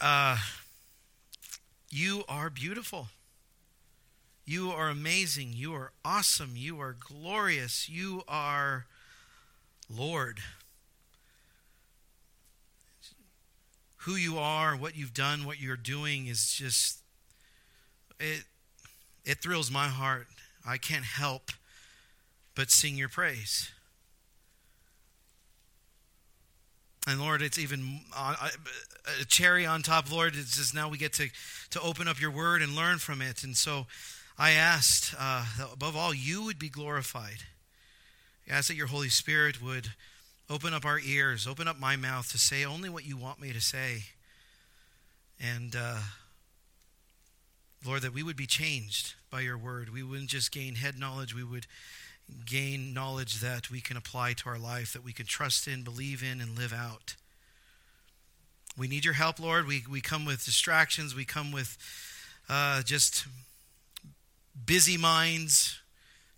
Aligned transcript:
Uh, 0.00 0.38
you 1.90 2.24
are 2.28 2.50
beautiful. 2.50 3.08
You 4.44 4.70
are 4.70 4.88
amazing. 4.88 5.52
You 5.54 5.74
are 5.74 5.92
awesome. 6.04 6.52
You 6.54 6.80
are 6.80 6.94
glorious. 6.98 7.88
You 7.88 8.22
are 8.28 8.86
Lord. 9.88 10.40
Who 13.98 14.16
you 14.16 14.38
are, 14.38 14.76
what 14.76 14.96
you've 14.96 15.14
done, 15.14 15.46
what 15.46 15.60
you're 15.60 15.76
doing 15.76 16.26
is 16.26 16.52
just 16.52 16.98
it 18.20 18.44
it 19.24 19.38
thrills 19.38 19.70
my 19.70 19.88
heart. 19.88 20.26
I 20.66 20.76
can't 20.76 21.04
help 21.04 21.50
but 22.54 22.70
sing 22.70 22.96
your 22.96 23.08
praise. 23.08 23.70
And 27.06 27.20
Lord, 27.20 27.42
it's 27.42 27.58
even 27.58 28.00
a 28.16 29.24
cherry 29.26 29.66
on 29.66 29.82
top, 29.82 30.10
Lord. 30.10 30.34
It's 30.36 30.56
just 30.56 30.74
now 30.74 30.88
we 30.88 30.96
get 30.96 31.12
to, 31.14 31.28
to 31.70 31.80
open 31.80 32.08
up 32.08 32.18
your 32.18 32.30
word 32.30 32.62
and 32.62 32.74
learn 32.74 32.98
from 32.98 33.20
it. 33.20 33.44
And 33.44 33.54
so 33.54 33.86
I 34.38 34.52
asked 34.52 35.14
uh, 35.18 35.44
above 35.72 35.96
all, 35.96 36.14
you 36.14 36.44
would 36.44 36.58
be 36.58 36.70
glorified. 36.70 37.44
I 38.48 38.54
asked 38.54 38.68
that 38.68 38.76
your 38.76 38.86
Holy 38.86 39.10
Spirit 39.10 39.62
would 39.62 39.88
open 40.48 40.72
up 40.72 40.86
our 40.86 40.98
ears, 40.98 41.46
open 41.46 41.68
up 41.68 41.78
my 41.78 41.96
mouth 41.96 42.30
to 42.32 42.38
say 42.38 42.64
only 42.64 42.88
what 42.88 43.06
you 43.06 43.18
want 43.18 43.40
me 43.40 43.52
to 43.52 43.60
say. 43.60 44.04
And 45.38 45.76
uh, 45.76 45.98
Lord, 47.84 48.00
that 48.02 48.14
we 48.14 48.22
would 48.22 48.36
be 48.36 48.46
changed 48.46 49.14
by 49.30 49.40
your 49.40 49.58
word. 49.58 49.92
We 49.92 50.02
wouldn't 50.02 50.30
just 50.30 50.52
gain 50.52 50.76
head 50.76 50.98
knowledge, 50.98 51.34
we 51.34 51.44
would 51.44 51.66
gain 52.46 52.94
knowledge 52.94 53.40
that 53.40 53.70
we 53.70 53.80
can 53.80 53.96
apply 53.96 54.32
to 54.34 54.48
our 54.48 54.58
life, 54.58 54.92
that 54.92 55.04
we 55.04 55.12
can 55.12 55.26
trust 55.26 55.66
in, 55.66 55.82
believe 55.82 56.22
in, 56.22 56.40
and 56.40 56.56
live 56.56 56.72
out. 56.72 57.16
We 58.76 58.88
need 58.88 59.04
your 59.04 59.14
help, 59.14 59.38
Lord. 59.38 59.66
We, 59.66 59.84
we 59.88 60.00
come 60.00 60.24
with 60.24 60.44
distractions, 60.44 61.14
we 61.14 61.24
come 61.24 61.52
with 61.52 61.76
uh, 62.48 62.82
just 62.82 63.26
busy 64.66 64.96
minds, 64.96 65.80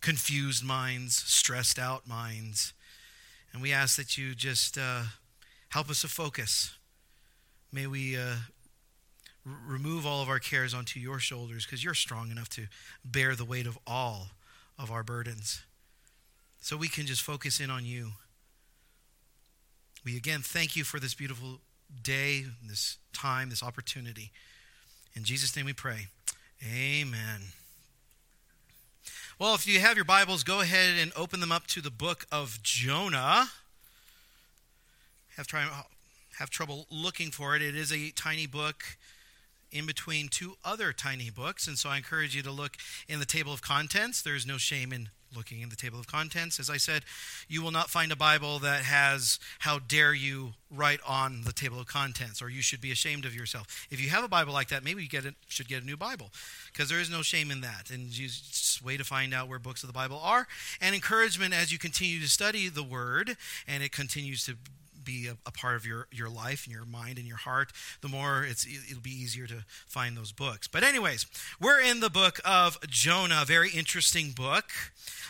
confused 0.00 0.64
minds, 0.64 1.16
stressed 1.16 1.78
out 1.78 2.06
minds. 2.06 2.72
And 3.52 3.62
we 3.62 3.72
ask 3.72 3.96
that 3.96 4.18
you 4.18 4.34
just 4.34 4.76
uh, 4.76 5.02
help 5.70 5.88
us 5.88 6.02
to 6.02 6.08
focus. 6.08 6.76
May 7.72 7.86
we 7.86 8.16
uh, 8.16 8.34
r- 9.46 9.58
remove 9.66 10.04
all 10.04 10.22
of 10.22 10.28
our 10.28 10.38
cares 10.38 10.74
onto 10.74 11.00
your 11.00 11.18
shoulders 11.18 11.64
because 11.64 11.82
you're 11.82 11.94
strong 11.94 12.30
enough 12.30 12.50
to 12.50 12.66
bear 13.04 13.34
the 13.34 13.44
weight 13.44 13.66
of 13.66 13.78
all 13.86 14.28
of 14.78 14.90
our 14.90 15.02
burdens 15.02 15.62
so 16.66 16.76
we 16.76 16.88
can 16.88 17.06
just 17.06 17.22
focus 17.22 17.60
in 17.60 17.70
on 17.70 17.86
you. 17.86 18.10
We 20.04 20.16
again 20.16 20.40
thank 20.42 20.74
you 20.74 20.82
for 20.82 20.98
this 20.98 21.14
beautiful 21.14 21.60
day, 22.02 22.46
this 22.66 22.96
time, 23.12 23.50
this 23.50 23.62
opportunity. 23.62 24.32
In 25.14 25.22
Jesus' 25.22 25.54
name 25.54 25.66
we 25.66 25.72
pray. 25.72 26.08
Amen. 26.68 27.52
Well, 29.38 29.54
if 29.54 29.68
you 29.68 29.78
have 29.78 29.94
your 29.94 30.04
Bibles, 30.04 30.42
go 30.42 30.60
ahead 30.60 30.98
and 31.00 31.12
open 31.14 31.38
them 31.38 31.52
up 31.52 31.68
to 31.68 31.80
the 31.80 31.90
book 31.92 32.26
of 32.32 32.60
Jonah. 32.64 33.46
Have, 35.36 35.46
try, 35.46 35.68
have 36.40 36.50
trouble 36.50 36.86
looking 36.90 37.30
for 37.30 37.54
it. 37.54 37.62
It 37.62 37.76
is 37.76 37.92
a 37.92 38.10
tiny 38.10 38.48
book 38.48 38.82
in 39.70 39.86
between 39.86 40.26
two 40.26 40.56
other 40.64 40.92
tiny 40.92 41.30
books, 41.30 41.68
and 41.68 41.78
so 41.78 41.90
I 41.90 41.96
encourage 41.96 42.34
you 42.34 42.42
to 42.42 42.50
look 42.50 42.76
in 43.08 43.20
the 43.20 43.24
table 43.24 43.52
of 43.52 43.62
contents. 43.62 44.20
There's 44.20 44.46
no 44.46 44.56
shame 44.56 44.92
in 44.92 45.10
looking 45.34 45.60
in 45.60 45.68
the 45.68 45.76
table 45.76 45.98
of 45.98 46.06
contents. 46.06 46.60
As 46.60 46.70
I 46.70 46.76
said, 46.76 47.04
you 47.48 47.62
will 47.62 47.70
not 47.70 47.90
find 47.90 48.12
a 48.12 48.16
Bible 48.16 48.58
that 48.60 48.82
has 48.82 49.38
how 49.60 49.78
dare 49.78 50.14
you 50.14 50.54
write 50.70 51.00
on 51.06 51.42
the 51.44 51.52
table 51.52 51.78
of 51.78 51.86
contents 51.86 52.42
or 52.42 52.48
you 52.48 52.62
should 52.62 52.80
be 52.80 52.90
ashamed 52.90 53.24
of 53.24 53.34
yourself. 53.34 53.86
If 53.90 54.00
you 54.00 54.10
have 54.10 54.24
a 54.24 54.28
Bible 54.28 54.52
like 54.52 54.68
that, 54.68 54.84
maybe 54.84 55.02
you 55.02 55.08
get 55.08 55.24
it, 55.24 55.34
should 55.48 55.68
get 55.68 55.82
a 55.82 55.86
new 55.86 55.96
Bible 55.96 56.30
because 56.72 56.88
there 56.88 57.00
is 57.00 57.10
no 57.10 57.22
shame 57.22 57.50
in 57.50 57.60
that. 57.60 57.90
And 57.90 58.10
just 58.10 58.82
way 58.82 58.96
to 58.96 59.04
find 59.04 59.32
out 59.32 59.48
where 59.48 59.58
books 59.58 59.82
of 59.82 59.88
the 59.88 59.92
Bible 59.92 60.20
are 60.22 60.46
and 60.80 60.94
encouragement 60.94 61.54
as 61.54 61.72
you 61.72 61.78
continue 61.78 62.20
to 62.20 62.28
study 62.28 62.68
the 62.68 62.82
word 62.82 63.36
and 63.66 63.82
it 63.82 63.92
continues 63.92 64.44
to 64.46 64.56
be 65.06 65.28
a, 65.28 65.36
a, 65.46 65.50
part 65.50 65.76
of 65.76 65.86
your, 65.86 66.06
your 66.12 66.28
life 66.28 66.66
and 66.66 66.74
your 66.74 66.84
mind 66.84 67.16
and 67.16 67.26
your 67.26 67.38
heart, 67.38 67.72
the 68.02 68.08
more 68.08 68.44
it's, 68.44 68.66
it'll 68.66 69.00
be 69.00 69.10
easier 69.10 69.46
to 69.46 69.64
find 69.86 70.16
those 70.16 70.32
books. 70.32 70.68
But, 70.68 70.82
anyways, 70.84 71.24
we're 71.58 71.80
in 71.80 72.00
the 72.00 72.10
book 72.10 72.40
of 72.44 72.78
Jonah, 72.88 73.44
very 73.46 73.70
interesting 73.70 74.32
book. 74.32 74.64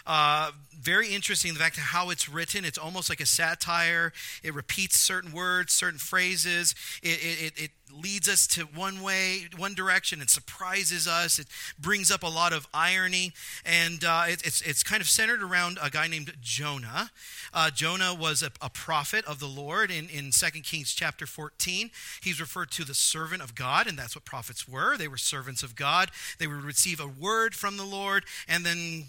Uh, 0.06 0.50
very 0.80 1.08
interesting 1.14 1.52
the 1.52 1.60
fact 1.60 1.76
how 1.76 2.10
it's 2.10 2.28
written. 2.28 2.64
It's 2.64 2.78
almost 2.78 3.08
like 3.10 3.20
a 3.20 3.26
satire. 3.26 4.12
It 4.42 4.54
repeats 4.54 4.96
certain 4.96 5.32
words, 5.32 5.72
certain 5.72 5.98
phrases. 5.98 6.74
It, 7.02 7.18
it, 7.22 7.52
it 7.56 7.70
leads 7.92 8.28
us 8.28 8.46
to 8.48 8.62
one 8.62 9.00
way, 9.00 9.48
one 9.56 9.74
direction. 9.74 10.20
It 10.20 10.30
surprises 10.30 11.06
us. 11.06 11.38
It 11.38 11.46
brings 11.78 12.10
up 12.10 12.22
a 12.22 12.28
lot 12.28 12.52
of 12.52 12.66
irony. 12.74 13.32
And 13.64 14.04
uh, 14.04 14.24
it, 14.28 14.46
it's, 14.46 14.60
it's 14.62 14.82
kind 14.82 15.00
of 15.00 15.08
centered 15.08 15.42
around 15.42 15.78
a 15.82 15.90
guy 15.90 16.08
named 16.08 16.32
Jonah. 16.40 17.10
Uh, 17.52 17.70
Jonah 17.70 18.14
was 18.14 18.42
a, 18.42 18.50
a, 18.60 18.70
prophet 18.70 19.24
of 19.24 19.40
the 19.40 19.46
Lord 19.46 19.90
in, 19.90 20.08
in 20.08 20.30
2 20.30 20.60
Kings 20.60 20.92
chapter 20.92 21.26
14. 21.26 21.90
He's 22.22 22.40
referred 22.40 22.70
to 22.72 22.84
the 22.84 22.94
servant 22.94 23.42
of 23.42 23.54
God, 23.54 23.86
and 23.86 23.98
that's 23.98 24.14
what 24.14 24.24
prophets 24.24 24.68
were. 24.68 24.96
They 24.96 25.08
were 25.08 25.16
servants 25.16 25.62
of 25.62 25.74
God. 25.74 26.10
They 26.38 26.46
would 26.46 26.62
receive 26.62 27.00
a 27.00 27.06
word 27.06 27.54
from 27.54 27.76
the 27.76 27.84
Lord 27.84 28.24
and 28.48 28.66
then 28.66 29.06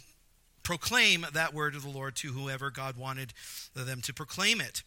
proclaim 0.67 1.25
that 1.31 1.53
word 1.53 1.75
of 1.75 1.83
the 1.83 1.89
Lord 1.89 2.13
to 2.17 2.33
whoever 2.33 2.69
God 2.69 2.97
wanted 2.97 3.31
them 3.73 4.01
to 4.01 4.13
proclaim 4.13 4.59
it. 4.59 4.83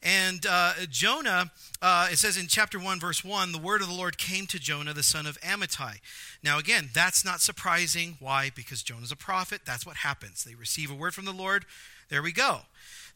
And 0.00 0.46
uh, 0.48 0.74
Jonah, 0.88 1.50
uh, 1.82 2.06
it 2.12 2.18
says 2.18 2.36
in 2.36 2.46
chapter 2.46 2.78
1, 2.78 3.00
verse 3.00 3.24
1, 3.24 3.50
the 3.50 3.58
word 3.58 3.82
of 3.82 3.88
the 3.88 3.94
Lord 3.94 4.18
came 4.18 4.46
to 4.46 4.60
Jonah, 4.60 4.92
the 4.92 5.02
son 5.02 5.26
of 5.26 5.36
Amittai. 5.40 5.96
Now, 6.44 6.60
again, 6.60 6.90
that's 6.94 7.24
not 7.24 7.40
surprising. 7.40 8.18
Why? 8.20 8.52
Because 8.54 8.84
Jonah's 8.84 9.10
a 9.10 9.16
prophet. 9.16 9.62
That's 9.66 9.84
what 9.84 9.96
happens. 9.96 10.44
They 10.44 10.54
receive 10.54 10.92
a 10.92 10.94
word 10.94 11.12
from 11.12 11.24
the 11.24 11.32
Lord. 11.32 11.64
There 12.08 12.22
we 12.22 12.30
go. 12.30 12.60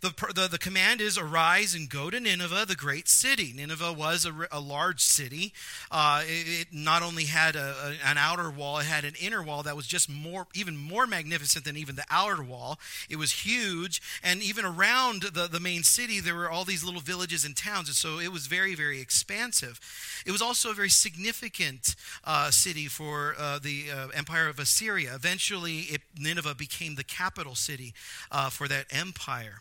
The, 0.00 0.14
the, 0.34 0.48
the, 0.48 0.58
command 0.58 1.02
is 1.02 1.18
arise 1.18 1.74
and 1.74 1.88
go 1.88 2.08
to 2.08 2.18
Nineveh, 2.18 2.64
the 2.66 2.74
great 2.74 3.06
city. 3.06 3.52
Nineveh 3.54 3.92
was 3.92 4.24
a, 4.24 4.32
a 4.50 4.58
large 4.58 5.02
city. 5.02 5.52
Uh, 5.90 6.22
it, 6.24 6.60
it, 6.60 6.66
not 6.72 7.02
only 7.02 7.24
had 7.24 7.54
a, 7.54 7.74
a, 8.04 8.08
an 8.08 8.16
outer 8.16 8.50
wall, 8.50 8.78
it 8.78 8.86
had 8.86 9.04
an 9.04 9.12
inner 9.20 9.42
wall 9.42 9.62
that 9.62 9.76
was 9.76 9.86
just 9.86 10.08
more, 10.08 10.46
even 10.54 10.74
more 10.74 11.06
magnificent 11.06 11.66
than 11.66 11.76
even 11.76 11.96
the 11.96 12.04
outer 12.08 12.42
wall. 12.42 12.78
It 13.10 13.16
was 13.16 13.44
huge, 13.44 14.00
and 14.24 14.42
even 14.42 14.64
around 14.64 15.22
the, 15.22 15.46
the 15.46 15.60
main 15.60 15.82
city, 15.82 16.18
there 16.18 16.34
were 16.34 16.48
all 16.48 16.64
these 16.64 16.82
little 16.82 17.02
villages 17.02 17.44
and 17.44 17.54
towns, 17.54 17.88
and 17.88 17.96
so 17.96 18.18
it 18.18 18.32
was 18.32 18.46
very, 18.46 18.74
very 18.74 19.02
expansive. 19.02 19.80
It 20.24 20.32
was 20.32 20.40
also 20.40 20.70
a 20.70 20.74
very 20.74 20.88
significant 20.88 21.94
uh, 22.24 22.50
city 22.50 22.86
for 22.86 23.34
uh, 23.38 23.58
the 23.58 23.84
uh, 23.94 24.08
empire 24.14 24.48
of 24.48 24.58
Assyria. 24.58 25.14
Eventually, 25.14 25.80
it, 25.80 26.00
Nineveh 26.18 26.54
became 26.54 26.94
the 26.94 27.04
capital 27.04 27.54
city 27.54 27.92
uh, 28.30 28.48
for 28.48 28.66
that 28.66 28.86
empire. 28.90 29.60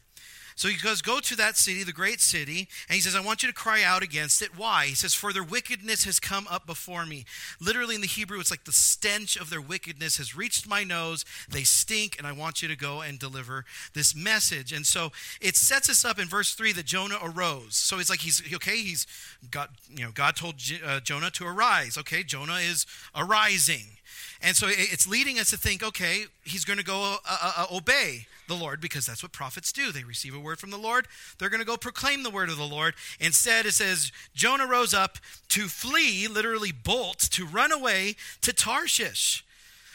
So 0.59 0.67
he 0.67 0.75
goes, 0.75 1.01
Go 1.01 1.21
to 1.21 1.37
that 1.37 1.55
city, 1.55 1.85
the 1.85 1.93
great 1.93 2.19
city, 2.19 2.67
and 2.89 2.95
he 2.95 2.99
says, 2.99 3.15
I 3.15 3.21
want 3.21 3.41
you 3.41 3.47
to 3.47 3.55
cry 3.55 3.81
out 3.81 4.03
against 4.03 4.41
it. 4.41 4.57
Why? 4.57 4.87
He 4.87 4.93
says, 4.93 5.13
For 5.13 5.31
their 5.31 5.41
wickedness 5.41 6.03
has 6.03 6.19
come 6.19 6.45
up 6.51 6.65
before 6.65 7.05
me. 7.05 7.23
Literally 7.61 7.95
in 7.95 8.01
the 8.01 8.07
Hebrew, 8.07 8.41
it's 8.41 8.51
like 8.51 8.65
the 8.65 8.73
stench 8.73 9.37
of 9.37 9.49
their 9.49 9.61
wickedness 9.61 10.17
has 10.17 10.35
reached 10.35 10.67
my 10.67 10.83
nose. 10.83 11.23
They 11.47 11.63
stink, 11.63 12.17
and 12.17 12.27
I 12.27 12.33
want 12.33 12.61
you 12.61 12.67
to 12.67 12.75
go 12.75 12.99
and 12.99 13.17
deliver 13.17 13.63
this 13.93 14.13
message. 14.13 14.73
And 14.73 14.85
so 14.85 15.13
it 15.39 15.55
sets 15.55 15.89
us 15.89 16.03
up 16.03 16.19
in 16.19 16.27
verse 16.27 16.53
3 16.53 16.73
that 16.73 16.85
Jonah 16.85 17.19
arose. 17.23 17.77
So 17.77 17.97
it's 17.97 18.09
like 18.09 18.19
he's, 18.19 18.43
okay, 18.55 18.79
he's 18.79 19.07
got, 19.51 19.69
you 19.89 20.03
know, 20.03 20.11
God 20.11 20.35
told 20.35 20.55
uh, 20.85 20.99
Jonah 20.99 21.31
to 21.31 21.47
arise. 21.47 21.97
Okay, 21.97 22.21
Jonah 22.21 22.57
is 22.57 22.85
arising. 23.15 23.98
And 24.41 24.55
so 24.55 24.67
it's 24.69 25.05
leading 25.05 25.37
us 25.37 25.49
to 25.49 25.57
think, 25.57 25.83
okay, 25.83 26.23
he's 26.43 26.63
going 26.63 26.79
to 26.79 26.85
go 26.85 27.17
uh, 27.29 27.37
uh, 27.41 27.51
uh, 27.57 27.75
obey 27.75 28.27
the 28.47 28.53
Lord 28.53 28.79
because 28.79 29.05
that's 29.05 29.21
what 29.21 29.33
prophets 29.33 29.73
do. 29.73 29.91
They 29.91 30.03
receive 30.03 30.33
a 30.33 30.39
word 30.39 30.59
from 30.59 30.71
the 30.71 30.77
Lord, 30.77 31.07
they're 31.37 31.49
going 31.49 31.59
to 31.59 31.65
go 31.65 31.77
proclaim 31.77 32.23
the 32.23 32.29
word 32.29 32.49
of 32.49 32.57
the 32.57 32.63
Lord. 32.63 32.93
Instead, 33.19 33.65
it 33.65 33.73
says, 33.73 34.11
Jonah 34.33 34.65
rose 34.65 34.93
up 34.93 35.17
to 35.49 35.67
flee, 35.67 36.27
literally 36.27 36.71
bolt, 36.71 37.19
to 37.31 37.45
run 37.45 37.71
away 37.71 38.15
to 38.41 38.53
Tarshish. 38.53 39.43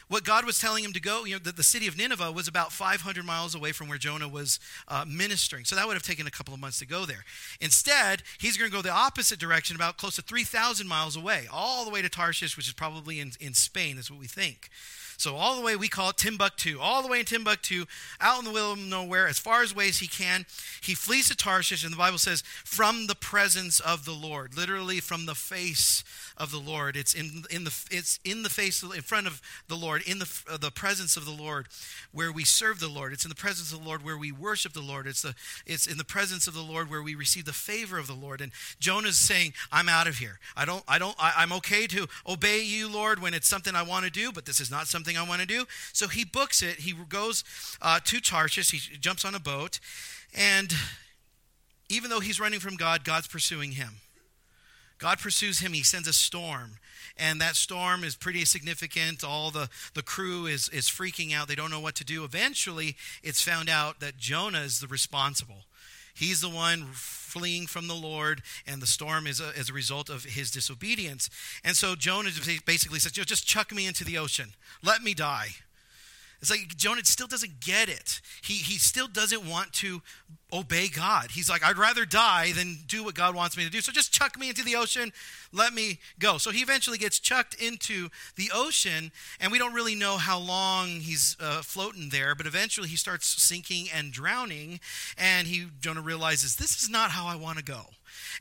What 0.09 0.25
God 0.25 0.45
was 0.45 0.59
telling 0.59 0.85
him 0.85 0.93
to 0.93 1.01
go, 1.01 1.25
you 1.25 1.35
know, 1.35 1.39
the, 1.39 1.53
the 1.53 1.63
city 1.63 1.87
of 1.87 1.97
Nineveh 1.97 2.33
was 2.33 2.47
about 2.47 2.73
500 2.73 3.25
miles 3.25 3.55
away 3.55 3.73
from 3.73 3.89
where 3.89 3.99
Jonah 3.99 4.29
was 4.29 4.61
uh, 4.89 5.05
ministering. 5.07 5.65
So 5.65 5.77
that 5.77 5.87
would 5.87 5.95
have 5.95 6.03
taken 6.03 6.27
a 6.27 6.31
couple 6.31 6.53
of 6.53 6.61
months 6.61 6.79
to 6.81 6.87
go 6.87 7.07
there. 7.07 7.25
Instead, 7.61 8.23
he's 8.39 8.57
going 8.57 8.71
to 8.71 8.77
go 8.77 8.83
the 8.83 8.91
opposite 8.91 9.39
direction, 9.39 9.77
about 9.77 9.97
close 9.97 10.17
to 10.17 10.23
3,000 10.23 10.87
miles 10.87 11.17
away, 11.17 11.47
all 11.51 11.85
the 11.85 11.91
way 11.91 12.03
to 12.03 12.09
Tarshish, 12.09 12.57
which 12.57 12.69
is 12.69 12.75
probably 12.75 13.21
in, 13.21 13.33
in 13.41 13.55
Spain, 13.55 13.99
is 13.99 14.11
what 14.11 14.21
we 14.21 14.27
think. 14.27 14.71
So 15.17 15.37
all 15.37 15.57
the 15.57 15.63
way, 15.63 15.77
we 15.77 15.89
call 15.89 16.11
it 16.11 16.17
Timbuktu, 16.17 16.79
all 16.81 17.03
the 17.03 17.09
way 17.09 17.21
in 17.21 17.25
Timbuktu, 17.25 17.85
out 18.21 18.41
in 18.41 18.45
the 18.45 18.53
middle 18.53 18.73
of 18.73 18.79
nowhere, 18.79 19.27
as 19.27 19.39
far 19.39 19.65
away 19.65 19.89
as 19.89 19.99
he 19.99 20.07
can, 20.07 20.47
he 20.83 20.95
flees 20.95 21.29
to 21.29 21.37
Tarshish, 21.37 21.85
and 21.85 21.93
the 21.93 21.99
Bible 21.99 22.19
says, 22.19 22.43
from 22.65 23.07
the 23.07 23.15
presence 23.15 23.81
of 23.81 24.05
the 24.05 24.13
Lord, 24.13 24.57
literally 24.57 25.01
from 25.01 25.27
the 25.27 25.35
face 25.35 26.05
of 26.37 26.51
the 26.51 26.59
Lord. 26.59 26.97
It's 26.97 27.15
in, 27.15 27.45
in 27.51 27.65
the 27.65 27.73
it's 27.91 28.19
in 28.25 28.43
the 28.43 28.51
face 28.51 28.83
in 28.83 29.03
front 29.03 29.27
of 29.27 29.41
the 29.69 29.77
Lord, 29.77 30.03
in 30.07 30.19
the 30.19 30.43
uh, 30.51 30.57
the 30.57 30.71
presence 30.71 31.17
of 31.17 31.25
the 31.25 31.31
Lord, 31.33 31.69
where 32.13 32.33
we 32.33 32.45
serve 32.45 32.81
the 32.81 32.89
Lord. 32.89 33.13
It's 33.13 33.25
in 33.25 33.29
the 33.29 33.35
presence 33.35 33.73
of 33.73 33.81
the 33.81 33.87
Lord 33.87 34.05
where 34.05 34.19
we 34.19 34.33
worship 34.33 34.73
the 34.73 34.81
Lord. 34.81 35.07
It's 35.07 35.23
the 35.23 35.35
it's 35.67 35.87
in 35.87 35.97
the 35.97 36.05
presence 36.05 36.47
of 36.47 36.55
the 36.55 36.63
Lord 36.63 36.91
where 36.91 37.03
we 37.03 37.15
receive 37.15 37.45
the 37.45 37.53
favor 37.53 37.99
of 37.99 38.07
the 38.07 38.15
Lord. 38.15 38.41
And 38.41 38.53
Jonah's 38.81 39.17
saying, 39.17 39.53
"I'm 39.71 39.89
out 39.89 40.07
of 40.07 40.19
here. 40.19 40.41
I 40.57 40.65
don't 40.65 40.83
I 40.89 40.99
don't 40.99 41.17
I, 41.19 41.35
I'm 41.37 41.53
okay 41.55 41.87
to 41.89 42.09
obey 42.27 42.63
you, 42.63 42.89
Lord, 42.89 43.21
when 43.21 43.35
it's 43.35 43.49
something 43.49 43.75
I 43.75 43.83
want 43.83 44.05
to 44.05 44.11
do, 44.11 44.33
but 44.33 44.45
this 44.45 44.61
is 44.61 44.71
not 44.71 44.89
something 44.89 45.04
I 45.17 45.27
want 45.27 45.41
to 45.41 45.47
do." 45.47 45.67
So 45.93 46.09
he 46.09 46.25
books 46.25 46.63
it. 46.63 46.81
He 46.81 46.95
goes 47.09 47.45
uh, 47.81 48.01
to 48.05 48.21
Tarshish. 48.21 48.71
He 48.71 48.97
jumps 48.97 49.25
on 49.25 49.35
a 49.35 49.41
boat, 49.41 49.81
and 50.35 50.73
even 51.89 52.11
though 52.11 52.21
he's 52.21 52.41
running 52.41 52.61
from 52.61 52.77
God, 52.77 53.05
God's 53.05 53.29
pursuing 53.29 53.73
him. 53.73 54.01
God 54.99 55.19
pursues 55.19 55.61
him. 55.61 55.73
He 55.73 55.83
sends 55.83 56.09
a 56.09 56.13
storm. 56.13 56.79
And 57.17 57.41
that 57.41 57.55
storm 57.55 58.03
is 58.03 58.17
pretty 58.17 58.45
significant. 58.45 59.23
All 59.23 59.51
the, 59.51 59.69
the 59.95 60.03
crew 60.03 60.47
is, 60.47 60.69
is 60.71 60.87
freaking 60.87 61.33
out. 61.33 61.47
They 61.47 61.55
don't 61.55 61.71
know 61.71 61.81
what 61.81 61.95
to 61.97 62.05
do. 62.05 62.25
Eventually, 62.25 62.97
it's 63.23 63.43
found 63.43 63.69
out 63.69 64.01
that 64.01 64.17
Jonah 64.17 64.63
is 64.63 64.81
the 64.81 64.89
responsible. 64.89 65.67
He's 66.15 66.41
the 66.41 66.49
one 66.49 66.89
fleeing 66.93 67.67
from 67.67 67.89
the 67.89 67.95
Lord, 67.95 68.43
and 68.67 68.81
the 68.81 68.87
storm 68.87 69.27
is 69.27 69.41
a, 69.41 69.53
a 69.69 69.73
result 69.73 70.09
of 70.09 70.25
his 70.25 70.51
disobedience. 70.51 71.29
And 71.65 71.77
so 71.77 71.97
Jonah 71.97 72.31
basically 72.65 73.01
says, 73.01 73.13
Just 73.13 73.47
chuck 73.47 73.75
me 73.75 73.87
into 73.87 74.05
the 74.05 74.19
ocean. 74.19 74.55
Let 74.83 75.03
me 75.03 75.15
die. 75.15 75.49
It's 76.45 76.51
like 76.51 76.77
Jonah 76.77 77.03
still 77.05 77.27
doesn't 77.27 77.61
get 77.61 77.89
it. 77.89 78.21
He, 78.43 78.53
he 78.53 78.77
still 78.77 79.09
doesn't 79.09 79.49
want 79.49 79.73
to 79.75 80.03
obey 80.53 80.89
God. 80.89 81.31
He's 81.31 81.49
like, 81.49 81.65
I'd 81.65 81.79
rather 81.79 82.05
die 82.05 82.53
than 82.53 82.81
do 82.87 83.03
what 83.03 83.15
God 83.15 83.35
wants 83.35 83.57
me 83.57 83.65
to 83.65 83.71
do. 83.71 83.81
So 83.81 83.93
just 83.93 84.13
chuck 84.13 84.39
me 84.39 84.51
into 84.51 84.63
the 84.63 84.77
ocean. 84.77 85.11
Let 85.55 85.73
me 85.73 86.01
go. 86.19 86.37
So 86.37 86.51
he 86.51 86.61
eventually 86.61 86.99
gets 86.99 87.19
chucked 87.19 87.55
into 87.55 88.11
the 88.37 88.51
ocean, 88.55 89.11
and 89.41 89.53
we 89.53 89.59
don't 89.59 89.73
really 89.73 89.95
know 89.95 90.19
how 90.19 90.39
long 90.39 90.89
he's 90.89 91.35
uh, 91.41 91.63
floating 91.63 92.11
there, 92.11 92.35
but 92.35 92.45
eventually 92.45 92.89
he 92.89 92.97
starts 92.97 93.27
sinking 93.43 93.87
and 93.95 94.13
drowning, 94.13 94.81
and 95.17 95.47
he 95.47 95.69
Jonah 95.81 96.03
realizes 96.03 96.57
this 96.57 96.83
is 96.83 96.91
not 96.91 97.11
how 97.11 97.27
I 97.27 97.37
want 97.37 97.57
to 97.57 97.65
go. 97.65 97.87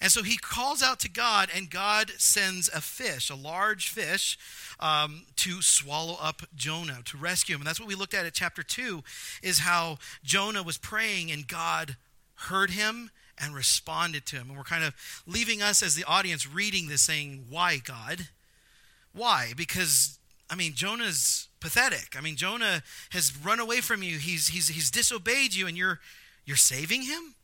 And 0.02 0.12
so 0.12 0.24
he 0.24 0.38
calls 0.38 0.82
out 0.82 1.00
to 1.02 1.10
God, 1.10 1.50
and 1.56 1.70
God 1.70 2.12
sends 2.18 2.70
a 2.70 2.82
fish, 2.82 3.30
a 3.30 3.36
large 3.36 3.90
fish, 3.90 4.38
um, 4.80 5.24
to 5.38 5.62
swallow 5.62 6.18
up 6.22 6.42
Jonah, 6.56 7.02
to 7.06 7.18
rescue 7.18 7.56
him. 7.56 7.62
And 7.62 7.68
that's 7.68 7.80
what 7.80 7.90
we 7.90 7.96
looked 7.96 8.14
at 8.14 8.26
at 8.26 8.34
chapter 8.34 8.64
2, 8.64 9.04
is 9.42 9.60
how 9.60 9.98
Jonah 10.24 10.64
was 10.64 10.78
praying, 10.78 11.32
and 11.32 11.48
God 11.48 11.98
heard 12.36 12.72
him 12.72 13.12
and 13.38 13.56
responded 13.56 14.26
to 14.28 14.38
him. 14.38 14.50
And 14.50 14.58
we're 14.58 14.64
kind 14.64 14.84
of 14.84 14.94
leaving 15.26 15.62
us 15.62 15.82
as 15.82 15.96
the 15.96 16.04
audience 16.04 16.48
reading 16.48 16.88
this 16.88 17.02
saying, 17.02 17.46
Why, 17.50 17.78
God? 17.78 18.30
Why? 19.14 19.54
Because, 19.56 20.20
I 20.50 20.56
mean, 20.56 20.74
Jonah's 20.74 21.48
pathetic. 21.60 22.16
I 22.18 22.22
mean, 22.22 22.36
Jonah 22.36 22.84
has 23.12 23.36
run 23.38 23.60
away 23.60 23.80
from 23.82 24.04
you, 24.04 24.18
he's, 24.18 24.50
he's, 24.50 24.70
he's 24.70 24.92
disobeyed 24.92 25.54
you, 25.54 25.68
and 25.68 25.78
you're, 25.78 26.00
you're 26.46 26.58
saving 26.58 27.04
him? 27.04 27.36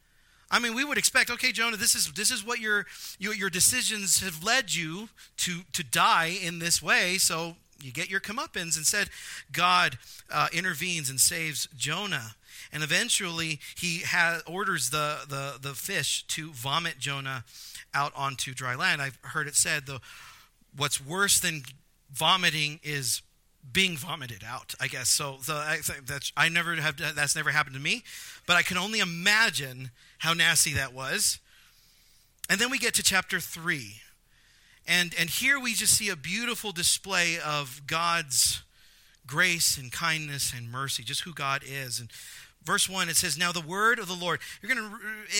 I 0.51 0.60
mean, 0.60 0.74
we 0.74 0.84
would 0.84 0.98
expect, 0.98 1.30
okay, 1.30 1.51
Jonah, 1.51 1.78
this 1.78 1.94
is 1.96 2.12
this 2.13 2.31
is 2.31 2.46
what 2.46 2.60
your 2.60 2.86
your, 3.19 3.34
your 3.34 3.50
decisions 3.50 4.22
have 4.22 4.44
led 4.44 4.74
you 4.74 5.10
to 5.38 5.62
to 5.74 5.84
die 5.84 6.38
in 6.42 6.60
this 6.60 6.81
way. 6.81 7.18
So 7.18 7.56
you 7.81 7.92
get 7.92 8.10
your 8.10 8.19
comeuppance. 8.19 8.78
Instead, 8.78 9.10
God 9.51 9.98
uh, 10.31 10.48
intervenes 10.51 11.10
and 11.10 11.19
saves 11.19 11.68
Jonah, 11.78 12.36
and 12.74 12.84
eventually 12.84 13.60
he 13.75 14.00
has, 14.00 14.42
orders 14.44 14.90
the, 14.90 15.19
the 15.30 15.57
the 15.62 15.75
fish 15.75 16.25
to 16.30 16.51
vomit 16.51 16.98
Jonah 17.00 17.44
out 17.94 18.12
onto 18.16 18.54
dry 18.54 18.75
land. 18.75 19.01
I've 19.01 19.19
heard 19.22 19.48
it 19.48 19.56
said 19.56 19.86
the 19.86 20.01
what's 20.75 21.04
worse 21.04 21.40
than 21.40 21.63
vomiting 22.12 22.80
is 22.84 23.22
being 23.72 23.98
vomited 23.98 24.44
out 24.44 24.74
i 24.80 24.88
guess 24.88 25.10
so, 25.10 25.38
so 25.42 25.54
I, 25.54 25.80
that's 26.06 26.31
i 26.36 26.50
never 26.50 26.75
have 26.75 26.98
that's 26.98 27.36
never 27.36 27.51
happened 27.51 27.75
to 27.75 27.81
me 27.81 28.04
but 28.48 28.56
i 28.56 28.62
can 28.62 28.78
only 28.78 29.00
imagine 29.00 29.92
how 30.19 30.33
nasty 30.33 30.74
that 30.74 30.94
was. 30.94 31.39
And 32.50 32.60
then 32.60 32.71
we 32.71 32.77
get 32.77 32.94
to 32.95 33.04
chapter 33.04 33.39
3. 33.39 33.95
And, 34.88 35.13
and 35.19 35.30
here 35.30 35.60
we 35.60 35.74
just 35.74 35.94
see 35.94 36.10
a 36.10 36.16
beautiful 36.16 36.71
display 36.71 37.38
of 37.38 37.81
God's 37.86 38.63
grace 39.27 39.77
and 39.77 39.92
kindness 39.92 40.54
and 40.56 40.71
mercy, 40.71 41.04
just 41.04 41.21
who 41.21 41.33
God 41.33 41.62
is. 41.63 42.00
And 42.00 42.10
verse 42.63 42.89
1 42.89 43.10
it 43.10 43.16
says 43.16 43.38
now 43.38 43.51
the 43.51 43.62
word 43.62 44.00
of 44.00 44.07
the 44.07 44.13
lord 44.13 44.39
you're 44.62 44.74
going 44.74 44.89
to 44.89 44.98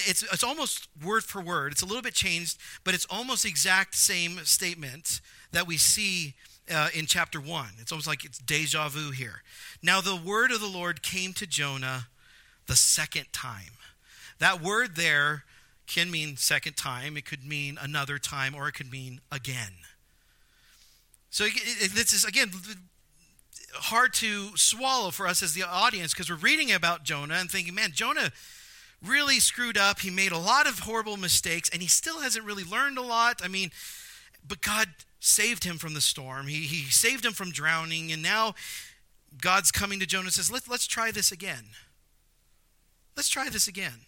it's 0.08 0.24
it's 0.24 0.44
almost 0.44 0.88
word 1.04 1.24
for 1.24 1.42
word 1.42 1.72
it's 1.72 1.82
a 1.82 1.86
little 1.86 2.02
bit 2.02 2.14
changed 2.14 2.58
but 2.84 2.94
it's 2.94 3.06
almost 3.10 3.46
exact 3.46 3.94
same 3.94 4.40
statement 4.46 5.20
that 5.52 5.68
we 5.68 5.78
see 5.78 6.34
uh, 6.74 6.88
in 6.94 7.06
chapter 7.06 7.40
1 7.40 7.68
it's 7.80 7.92
almost 7.92 8.08
like 8.08 8.24
it's 8.24 8.40
deja 8.40 8.88
vu 8.88 9.12
here 9.12 9.44
now 9.84 10.00
the 10.00 10.16
word 10.16 10.52
of 10.52 10.62
the 10.62 10.68
lord 10.68 11.02
came 11.02 11.34
to 11.34 11.46
jonah 11.46 12.08
the 12.68 12.76
second 12.76 13.26
time 13.34 13.74
that 14.40 14.62
word 14.62 14.96
there 14.96 15.44
can 15.88 16.12
mean 16.12 16.38
second 16.38 16.78
time, 16.78 17.18
it 17.18 17.26
could 17.26 17.44
mean 17.44 17.78
another 17.82 18.18
time, 18.18 18.54
or 18.56 18.68
it 18.68 18.74
could 18.74 18.92
mean 18.92 19.22
again. 19.32 19.74
So 21.32 21.46
this 21.46 22.14
is, 22.14 22.26
again, 22.26 22.52
hard 23.74 24.14
to 24.16 24.56
swallow 24.56 25.12
for 25.12 25.28
us 25.28 25.44
as 25.44 25.54
the 25.54 25.64
audience 25.64 26.14
because 26.14 26.30
we're 26.30 26.36
reading 26.38 26.72
about 26.72 27.04
Jonah 27.04 27.36
and 27.36 27.50
thinking, 27.50 27.76
man, 27.76 27.92
Jonah 27.94 28.32
really 29.06 29.40
screwed 29.40 29.78
up. 29.78 30.00
He 30.00 30.10
made 30.10 30.32
a 30.32 30.38
lot 30.38 30.68
of 30.68 30.80
horrible 30.80 31.18
mistakes, 31.18 31.70
and 31.72 31.82
he 31.82 31.88
still 31.88 32.22
hasn't 32.22 32.46
really 32.46 32.64
learned 32.64 32.98
a 32.98 33.04
lot. 33.04 33.42
I 33.44 33.48
mean, 33.48 33.72
but 34.48 34.62
God 34.62 34.88
saved 35.20 35.64
him 35.64 35.78
from 35.78 35.94
the 35.94 36.02
storm. 36.02 36.48
He, 36.48 36.62
he 36.62 36.90
saved 36.90 37.26
him 37.26 37.34
from 37.34 37.52
drowning, 37.52 38.12
and 38.12 38.22
now 38.22 38.56
God's 39.42 39.72
coming 39.72 40.00
to 40.00 40.06
Jonah 40.06 40.26
and 40.26 40.34
says, 40.34 40.52
Let, 40.52 40.68
let's 40.68 40.88
try 40.88 41.12
this 41.12 41.32
again. 41.32 41.66
Let's 43.16 43.30
try 43.30 43.50
this 43.50 43.68
again. 43.68 44.02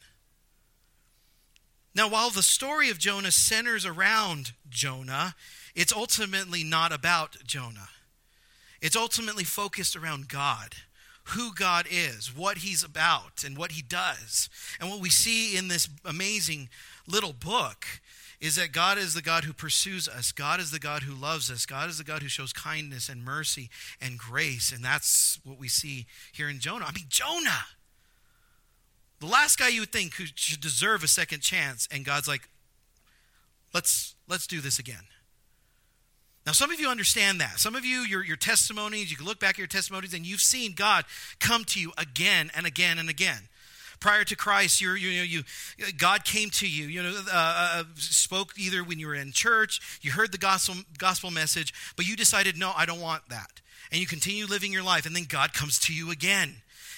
Now, 1.93 2.07
while 2.07 2.29
the 2.29 2.43
story 2.43 2.89
of 2.89 2.97
Jonah 2.97 3.31
centers 3.31 3.85
around 3.85 4.53
Jonah, 4.69 5.35
it's 5.75 5.93
ultimately 5.93 6.63
not 6.63 6.91
about 6.91 7.37
Jonah. 7.45 7.89
It's 8.81 8.95
ultimately 8.95 9.43
focused 9.43 9.95
around 9.95 10.29
God, 10.29 10.75
who 11.25 11.53
God 11.53 11.85
is, 11.89 12.35
what 12.35 12.59
he's 12.59 12.83
about, 12.83 13.43
and 13.45 13.57
what 13.57 13.73
he 13.73 13.81
does. 13.81 14.49
And 14.79 14.89
what 14.89 15.01
we 15.01 15.09
see 15.09 15.57
in 15.57 15.67
this 15.67 15.89
amazing 16.05 16.69
little 17.07 17.33
book 17.33 17.85
is 18.39 18.55
that 18.55 18.71
God 18.71 18.97
is 18.97 19.13
the 19.13 19.21
God 19.21 19.43
who 19.43 19.53
pursues 19.53 20.07
us. 20.07 20.31
God 20.31 20.59
is 20.59 20.71
the 20.71 20.79
God 20.79 21.03
who 21.03 21.13
loves 21.13 21.51
us. 21.51 21.67
God 21.67 21.89
is 21.89 21.99
the 21.99 22.03
God 22.03 22.23
who 22.23 22.27
shows 22.27 22.51
kindness 22.51 23.07
and 23.07 23.23
mercy 23.23 23.69
and 24.01 24.17
grace. 24.17 24.71
And 24.71 24.83
that's 24.83 25.39
what 25.43 25.59
we 25.59 25.67
see 25.67 26.07
here 26.31 26.49
in 26.49 26.59
Jonah. 26.59 26.85
I 26.85 26.91
mean, 26.91 27.05
Jonah 27.07 27.65
the 29.21 29.27
last 29.27 29.57
guy 29.57 29.69
you 29.69 29.81
would 29.81 29.91
think 29.91 30.15
who 30.15 30.25
should 30.35 30.59
deserve 30.59 31.03
a 31.03 31.07
second 31.07 31.41
chance, 31.41 31.87
and 31.91 32.03
God's 32.03 32.27
like, 32.27 32.49
let's 33.73 34.15
let's 34.27 34.47
do 34.47 34.59
this 34.59 34.79
again. 34.79 35.05
Now, 36.45 36.53
some 36.53 36.71
of 36.71 36.79
you 36.79 36.89
understand 36.89 37.39
that. 37.39 37.59
Some 37.59 37.75
of 37.75 37.85
you, 37.85 37.99
your, 37.99 38.25
your 38.25 38.35
testimonies, 38.35 39.11
you 39.11 39.17
can 39.17 39.27
look 39.27 39.39
back 39.39 39.51
at 39.51 39.57
your 39.59 39.67
testimonies 39.67 40.15
and 40.15 40.25
you've 40.25 40.41
seen 40.41 40.73
God 40.73 41.05
come 41.39 41.63
to 41.65 41.79
you 41.79 41.93
again 41.99 42.49
and 42.55 42.65
again 42.65 42.97
and 42.97 43.11
again. 43.11 43.47
Prior 43.99 44.23
to 44.23 44.35
Christ, 44.35 44.81
you 44.81 44.93
you 44.93 45.19
know, 45.19 45.23
you, 45.23 45.43
God 45.99 46.25
came 46.25 46.49
to 46.49 46.67
you, 46.67 46.87
you 46.87 47.03
know, 47.03 47.21
uh, 47.31 47.31
uh, 47.31 47.83
spoke 47.95 48.53
either 48.57 48.83
when 48.83 48.97
you 48.97 49.05
were 49.05 49.13
in 49.13 49.31
church, 49.31 49.79
you 50.01 50.11
heard 50.11 50.31
the 50.31 50.39
gospel, 50.39 50.77
gospel 50.97 51.29
message, 51.29 51.71
but 51.95 52.07
you 52.07 52.15
decided, 52.15 52.57
no, 52.57 52.71
I 52.75 52.87
don't 52.87 52.99
want 52.99 53.29
that. 53.29 53.61
And 53.91 54.01
you 54.01 54.07
continue 54.07 54.47
living 54.47 54.73
your 54.73 54.81
life, 54.81 55.05
and 55.05 55.15
then 55.15 55.25
God 55.25 55.53
comes 55.53 55.77
to 55.81 55.93
you 55.93 56.09
again. 56.09 56.55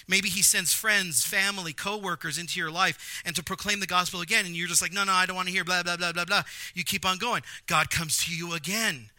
Maybe 0.08 0.30
he 0.30 0.42
sends 0.42 0.74
friends, 0.74 1.26
family, 1.26 1.74
coworkers 1.74 2.38
into 2.38 2.60
your 2.60 2.72
life 2.72 3.22
and 3.26 3.36
to 3.36 3.44
proclaim 3.44 3.80
the 3.80 3.88
gospel 3.88 4.22
again. 4.22 4.46
And 4.46 4.56
you're 4.56 4.68
just 4.68 4.82
like, 4.82 4.94
no, 4.94 5.04
no, 5.04 5.14
I 5.14 5.26
don't 5.26 5.36
want 5.36 5.48
to 5.48 5.54
hear 5.54 5.64
blah, 5.64 5.84
blah, 5.84 5.98
blah, 5.98 6.12
blah, 6.12 6.26
blah. 6.26 6.44
You 6.74 6.84
keep 6.84 7.06
on 7.06 7.18
going. 7.18 7.44
God 7.68 7.90
comes 7.90 8.24
to 8.26 8.36
you 8.36 8.54
again 8.54 9.10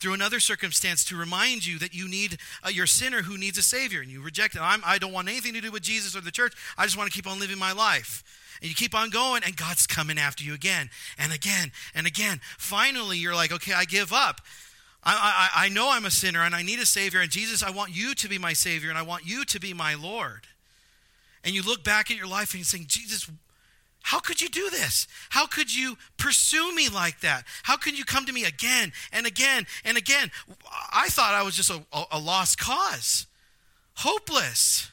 through 0.00 0.14
another 0.14 0.40
circumstance 0.40 1.04
to 1.04 1.16
remind 1.16 1.64
you 1.64 1.78
that 1.78 1.94
you 1.94 2.08
need 2.08 2.38
uh, 2.66 2.68
your 2.70 2.86
sinner 2.86 3.22
who 3.22 3.38
needs 3.38 3.56
a 3.56 3.62
savior. 3.62 4.00
And 4.00 4.10
you 4.10 4.20
reject 4.20 4.56
it. 4.56 4.60
I'm, 4.60 4.82
I 4.84 4.98
don't 4.98 5.12
want 5.12 5.28
anything 5.28 5.54
to 5.54 5.60
do 5.60 5.70
with 5.70 5.82
Jesus 5.82 6.16
or 6.16 6.20
the 6.20 6.32
church. 6.32 6.54
I 6.76 6.84
just 6.84 6.96
want 6.96 7.10
to 7.10 7.14
keep 7.14 7.30
on 7.30 7.38
living 7.38 7.58
my 7.58 7.72
life. 7.72 8.24
And 8.60 8.68
you 8.68 8.74
keep 8.74 8.94
on 8.94 9.10
going, 9.10 9.42
and 9.44 9.56
God's 9.56 9.86
coming 9.86 10.18
after 10.18 10.44
you 10.44 10.54
again 10.54 10.90
and 11.18 11.32
again 11.32 11.72
and 11.94 12.06
again. 12.06 12.40
Finally, 12.58 13.18
you're 13.18 13.34
like, 13.34 13.52
okay, 13.52 13.72
I 13.72 13.84
give 13.84 14.12
up. 14.12 14.40
I, 15.04 15.50
I, 15.54 15.66
I 15.66 15.68
know 15.68 15.90
I'm 15.90 16.04
a 16.04 16.10
sinner 16.10 16.42
and 16.42 16.54
I 16.54 16.62
need 16.62 16.78
a 16.78 16.86
Savior. 16.86 17.20
And 17.20 17.30
Jesus, 17.30 17.62
I 17.62 17.70
want 17.70 17.94
you 17.94 18.14
to 18.14 18.28
be 18.28 18.38
my 18.38 18.52
Savior 18.52 18.88
and 18.88 18.98
I 18.98 19.02
want 19.02 19.26
you 19.26 19.44
to 19.44 19.60
be 19.60 19.74
my 19.74 19.94
Lord. 19.94 20.46
And 21.44 21.54
you 21.54 21.62
look 21.62 21.82
back 21.82 22.10
at 22.10 22.16
your 22.16 22.28
life 22.28 22.52
and 22.52 22.60
you're 22.60 22.64
saying, 22.64 22.84
Jesus, 22.86 23.28
How 24.02 24.20
could 24.20 24.40
you 24.40 24.48
do 24.48 24.70
this? 24.70 25.08
How 25.30 25.46
could 25.46 25.74
you 25.74 25.96
pursue 26.18 26.72
me 26.74 26.88
like 26.88 27.20
that? 27.20 27.44
How 27.64 27.76
could 27.76 27.98
you 27.98 28.04
come 28.04 28.26
to 28.26 28.32
me 28.32 28.44
again 28.44 28.92
and 29.12 29.26
again 29.26 29.66
and 29.84 29.96
again? 29.96 30.30
I 30.92 31.08
thought 31.08 31.34
I 31.34 31.42
was 31.42 31.56
just 31.56 31.70
a, 31.70 31.82
a, 31.92 32.04
a 32.12 32.18
lost 32.18 32.58
cause, 32.58 33.26
hopeless. 33.94 34.90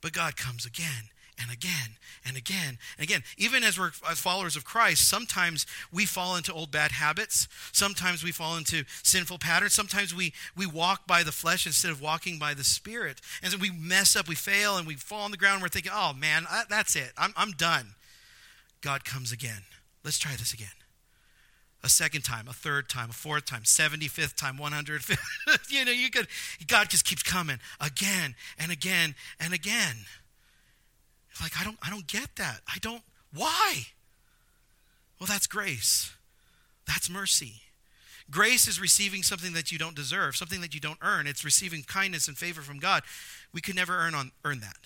But 0.00 0.12
God 0.12 0.36
comes 0.36 0.66
again 0.66 1.10
and 1.40 1.50
again 1.50 1.96
and 2.24 2.36
again 2.36 2.78
and 2.98 3.04
again. 3.04 3.22
Even 3.36 3.62
as 3.62 3.78
we're 3.78 3.90
followers 3.90 4.56
of 4.56 4.64
Christ, 4.64 5.08
sometimes 5.08 5.66
we 5.92 6.04
fall 6.04 6.36
into 6.36 6.52
old 6.52 6.70
bad 6.70 6.92
habits. 6.92 7.48
Sometimes 7.72 8.22
we 8.22 8.32
fall 8.32 8.56
into 8.56 8.84
sinful 9.02 9.38
patterns. 9.38 9.72
Sometimes 9.74 10.14
we, 10.14 10.32
we 10.56 10.66
walk 10.66 11.06
by 11.06 11.22
the 11.22 11.32
flesh 11.32 11.66
instead 11.66 11.90
of 11.90 12.00
walking 12.00 12.38
by 12.38 12.54
the 12.54 12.64
Spirit. 12.64 13.20
And 13.42 13.52
so 13.52 13.58
we 13.58 13.70
mess 13.70 14.16
up, 14.16 14.28
we 14.28 14.34
fail, 14.34 14.76
and 14.76 14.86
we 14.86 14.94
fall 14.94 15.22
on 15.22 15.30
the 15.30 15.36
ground. 15.36 15.54
And 15.54 15.62
we're 15.62 15.68
thinking, 15.68 15.92
oh 15.94 16.12
man, 16.12 16.46
that's 16.68 16.96
it. 16.96 17.12
I'm, 17.16 17.32
I'm 17.36 17.52
done. 17.52 17.94
God 18.80 19.04
comes 19.04 19.32
again. 19.32 19.62
Let's 20.04 20.18
try 20.18 20.32
this 20.32 20.52
again. 20.52 20.68
A 21.82 21.88
second 21.88 22.22
time, 22.22 22.46
a 22.46 22.52
third 22.52 22.90
time, 22.90 23.08
a 23.08 23.14
fourth 23.14 23.46
time, 23.46 23.62
75th 23.62 24.34
time, 24.34 24.58
105th. 24.58 25.70
you 25.70 25.84
know, 25.84 25.92
you 25.92 26.10
could, 26.10 26.26
God 26.66 26.90
just 26.90 27.06
keeps 27.06 27.22
coming 27.22 27.58
again 27.80 28.34
and 28.58 28.70
again 28.70 29.14
and 29.38 29.54
again. 29.54 29.96
Like, 31.40 31.58
I 31.60 31.64
don't, 31.64 31.78
I 31.82 31.90
don't 31.90 32.06
get 32.06 32.36
that. 32.36 32.60
I 32.68 32.78
don't, 32.80 33.02
why? 33.34 33.86
Well, 35.18 35.26
that's 35.26 35.46
grace. 35.46 36.12
That's 36.86 37.08
mercy. 37.10 37.62
Grace 38.30 38.68
is 38.68 38.80
receiving 38.80 39.22
something 39.22 39.52
that 39.54 39.72
you 39.72 39.78
don't 39.78 39.96
deserve, 39.96 40.36
something 40.36 40.60
that 40.60 40.74
you 40.74 40.80
don't 40.80 40.98
earn. 41.02 41.26
It's 41.26 41.44
receiving 41.44 41.82
kindness 41.82 42.28
and 42.28 42.36
favor 42.38 42.60
from 42.60 42.78
God. 42.78 43.02
We 43.52 43.60
could 43.60 43.74
never 43.74 43.96
earn, 43.96 44.14
on, 44.14 44.30
earn 44.44 44.60
that. 44.60 44.76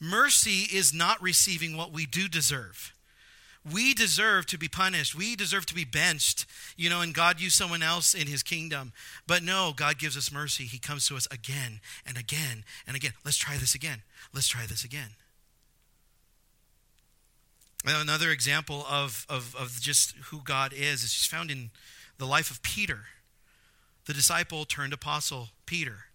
Mercy 0.00 0.66
is 0.74 0.92
not 0.94 1.20
receiving 1.20 1.76
what 1.76 1.92
we 1.92 2.06
do 2.06 2.28
deserve. 2.28 2.92
We 3.70 3.94
deserve 3.94 4.46
to 4.46 4.58
be 4.58 4.68
punished. 4.68 5.14
We 5.14 5.34
deserve 5.34 5.66
to 5.66 5.74
be 5.74 5.84
benched, 5.84 6.46
you 6.76 6.88
know, 6.88 7.00
and 7.00 7.12
God 7.12 7.40
used 7.40 7.56
someone 7.56 7.82
else 7.82 8.14
in 8.14 8.26
his 8.26 8.42
kingdom. 8.42 8.92
But 9.26 9.42
no, 9.42 9.72
God 9.74 9.98
gives 9.98 10.16
us 10.16 10.32
mercy. 10.32 10.64
He 10.64 10.78
comes 10.78 11.08
to 11.08 11.16
us 11.16 11.26
again 11.30 11.80
and 12.06 12.16
again 12.16 12.64
and 12.86 12.96
again. 12.96 13.12
Let's 13.24 13.36
try 13.36 13.56
this 13.56 13.74
again. 13.74 14.02
Let's 14.32 14.48
try 14.48 14.66
this 14.66 14.84
again. 14.84 15.10
Another 17.86 18.30
example 18.30 18.84
of, 18.90 19.24
of, 19.28 19.54
of 19.54 19.80
just 19.80 20.14
who 20.26 20.40
God 20.42 20.72
is 20.72 21.04
is 21.04 21.14
just 21.14 21.30
found 21.30 21.50
in 21.50 21.70
the 22.18 22.26
life 22.26 22.50
of 22.50 22.62
Peter, 22.62 23.04
the 24.06 24.12
disciple 24.12 24.64
turned 24.64 24.92
apostle 24.92 25.50
Peter. 25.66 26.06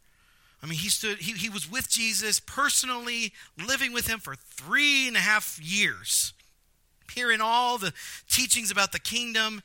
I 0.61 0.67
mean, 0.67 0.77
he 0.77 0.89
stood, 0.89 1.19
he, 1.19 1.31
he 1.31 1.49
was 1.49 1.71
with 1.71 1.89
Jesus 1.89 2.39
personally, 2.39 3.33
living 3.57 3.93
with 3.93 4.07
him 4.07 4.19
for 4.19 4.35
three 4.35 5.07
and 5.07 5.15
a 5.15 5.21
half 5.21 5.59
years, 5.61 6.33
hearing 7.13 7.41
all 7.41 7.77
the 7.77 7.93
teachings 8.29 8.69
about 8.69 8.91
the 8.91 8.99
kingdom. 8.99 9.63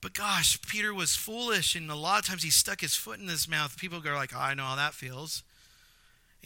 But 0.00 0.14
gosh, 0.14 0.60
Peter 0.62 0.92
was 0.92 1.16
foolish, 1.16 1.74
and 1.76 1.90
a 1.90 1.94
lot 1.94 2.20
of 2.20 2.26
times 2.26 2.42
he 2.42 2.50
stuck 2.50 2.80
his 2.80 2.96
foot 2.96 3.18
in 3.18 3.28
his 3.28 3.48
mouth. 3.48 3.76
People 3.78 4.00
go 4.00 4.14
like, 4.14 4.32
oh, 4.34 4.40
I 4.40 4.54
know 4.54 4.64
how 4.64 4.76
that 4.76 4.94
feels. 4.94 5.42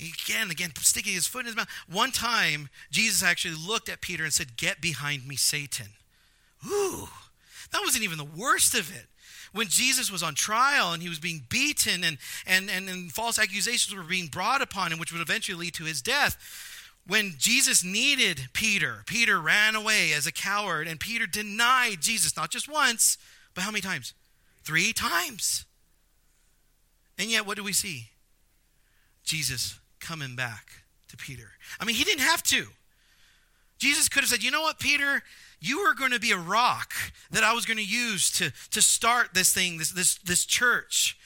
Again, 0.00 0.50
again, 0.50 0.72
sticking 0.76 1.12
his 1.12 1.26
foot 1.26 1.40
in 1.40 1.46
his 1.46 1.56
mouth. 1.56 1.68
One 1.90 2.10
time, 2.10 2.70
Jesus 2.90 3.22
actually 3.22 3.54
looked 3.54 3.90
at 3.90 4.00
Peter 4.00 4.24
and 4.24 4.32
said, 4.32 4.56
Get 4.56 4.80
behind 4.80 5.28
me, 5.28 5.36
Satan. 5.36 5.88
Ooh, 6.66 7.08
that 7.70 7.82
wasn't 7.84 8.04
even 8.04 8.16
the 8.16 8.24
worst 8.24 8.74
of 8.74 8.94
it. 8.94 9.06
When 9.52 9.66
Jesus 9.66 10.10
was 10.10 10.22
on 10.22 10.34
trial 10.34 10.92
and 10.92 11.02
he 11.02 11.08
was 11.08 11.18
being 11.18 11.42
beaten 11.48 12.04
and, 12.04 12.18
and, 12.46 12.70
and, 12.70 12.88
and 12.88 13.12
false 13.12 13.38
accusations 13.38 13.94
were 13.94 14.04
being 14.04 14.28
brought 14.28 14.62
upon 14.62 14.92
him, 14.92 14.98
which 14.98 15.12
would 15.12 15.20
eventually 15.20 15.58
lead 15.58 15.74
to 15.74 15.84
his 15.84 16.00
death, 16.00 16.36
when 17.06 17.34
Jesus 17.36 17.82
needed 17.82 18.48
Peter, 18.52 19.02
Peter 19.06 19.40
ran 19.40 19.74
away 19.74 20.12
as 20.12 20.26
a 20.26 20.32
coward, 20.32 20.86
and 20.86 21.00
Peter 21.00 21.26
denied 21.26 22.00
Jesus 22.00 22.36
not 22.36 22.50
just 22.50 22.70
once, 22.70 23.18
but 23.54 23.62
how 23.62 23.70
many 23.70 23.80
times? 23.80 24.14
Three 24.62 24.92
times. 24.92 25.64
And 27.18 27.28
yet, 27.28 27.44
what 27.44 27.56
do 27.56 27.64
we 27.64 27.72
see? 27.72 28.10
Jesus 29.24 29.79
coming 30.00 30.36
back 30.36 30.82
to 31.08 31.16
Peter. 31.16 31.50
I 31.78 31.84
mean, 31.84 31.96
he 31.96 32.04
didn't 32.04 32.22
have 32.22 32.42
to. 32.44 32.66
Jesus 33.78 34.08
could 34.08 34.20
have 34.20 34.30
said, 34.30 34.42
You 34.42 34.50
know 34.50 34.62
what, 34.62 34.78
Peter? 34.78 35.22
You 35.60 35.80
are 35.80 35.94
going 35.94 36.12
to 36.12 36.20
be 36.20 36.32
a 36.32 36.38
rock 36.38 36.92
that 37.30 37.44
I 37.44 37.52
was 37.52 37.66
going 37.66 37.76
to 37.76 37.84
use 37.84 38.30
to, 38.32 38.50
to 38.70 38.80
start 38.80 39.34
this 39.34 39.52
thing, 39.52 39.76
this, 39.76 39.90
this, 39.90 40.16
this 40.18 40.46
church. 40.46 41.18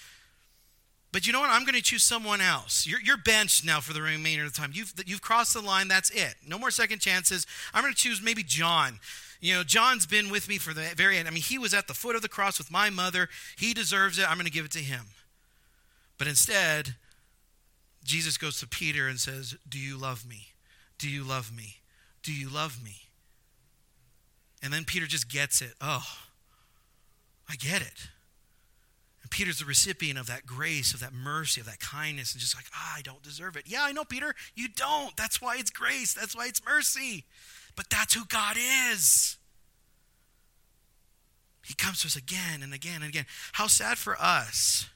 But 1.13 1.29
you 1.29 1.33
know 1.33 1.39
what? 1.39 1.51
I'm 1.51 1.63
going 1.63 1.77
to 1.77 1.83
choose 1.83 2.03
someone 2.03 2.41
else. 2.41 2.89
You're, 2.89 3.01
you're 3.01 3.17
benched 3.17 3.65
now 3.65 3.79
for 3.79 3.93
the 3.93 4.03
remainder 4.03 4.45
of 4.45 4.53
the 4.53 4.61
time. 4.61 4.73
You've, 4.75 4.93
you've 5.07 5.23
crossed 5.23 5.55
the 5.55 5.61
line. 5.61 5.87
That's 5.87 6.11
it. 6.11 6.35
No 6.45 6.59
more 6.59 6.73
second 6.73 6.99
chances. 6.99 7.47
I'm 7.73 7.83
going 7.83 7.95
to 7.95 7.99
choose 7.99 8.21
maybe 8.21 8.43
John. 8.43 8.99
You 9.41 9.55
know, 9.55 9.63
John's 9.63 10.07
been 10.07 10.29
with 10.29 10.49
me 10.49 10.59
for 10.59 10.75
the 10.75 10.83
very 10.97 11.17
end. 11.17 11.29
I 11.29 11.31
mean, 11.31 11.43
he 11.43 11.57
was 11.57 11.73
at 11.73 11.87
the 11.87 11.95
foot 11.95 12.17
of 12.17 12.23
the 12.23 12.29
cross 12.29 12.59
with 12.59 12.73
my 12.73 12.91
mother. 12.91 13.29
He 13.57 13.75
deserves 13.75 14.19
it. 14.19 14.29
I'm 14.29 14.37
going 14.37 14.47
to 14.47 14.53
give 14.53 14.65
it 14.65 14.73
to 14.73 14.81
him. 14.81 15.05
But 16.19 16.27
instead, 16.27 16.97
Jesus 18.05 18.37
goes 18.37 18.61
to 18.61 18.69
Peter 18.69 19.09
and 19.09 19.19
says, 19.19 19.57
Do 19.69 19.79
you 19.79 19.99
love 19.99 20.29
me? 20.29 20.49
Do 20.99 21.09
you 21.09 21.25
love 21.25 21.55
me? 21.55 21.77
Do 22.23 22.33
you 22.33 22.49
love 22.49 22.83
me? 22.83 22.97
And 24.63 24.73
then 24.73 24.85
Peter 24.85 25.07
just 25.07 25.29
gets 25.29 25.61
it. 25.61 25.75
Oh, 25.81 26.07
I 27.49 27.57
get 27.57 27.83
it. 27.83 28.09
And 29.23 29.31
Peter's 29.31 29.59
the 29.59 29.65
recipient 29.65 30.19
of 30.19 30.27
that 30.27 30.47
grace, 30.47 30.95
of 30.95 31.01
that 31.01 31.13
mercy, 31.13 31.61
of 31.61 31.67
that 31.67 31.81
kindness, 31.81 32.33
and 32.33 32.41
just 32.41 32.55
like, 32.55 32.67
ah, 32.75 32.95
I 32.97 33.03
don't 33.03 33.23
deserve 33.23 33.57
it. 33.57 33.65
Yeah, 33.67 33.83
I 33.83 33.93
know, 33.93 34.05
Peter, 34.05 34.35
you 34.55 34.69
don't. 34.69 35.17
That's 35.17 35.41
why 35.41 35.57
it's 35.59 35.71
grace. 35.71 36.15
That's 36.15 36.37
why 36.37 36.47
it's 36.47 36.65
mercy. 36.65 37.25
But 37.77 37.91
that's 37.91 38.15
who 38.15 38.25
God 38.27 38.57
is. 38.93 39.37
He 41.65 41.75
comes 41.75 42.03
to 42.03 42.07
us 42.07 42.17
again 42.17 42.63
and 42.63 42.75
again 42.75 42.97
and 42.97 43.09
again. 43.09 43.25
How 43.53 43.67
sad 43.67 43.97
for 43.97 44.17
us. 44.21 44.89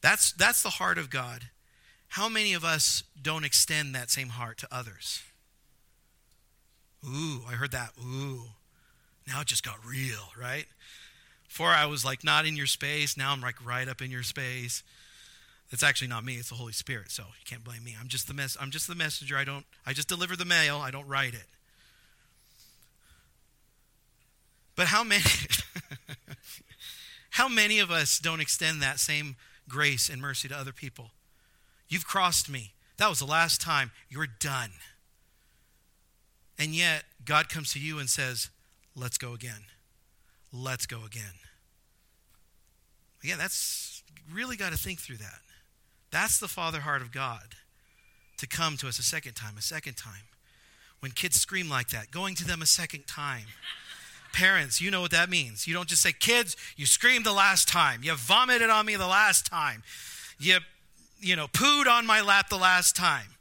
That's, 0.00 0.32
that's 0.32 0.62
the 0.62 0.70
heart 0.70 0.98
of 0.98 1.10
God. 1.10 1.44
How 2.08 2.28
many 2.28 2.54
of 2.54 2.64
us 2.64 3.04
don't 3.20 3.44
extend 3.44 3.94
that 3.94 4.10
same 4.10 4.30
heart 4.30 4.58
to 4.58 4.68
others? 4.72 5.22
Ooh, 7.04 7.42
I 7.48 7.52
heard 7.52 7.72
that. 7.72 7.90
Ooh. 8.00 8.42
Now 9.26 9.42
it 9.42 9.46
just 9.46 9.64
got 9.64 9.76
real, 9.84 10.30
right? 10.40 10.66
Before 11.46 11.68
I 11.68 11.86
was 11.86 12.04
like 12.04 12.24
not 12.24 12.46
in 12.46 12.56
your 12.56 12.66
space. 12.66 13.16
Now 13.16 13.32
I'm 13.32 13.40
like 13.40 13.64
right 13.64 13.88
up 13.88 14.00
in 14.02 14.10
your 14.10 14.22
space. 14.22 14.82
It's 15.70 15.82
actually 15.82 16.08
not 16.08 16.24
me, 16.24 16.36
it's 16.36 16.48
the 16.48 16.54
Holy 16.54 16.72
Spirit, 16.72 17.10
so 17.10 17.24
you 17.24 17.44
can't 17.44 17.62
blame 17.62 17.84
me. 17.84 17.94
I'm 18.00 18.08
just 18.08 18.26
the 18.26 18.34
mess 18.34 18.56
I'm 18.58 18.70
just 18.70 18.88
the 18.88 18.94
messenger. 18.94 19.36
I 19.36 19.44
don't 19.44 19.66
I 19.86 19.92
just 19.92 20.08
deliver 20.08 20.34
the 20.34 20.46
mail, 20.46 20.78
I 20.78 20.90
don't 20.90 21.06
write 21.06 21.34
it. 21.34 21.46
But 24.76 24.86
how 24.86 25.04
many 25.04 25.22
how 27.30 27.48
many 27.48 27.80
of 27.80 27.90
us 27.90 28.18
don't 28.18 28.40
extend 28.40 28.80
that 28.80 28.98
same 28.98 29.36
grace 29.68 30.08
and 30.08 30.22
mercy 30.22 30.48
to 30.48 30.56
other 30.56 30.72
people? 30.72 31.10
You've 31.88 32.06
crossed 32.06 32.50
me. 32.50 32.72
That 32.98 33.08
was 33.08 33.20
the 33.20 33.26
last 33.26 33.60
time. 33.60 33.90
You're 34.08 34.26
done. 34.26 34.70
And 36.58 36.74
yet, 36.74 37.04
God 37.24 37.48
comes 37.48 37.72
to 37.72 37.80
you 37.80 37.98
and 37.98 38.10
says, 38.10 38.50
Let's 38.96 39.16
go 39.16 39.32
again. 39.32 39.64
Let's 40.52 40.86
go 40.86 41.04
again. 41.04 41.34
Yeah, 43.22 43.36
that's 43.36 44.02
really 44.32 44.56
got 44.56 44.72
to 44.72 44.78
think 44.78 44.98
through 44.98 45.18
that. 45.18 45.40
That's 46.10 46.38
the 46.38 46.48
father 46.48 46.80
heart 46.80 47.02
of 47.02 47.12
God 47.12 47.54
to 48.38 48.46
come 48.46 48.76
to 48.78 48.88
us 48.88 48.98
a 48.98 49.02
second 49.02 49.34
time, 49.34 49.56
a 49.56 49.62
second 49.62 49.96
time. 49.96 50.22
When 51.00 51.12
kids 51.12 51.40
scream 51.40 51.68
like 51.68 51.88
that, 51.90 52.10
going 52.10 52.34
to 52.36 52.44
them 52.44 52.62
a 52.62 52.66
second 52.66 53.06
time. 53.06 53.44
Parents, 54.32 54.80
you 54.80 54.90
know 54.90 55.00
what 55.00 55.10
that 55.12 55.30
means. 55.30 55.66
You 55.66 55.74
don't 55.74 55.88
just 55.88 56.02
say, 56.02 56.12
Kids, 56.12 56.56
you 56.76 56.86
screamed 56.86 57.24
the 57.24 57.32
last 57.32 57.68
time. 57.68 58.00
You 58.02 58.14
vomited 58.14 58.68
on 58.70 58.86
me 58.86 58.96
the 58.96 59.06
last 59.06 59.46
time. 59.46 59.82
You 60.38 60.58
you 61.20 61.36
know, 61.36 61.46
pooed 61.48 61.86
on 61.86 62.06
my 62.06 62.20
lap 62.20 62.48
the 62.48 62.56
last 62.56 62.96
time. 62.96 63.36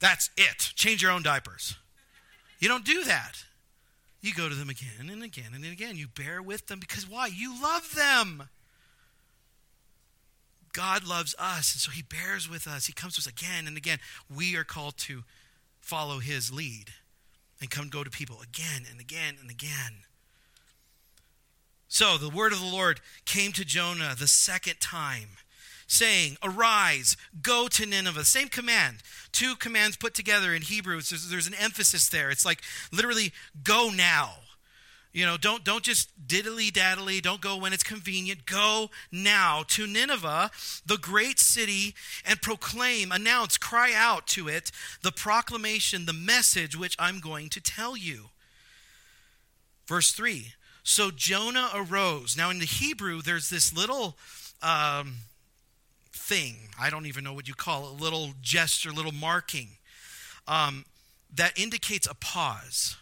That's 0.00 0.30
it. 0.36 0.58
Change 0.74 1.02
your 1.02 1.12
own 1.12 1.22
diapers. 1.22 1.76
You 2.58 2.68
don't 2.68 2.84
do 2.84 3.04
that. 3.04 3.44
You 4.20 4.34
go 4.34 4.48
to 4.48 4.54
them 4.54 4.68
again 4.68 5.08
and 5.10 5.22
again 5.22 5.52
and 5.54 5.64
again. 5.64 5.96
You 5.96 6.08
bear 6.08 6.42
with 6.42 6.66
them 6.66 6.80
because 6.80 7.08
why? 7.08 7.28
You 7.28 7.60
love 7.62 7.94
them. 7.94 8.48
God 10.72 11.06
loves 11.06 11.34
us, 11.38 11.72
and 11.72 11.80
so 11.80 11.90
He 11.90 12.02
bears 12.02 12.50
with 12.50 12.66
us. 12.66 12.86
He 12.86 12.92
comes 12.92 13.14
to 13.14 13.20
us 13.20 13.26
again 13.26 13.66
and 13.66 13.76
again. 13.76 13.98
We 14.34 14.56
are 14.56 14.64
called 14.64 14.98
to 14.98 15.24
follow 15.80 16.18
His 16.18 16.52
lead 16.52 16.90
and 17.60 17.70
come 17.70 17.88
go 17.88 18.04
to 18.04 18.10
people 18.10 18.38
again 18.42 18.82
and 18.90 19.00
again 19.00 19.36
and 19.40 19.50
again. 19.50 20.04
So 21.88 22.18
the 22.18 22.28
word 22.28 22.52
of 22.52 22.60
the 22.60 22.66
Lord 22.66 23.00
came 23.24 23.52
to 23.52 23.64
Jonah 23.64 24.14
the 24.18 24.26
second 24.26 24.80
time 24.80 25.28
saying, 25.86 26.36
Arise, 26.42 27.16
go 27.42 27.68
to 27.68 27.86
Nineveh. 27.86 28.24
Same 28.24 28.48
command. 28.48 28.98
Two 29.32 29.54
commands 29.56 29.96
put 29.96 30.14
together 30.14 30.54
in 30.54 30.62
Hebrew. 30.62 31.00
There's, 31.00 31.28
there's 31.28 31.46
an 31.46 31.54
emphasis 31.54 32.08
there. 32.08 32.30
It's 32.30 32.44
like 32.44 32.62
literally, 32.92 33.32
go 33.62 33.90
now. 33.94 34.34
You 35.16 35.24
know, 35.24 35.38
don't, 35.38 35.64
don't 35.64 35.82
just 35.82 36.10
diddly 36.28 36.70
daddly, 36.70 37.22
don't 37.22 37.40
go 37.40 37.56
when 37.56 37.72
it's 37.72 37.82
convenient. 37.82 38.44
Go 38.44 38.90
now 39.10 39.64
to 39.68 39.86
Nineveh, 39.86 40.50
the 40.84 40.98
great 40.98 41.38
city, 41.38 41.94
and 42.26 42.42
proclaim, 42.42 43.10
announce, 43.10 43.56
cry 43.56 43.94
out 43.96 44.26
to 44.26 44.46
it 44.46 44.70
the 45.02 45.12
proclamation, 45.12 46.04
the 46.04 46.12
message 46.12 46.76
which 46.76 46.96
I'm 46.98 47.20
going 47.20 47.48
to 47.48 47.62
tell 47.62 47.96
you. 47.96 48.26
Verse 49.86 50.12
3 50.12 50.52
So 50.82 51.10
Jonah 51.10 51.70
arose. 51.74 52.36
Now, 52.36 52.50
in 52.50 52.58
the 52.58 52.66
Hebrew, 52.66 53.22
there's 53.22 53.48
this 53.48 53.74
little 53.74 54.18
um, 54.62 55.14
thing, 56.16 56.56
I 56.80 56.90
don't 56.90 57.06
even 57.06 57.24
know 57.24 57.32
what 57.32 57.48
you 57.48 57.54
call 57.54 57.86
it, 57.86 58.00
a 58.00 58.02
little 58.02 58.30
gesture, 58.40 58.90
little 58.90 59.12
marking, 59.12 59.68
um, 60.48 60.84
that 61.34 61.58
indicates 61.58 62.06
a 62.06 62.14
pause 62.14 62.96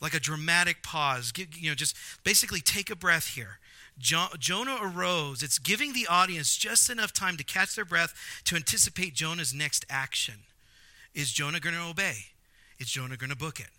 like 0.00 0.14
a 0.14 0.20
dramatic 0.20 0.82
pause. 0.82 1.32
You 1.36 1.70
know, 1.70 1.74
just 1.74 1.96
basically 2.24 2.60
take 2.60 2.90
a 2.90 2.96
breath 2.96 3.34
here. 3.34 3.58
Jo- 3.98 4.28
Jonah 4.38 4.78
arose. 4.80 5.42
It's 5.42 5.58
giving 5.58 5.92
the 5.92 6.06
audience 6.06 6.56
just 6.56 6.88
enough 6.88 7.12
time 7.12 7.36
to 7.36 7.44
catch 7.44 7.74
their 7.74 7.84
breath 7.84 8.14
to 8.44 8.56
anticipate 8.56 9.14
Jonah's 9.14 9.52
next 9.52 9.84
action. 9.90 10.34
Is 11.14 11.32
Jonah 11.32 11.60
going 11.60 11.74
to 11.74 11.82
obey? 11.82 12.16
Is 12.78 12.88
Jonah 12.88 13.16
going 13.16 13.30
to 13.30 13.36
book 13.36 13.58
it? 13.58 13.70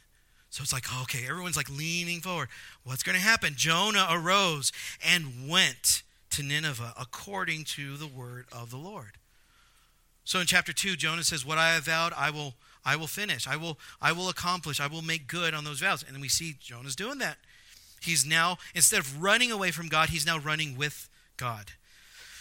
So 0.49 0.63
it's 0.63 0.73
like, 0.73 0.85
okay, 1.03 1.27
everyone's 1.29 1.55
like 1.55 1.69
leaning 1.69 2.21
forward. 2.21 2.49
What's 2.83 3.03
going 3.03 3.17
to 3.17 3.23
happen? 3.23 3.53
Jonah 3.55 4.07
arose 4.11 4.71
and 5.05 5.47
went 5.47 6.01
to 6.31 6.43
Nineveh 6.43 6.93
according 6.99 7.63
to 7.65 7.97
the 7.97 8.07
word 8.07 8.45
of 8.51 8.71
the 8.71 8.77
Lord. 8.77 9.17
So 10.23 10.39
in 10.39 10.45
chapter 10.45 10.73
2, 10.73 10.95
Jonah 10.95 11.23
says, 11.23 11.45
What 11.45 11.57
I 11.57 11.73
have 11.73 11.85
vowed, 11.85 12.13
I 12.15 12.29
will 12.29 12.53
I 12.85 12.95
will 12.95 13.07
finish. 13.07 13.47
I 13.47 13.55
will, 13.55 13.77
I 14.01 14.11
will 14.11 14.29
accomplish. 14.29 14.79
I 14.79 14.87
will 14.87 15.01
make 15.01 15.27
good 15.27 15.53
on 15.53 15.63
those 15.63 15.79
vows. 15.79 16.03
And 16.07 16.19
we 16.21 16.29
see 16.29 16.55
Jonah's 16.59 16.95
doing 16.95 17.19
that. 17.19 17.37
He's 18.01 18.25
now, 18.25 18.57
instead 18.73 18.99
of 18.99 19.21
running 19.21 19.51
away 19.51 19.71
from 19.71 19.89
God, 19.89 20.09
he's 20.09 20.25
now 20.25 20.39
running 20.39 20.77
with 20.77 21.09
God. 21.37 21.71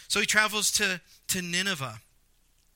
So 0.07 0.19
he 0.19 0.25
travels 0.25 0.71
to, 0.71 1.01
to 1.27 1.41
Nineveh, 1.41 1.99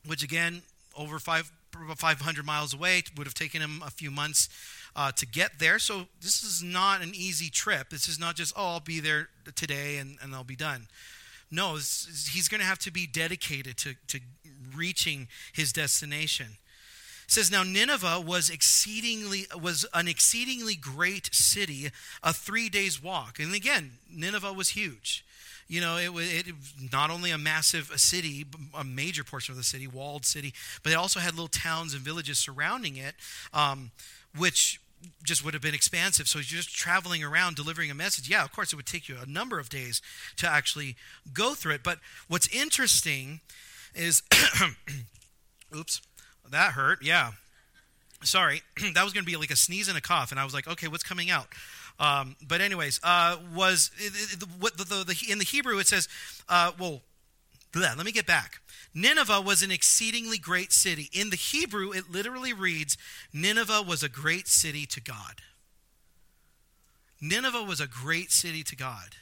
which 0.05 0.23
again, 0.23 0.61
over 0.95 1.19
five, 1.19 1.51
500 1.71 2.45
miles 2.45 2.73
away, 2.73 3.03
would 3.17 3.25
have 3.25 3.33
taken 3.33 3.61
him 3.61 3.81
a 3.85 3.89
few 3.89 4.11
months 4.11 4.49
uh, 4.95 5.11
to 5.13 5.25
get 5.25 5.59
there. 5.59 5.79
So 5.79 6.07
this 6.21 6.43
is 6.43 6.61
not 6.63 7.01
an 7.01 7.13
easy 7.15 7.49
trip. 7.49 7.89
This 7.89 8.07
is 8.07 8.19
not 8.19 8.35
just, 8.35 8.53
oh, 8.55 8.73
I'll 8.73 8.79
be 8.79 8.99
there 8.99 9.29
today 9.55 9.97
and, 9.97 10.17
and 10.21 10.33
I'll 10.33 10.43
be 10.43 10.55
done. 10.55 10.87
No, 11.51 11.75
he's 11.75 12.47
going 12.49 12.61
to 12.61 12.67
have 12.67 12.79
to 12.79 12.91
be 12.91 13.05
dedicated 13.05 13.77
to, 13.77 13.93
to 14.07 14.19
reaching 14.75 15.27
his 15.53 15.71
destination. 15.71 16.47
It 17.25 17.31
says 17.31 17.51
now 17.51 17.63
Nineveh 17.63 18.21
was 18.25 18.49
exceedingly 18.49 19.45
was 19.61 19.85
an 19.93 20.07
exceedingly 20.07 20.75
great 20.75 21.29
city, 21.33 21.89
a 22.21 22.33
three 22.33 22.69
days 22.69 23.01
walk. 23.01 23.39
And 23.39 23.55
again, 23.55 23.93
Nineveh 24.11 24.51
was 24.51 24.69
huge. 24.69 25.23
You 25.67 25.79
know, 25.79 25.97
it 25.97 26.11
was 26.11 26.31
it, 26.31 26.47
not 26.91 27.09
only 27.09 27.31
a 27.31 27.37
massive 27.37 27.89
a 27.91 27.97
city, 27.97 28.45
a 28.77 28.83
major 28.83 29.23
portion 29.23 29.53
of 29.53 29.57
the 29.57 29.63
city, 29.63 29.87
walled 29.87 30.25
city, 30.25 30.53
but 30.83 30.91
it 30.91 30.95
also 30.95 31.19
had 31.19 31.33
little 31.33 31.47
towns 31.47 31.93
and 31.93 32.03
villages 32.03 32.39
surrounding 32.39 32.97
it, 32.97 33.15
um, 33.53 33.91
which 34.37 34.81
just 35.23 35.43
would 35.43 35.53
have 35.53 35.63
been 35.63 35.73
expansive. 35.73 36.27
So 36.27 36.39
you're 36.39 36.43
just 36.45 36.75
traveling 36.75 37.23
around 37.23 37.55
delivering 37.55 37.91
a 37.91 37.95
message. 37.95 38.29
Yeah, 38.29 38.43
of 38.43 38.51
course, 38.51 38.73
it 38.73 38.75
would 38.75 38.85
take 38.85 39.07
you 39.07 39.17
a 39.21 39.25
number 39.25 39.59
of 39.59 39.69
days 39.69 40.01
to 40.37 40.49
actually 40.49 40.95
go 41.33 41.53
through 41.53 41.73
it. 41.73 41.83
But 41.83 41.99
what's 42.27 42.47
interesting 42.47 43.41
is, 43.95 44.23
oops, 45.75 46.01
that 46.49 46.73
hurt. 46.73 47.03
Yeah. 47.03 47.31
Sorry. 48.23 48.61
that 48.93 49.03
was 49.03 49.13
going 49.13 49.25
to 49.25 49.31
be 49.31 49.37
like 49.37 49.51
a 49.51 49.55
sneeze 49.55 49.87
and 49.87 49.97
a 49.97 50.01
cough. 50.01 50.31
And 50.31 50.39
I 50.39 50.43
was 50.43 50.53
like, 50.53 50.67
okay, 50.67 50.87
what's 50.87 51.03
coming 51.03 51.29
out? 51.29 51.47
Um, 51.99 52.35
but, 52.47 52.59
anyways, 52.59 52.99
uh, 53.03 53.37
was 53.55 53.91
it, 53.97 54.41
it, 54.41 54.47
what 54.59 54.77
the, 54.77 54.83
the, 54.83 55.03
the, 55.03 55.31
in 55.31 55.37
the 55.37 55.45
Hebrew 55.45 55.77
it 55.77 55.87
says, 55.87 56.07
uh, 56.49 56.71
well, 56.79 57.01
bleh, 57.71 57.95
let 57.95 58.05
me 58.05 58.11
get 58.11 58.25
back. 58.25 58.62
Nineveh 58.93 59.41
was 59.41 59.63
an 59.63 59.71
exceedingly 59.71 60.37
great 60.37 60.71
city. 60.71 61.09
In 61.11 61.29
the 61.29 61.35
Hebrew, 61.35 61.91
it 61.91 62.11
literally 62.11 62.53
reads, 62.53 62.97
Nineveh 63.33 63.81
was 63.81 64.03
a 64.03 64.09
great 64.09 64.47
city 64.47 64.85
to 64.85 65.01
God. 65.01 65.41
Nineveh 67.19 67.63
was 67.63 67.79
a 67.79 67.87
great 67.87 68.31
city 68.31 68.63
to 68.63 68.75
God. 68.75 69.15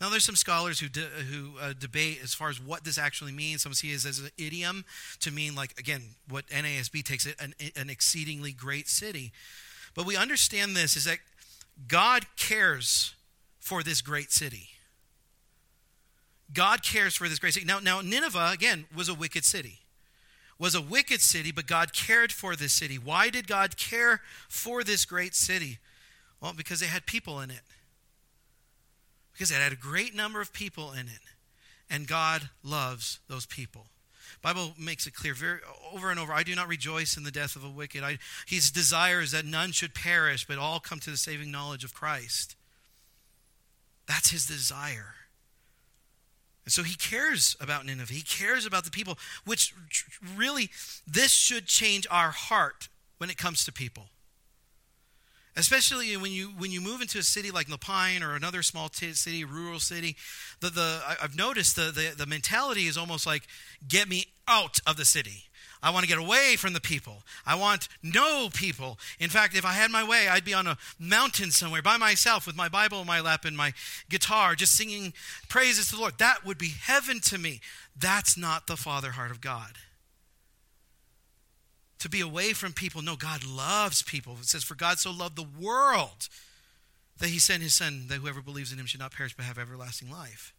Now, 0.00 0.08
there's 0.08 0.24
some 0.24 0.36
scholars 0.36 0.80
who 0.80 0.88
de- 0.88 1.00
who 1.00 1.58
uh, 1.60 1.74
debate 1.78 2.20
as 2.22 2.32
far 2.32 2.48
as 2.48 2.60
what 2.60 2.84
this 2.84 2.96
actually 2.96 3.32
means. 3.32 3.62
Some 3.62 3.74
see 3.74 3.92
it 3.92 4.06
as 4.06 4.18
an 4.18 4.30
idiom 4.38 4.84
to 5.20 5.30
mean, 5.30 5.54
like 5.54 5.78
again, 5.78 6.02
what 6.28 6.46
NASB 6.48 7.04
takes 7.04 7.26
it 7.26 7.36
an, 7.38 7.54
an 7.76 7.90
exceedingly 7.90 8.52
great 8.52 8.88
city. 8.88 9.32
But 9.94 10.06
we 10.06 10.16
understand 10.16 10.74
this 10.74 10.96
is 10.96 11.04
that 11.04 11.18
God 11.86 12.24
cares 12.36 13.14
for 13.58 13.82
this 13.82 14.00
great 14.00 14.32
city. 14.32 14.69
God 16.52 16.82
cares 16.82 17.14
for 17.14 17.28
this 17.28 17.38
great 17.38 17.54
city. 17.54 17.66
Now, 17.66 17.78
now 17.78 18.00
Nineveh 18.00 18.50
again 18.52 18.86
was 18.94 19.08
a 19.08 19.14
wicked 19.14 19.44
city. 19.44 19.78
Was 20.58 20.74
a 20.74 20.82
wicked 20.82 21.20
city, 21.20 21.52
but 21.52 21.66
God 21.66 21.92
cared 21.94 22.32
for 22.32 22.54
this 22.54 22.72
city. 22.72 22.96
Why 22.96 23.30
did 23.30 23.46
God 23.46 23.76
care 23.76 24.20
for 24.48 24.84
this 24.84 25.04
great 25.04 25.34
city? 25.34 25.78
Well, 26.40 26.52
because 26.54 26.80
they 26.80 26.86
had 26.86 27.06
people 27.06 27.40
in 27.40 27.50
it 27.50 27.62
because 29.40 29.50
it 29.50 29.54
had 29.54 29.72
a 29.72 29.76
great 29.76 30.14
number 30.14 30.42
of 30.42 30.52
people 30.52 30.92
in 30.92 31.06
it 31.06 31.22
and 31.88 32.06
god 32.06 32.50
loves 32.62 33.20
those 33.26 33.46
people 33.46 33.86
bible 34.42 34.74
makes 34.78 35.06
it 35.06 35.14
clear 35.14 35.32
very 35.32 35.60
over 35.94 36.10
and 36.10 36.20
over 36.20 36.34
i 36.34 36.42
do 36.42 36.54
not 36.54 36.68
rejoice 36.68 37.16
in 37.16 37.24
the 37.24 37.30
death 37.30 37.56
of 37.56 37.64
a 37.64 37.70
wicked 37.70 38.04
I, 38.04 38.18
his 38.46 38.70
desire 38.70 39.22
is 39.22 39.32
that 39.32 39.46
none 39.46 39.72
should 39.72 39.94
perish 39.94 40.46
but 40.46 40.58
all 40.58 40.78
come 40.78 41.00
to 41.00 41.10
the 41.10 41.16
saving 41.16 41.50
knowledge 41.50 41.84
of 41.84 41.94
christ 41.94 42.54
that's 44.06 44.30
his 44.30 44.44
desire 44.44 45.14
and 46.70 46.72
so 46.72 46.84
he 46.84 46.94
cares 46.94 47.56
about 47.60 47.84
nineveh 47.84 48.12
he 48.12 48.22
cares 48.22 48.64
about 48.64 48.84
the 48.84 48.90
people 48.92 49.18
which 49.44 49.74
really 50.36 50.70
this 51.04 51.32
should 51.32 51.66
change 51.66 52.06
our 52.10 52.30
heart 52.30 52.88
when 53.18 53.28
it 53.28 53.36
comes 53.36 53.64
to 53.64 53.72
people 53.72 54.06
especially 55.56 56.16
when 56.16 56.30
you 56.30 56.48
when 56.58 56.70
you 56.70 56.80
move 56.80 57.00
into 57.00 57.18
a 57.18 57.22
city 57.22 57.50
like 57.50 57.68
La 57.68 57.76
Pine 57.76 58.22
or 58.22 58.34
another 58.34 58.62
small 58.62 58.88
t- 58.88 59.12
city, 59.12 59.44
rural 59.44 59.80
city. 59.80 60.16
The 60.60 60.70
the 60.70 61.00
I've 61.20 61.36
noticed 61.36 61.76
the, 61.76 61.90
the 61.90 62.14
the 62.16 62.26
mentality 62.26 62.86
is 62.86 62.96
almost 62.96 63.26
like 63.26 63.42
get 63.86 64.08
me 64.08 64.26
out 64.46 64.78
of 64.86 64.96
the 64.96 65.04
city. 65.04 65.49
I 65.82 65.90
want 65.90 66.04
to 66.04 66.08
get 66.08 66.18
away 66.18 66.56
from 66.56 66.72
the 66.72 66.80
people. 66.80 67.22
I 67.46 67.54
want 67.54 67.88
no 68.02 68.48
people. 68.52 68.98
In 69.18 69.30
fact, 69.30 69.56
if 69.56 69.64
I 69.64 69.72
had 69.72 69.90
my 69.90 70.06
way, 70.06 70.28
I'd 70.28 70.44
be 70.44 70.54
on 70.54 70.66
a 70.66 70.76
mountain 70.98 71.50
somewhere 71.50 71.82
by 71.82 71.96
myself 71.96 72.46
with 72.46 72.56
my 72.56 72.68
Bible 72.68 73.00
in 73.00 73.06
my 73.06 73.20
lap 73.20 73.44
and 73.44 73.56
my 73.56 73.72
guitar, 74.08 74.54
just 74.54 74.76
singing 74.76 75.14
praises 75.48 75.88
to 75.88 75.96
the 75.96 76.00
Lord. 76.00 76.18
That 76.18 76.44
would 76.44 76.58
be 76.58 76.74
heaven 76.80 77.20
to 77.22 77.38
me. 77.38 77.60
That's 77.98 78.36
not 78.36 78.66
the 78.66 78.76
father 78.76 79.12
heart 79.12 79.30
of 79.30 79.40
God 79.40 79.78
to 82.00 82.08
be 82.08 82.20
away 82.20 82.52
from 82.52 82.72
people. 82.72 83.02
No, 83.02 83.14
God 83.14 83.44
loves 83.44 84.02
people. 84.02 84.36
It 84.40 84.46
says, 84.46 84.64
For 84.64 84.74
God 84.74 84.98
so 84.98 85.10
loved 85.10 85.36
the 85.36 85.46
world 85.60 86.28
that 87.18 87.28
he 87.28 87.38
sent 87.38 87.62
his 87.62 87.74
son, 87.74 88.06
that 88.08 88.16
whoever 88.16 88.42
believes 88.42 88.72
in 88.72 88.78
him 88.78 88.86
should 88.86 89.00
not 89.00 89.12
perish 89.12 89.36
but 89.36 89.44
have 89.44 89.58
everlasting 89.58 90.10
life. 90.10 90.54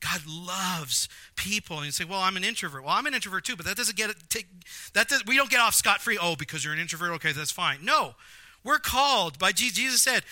God 0.00 0.20
loves 0.26 1.08
people. 1.34 1.78
And 1.78 1.86
you 1.86 1.92
say, 1.92 2.04
well, 2.04 2.20
I'm 2.20 2.36
an 2.36 2.44
introvert. 2.44 2.84
Well, 2.84 2.92
I'm 2.92 3.06
an 3.06 3.14
introvert 3.14 3.44
too, 3.44 3.56
but 3.56 3.66
that 3.66 3.76
doesn't 3.76 3.96
get 3.96 4.10
it, 4.10 4.16
take, 4.28 4.46
that 4.94 5.08
does, 5.08 5.24
we 5.26 5.36
don't 5.36 5.50
get 5.50 5.60
off 5.60 5.74
scot 5.74 6.00
free. 6.00 6.18
Oh, 6.20 6.36
because 6.36 6.64
you're 6.64 6.74
an 6.74 6.80
introvert, 6.80 7.12
okay, 7.14 7.32
that's 7.32 7.50
fine. 7.50 7.84
No, 7.84 8.14
we're 8.62 8.78
called 8.78 9.38
by 9.38 9.52
Jesus. 9.52 9.76
Jesus 9.76 10.02
said, 10.02 10.22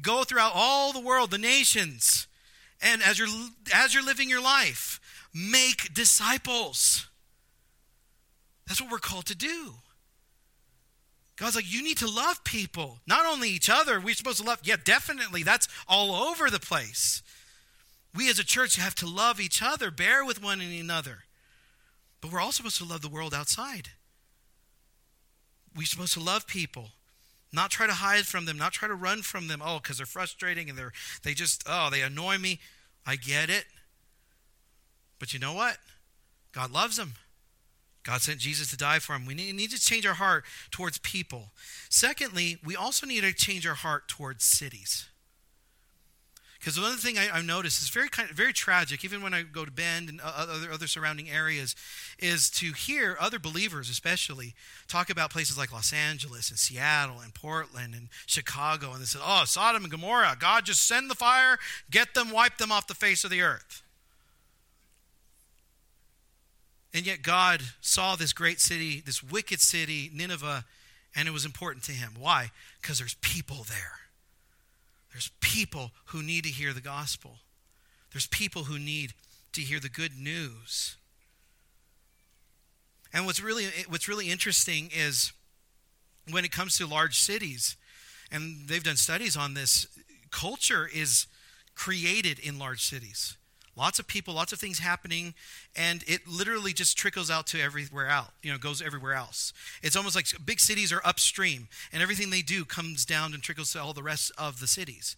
go 0.00 0.24
throughout 0.24 0.52
all 0.54 0.92
the 0.92 1.00
world, 1.00 1.30
the 1.30 1.38
nations, 1.38 2.26
and 2.80 3.02
as 3.02 3.18
you're, 3.18 3.28
as 3.74 3.94
you're 3.94 4.04
living 4.04 4.28
your 4.28 4.42
life, 4.42 5.00
make 5.34 5.92
disciples. 5.92 7.08
That's 8.66 8.80
what 8.80 8.90
we're 8.90 8.98
called 8.98 9.26
to 9.26 9.36
do. 9.36 9.74
God's 11.36 11.54
like, 11.54 11.70
you 11.70 11.82
need 11.82 11.98
to 11.98 12.10
love 12.10 12.44
people, 12.44 12.98
not 13.06 13.26
only 13.26 13.50
each 13.50 13.68
other. 13.68 14.00
We're 14.00 14.14
supposed 14.14 14.38
to 14.38 14.44
love, 14.44 14.60
yeah, 14.64 14.76
definitely. 14.82 15.42
That's 15.42 15.68
all 15.86 16.30
over 16.30 16.48
the 16.48 16.60
place. 16.60 17.22
We 18.16 18.30
as 18.30 18.38
a 18.38 18.44
church 18.44 18.76
have 18.76 18.94
to 18.96 19.06
love 19.06 19.40
each 19.40 19.62
other, 19.62 19.90
bear 19.90 20.24
with 20.24 20.42
one 20.42 20.60
another. 20.60 21.24
But 22.20 22.32
we're 22.32 22.40
also 22.40 22.62
supposed 22.62 22.78
to 22.78 22.84
love 22.84 23.02
the 23.02 23.08
world 23.08 23.34
outside. 23.34 23.90
We're 25.76 25.84
supposed 25.84 26.14
to 26.14 26.20
love 26.20 26.46
people, 26.46 26.88
not 27.52 27.70
try 27.70 27.86
to 27.86 27.92
hide 27.92 28.24
from 28.26 28.46
them, 28.46 28.56
not 28.56 28.72
try 28.72 28.88
to 28.88 28.94
run 28.94 29.20
from 29.20 29.48
them. 29.48 29.60
Oh, 29.62 29.78
because 29.82 29.98
they're 29.98 30.06
frustrating 30.06 30.70
and 30.70 30.78
they're 30.78 30.92
they 31.22 31.34
just 31.34 31.64
oh 31.68 31.90
they 31.90 32.00
annoy 32.00 32.38
me. 32.38 32.58
I 33.06 33.16
get 33.16 33.50
it, 33.50 33.66
but 35.18 35.34
you 35.34 35.38
know 35.38 35.52
what? 35.52 35.76
God 36.52 36.72
loves 36.72 36.96
them. 36.96 37.12
God 38.02 38.22
sent 38.22 38.38
Jesus 38.38 38.70
to 38.70 38.76
die 38.76 39.00
for 39.00 39.14
him. 39.14 39.26
We 39.26 39.34
need 39.34 39.70
to 39.70 39.80
change 39.80 40.06
our 40.06 40.14
heart 40.14 40.44
towards 40.70 40.98
people. 40.98 41.50
Secondly, 41.90 42.56
we 42.64 42.74
also 42.76 43.06
need 43.06 43.22
to 43.22 43.32
change 43.32 43.66
our 43.66 43.74
heart 43.74 44.08
towards 44.08 44.44
cities. 44.44 45.08
Because 46.66 46.80
one 46.80 46.96
thing 46.96 47.16
I, 47.16 47.28
I 47.32 47.42
noticed 47.42 47.80
is 47.80 47.90
very 47.90 48.08
kind, 48.08 48.28
very 48.30 48.52
tragic, 48.52 49.04
even 49.04 49.22
when 49.22 49.32
I 49.32 49.42
go 49.42 49.64
to 49.64 49.70
Bend 49.70 50.08
and 50.08 50.20
other 50.20 50.72
other 50.72 50.88
surrounding 50.88 51.30
areas, 51.30 51.76
is 52.18 52.50
to 52.50 52.72
hear 52.72 53.16
other 53.20 53.38
believers, 53.38 53.88
especially, 53.88 54.52
talk 54.88 55.08
about 55.08 55.30
places 55.30 55.56
like 55.56 55.72
Los 55.72 55.92
Angeles 55.92 56.50
and 56.50 56.58
Seattle 56.58 57.20
and 57.20 57.32
Portland 57.32 57.94
and 57.94 58.08
Chicago, 58.26 58.90
and 58.90 59.00
they 59.00 59.04
say, 59.04 59.20
"Oh, 59.22 59.44
Sodom 59.44 59.84
and 59.84 59.92
Gomorrah, 59.92 60.36
God 60.40 60.64
just 60.64 60.82
send 60.82 61.08
the 61.08 61.14
fire, 61.14 61.56
get 61.88 62.14
them, 62.14 62.32
wipe 62.32 62.56
them 62.56 62.72
off 62.72 62.88
the 62.88 62.94
face 62.94 63.22
of 63.22 63.30
the 63.30 63.42
earth." 63.42 63.84
And 66.92 67.06
yet 67.06 67.22
God 67.22 67.62
saw 67.80 68.16
this 68.16 68.32
great 68.32 68.58
city, 68.58 69.00
this 69.00 69.22
wicked 69.22 69.60
city, 69.60 70.10
Nineveh, 70.12 70.64
and 71.14 71.28
it 71.28 71.30
was 71.30 71.44
important 71.44 71.84
to 71.84 71.92
Him. 71.92 72.14
Why? 72.18 72.50
Because 72.82 72.98
there's 72.98 73.14
people 73.20 73.64
there. 73.68 74.05
There's 75.16 75.30
people 75.40 75.92
who 76.08 76.22
need 76.22 76.44
to 76.44 76.50
hear 76.50 76.74
the 76.74 76.82
gospel. 76.82 77.38
There's 78.12 78.26
people 78.26 78.64
who 78.64 78.78
need 78.78 79.14
to 79.54 79.62
hear 79.62 79.80
the 79.80 79.88
good 79.88 80.18
news. 80.18 80.98
And 83.14 83.24
what's 83.24 83.42
really 83.42 83.64
what's 83.88 84.08
really 84.08 84.28
interesting 84.28 84.90
is 84.94 85.32
when 86.30 86.44
it 86.44 86.52
comes 86.52 86.76
to 86.76 86.86
large 86.86 87.18
cities, 87.18 87.78
and 88.30 88.68
they've 88.68 88.84
done 88.84 88.96
studies 88.96 89.38
on 89.38 89.54
this, 89.54 89.86
culture 90.30 90.86
is 90.86 91.26
created 91.74 92.38
in 92.38 92.58
large 92.58 92.84
cities. 92.84 93.38
Lots 93.76 93.98
of 93.98 94.06
people, 94.06 94.32
lots 94.32 94.52
of 94.52 94.58
things 94.58 94.78
happening, 94.78 95.34
and 95.76 96.02
it 96.06 96.26
literally 96.26 96.72
just 96.72 96.96
trickles 96.96 97.30
out 97.30 97.46
to 97.48 97.60
everywhere 97.60 98.08
else, 98.08 98.30
You 98.42 98.52
know, 98.52 98.58
goes 98.58 98.80
everywhere 98.80 99.12
else. 99.12 99.52
It's 99.82 99.96
almost 99.96 100.16
like 100.16 100.26
big 100.44 100.60
cities 100.60 100.92
are 100.92 101.02
upstream, 101.04 101.68
and 101.92 102.02
everything 102.02 102.30
they 102.30 102.40
do 102.40 102.64
comes 102.64 103.04
down 103.04 103.34
and 103.34 103.42
trickles 103.42 103.72
to 103.72 103.82
all 103.82 103.92
the 103.92 104.02
rest 104.02 104.32
of 104.38 104.60
the 104.60 104.66
cities. 104.66 105.16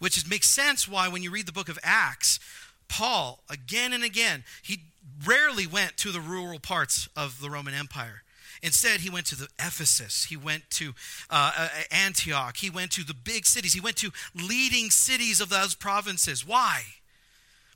Which 0.00 0.16
is, 0.16 0.28
makes 0.28 0.50
sense 0.50 0.88
why 0.88 1.06
when 1.08 1.22
you 1.22 1.30
read 1.30 1.46
the 1.46 1.52
book 1.52 1.68
of 1.68 1.78
Acts, 1.84 2.40
Paul, 2.88 3.44
again 3.48 3.92
and 3.92 4.02
again, 4.02 4.42
he 4.62 4.80
rarely 5.24 5.66
went 5.68 5.96
to 5.98 6.10
the 6.10 6.20
rural 6.20 6.58
parts 6.58 7.08
of 7.16 7.40
the 7.40 7.50
Roman 7.50 7.72
Empire. 7.72 8.24
Instead, 8.64 9.00
he 9.00 9.10
went 9.10 9.26
to 9.26 9.36
the 9.36 9.48
Ephesus. 9.60 10.24
He 10.24 10.36
went 10.36 10.68
to 10.70 10.94
uh, 11.30 11.52
uh 11.56 11.68
Antioch. 11.90 12.56
He 12.56 12.68
went 12.68 12.90
to 12.92 13.04
the 13.04 13.14
big 13.14 13.46
cities. 13.46 13.74
He 13.74 13.80
went 13.80 13.96
to 13.98 14.10
leading 14.34 14.90
cities 14.90 15.40
of 15.40 15.48
those 15.48 15.74
provinces. 15.76 16.46
Why? 16.46 16.82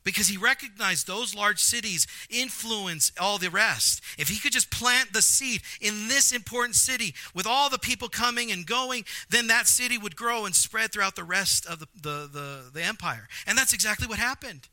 Because 0.06 0.28
he 0.28 0.36
recognized 0.36 1.08
those 1.08 1.34
large 1.34 1.58
cities 1.58 2.06
influence 2.30 3.10
all 3.20 3.38
the 3.38 3.50
rest. 3.50 4.00
If 4.16 4.28
he 4.28 4.38
could 4.38 4.52
just 4.52 4.70
plant 4.70 5.12
the 5.12 5.20
seed 5.20 5.62
in 5.80 6.06
this 6.06 6.30
important 6.30 6.76
city 6.76 7.12
with 7.34 7.44
all 7.44 7.68
the 7.68 7.78
people 7.78 8.08
coming 8.08 8.52
and 8.52 8.64
going, 8.64 9.04
then 9.28 9.48
that 9.48 9.66
city 9.66 9.98
would 9.98 10.14
grow 10.14 10.46
and 10.46 10.54
spread 10.54 10.92
throughout 10.92 11.16
the 11.16 11.24
rest 11.24 11.66
of 11.66 11.80
the, 11.80 11.88
the, 12.00 12.30
the, 12.32 12.70
the 12.72 12.82
empire. 12.84 13.26
And 13.48 13.58
that's 13.58 13.72
exactly 13.72 14.06
what 14.06 14.20
happened. 14.20 14.68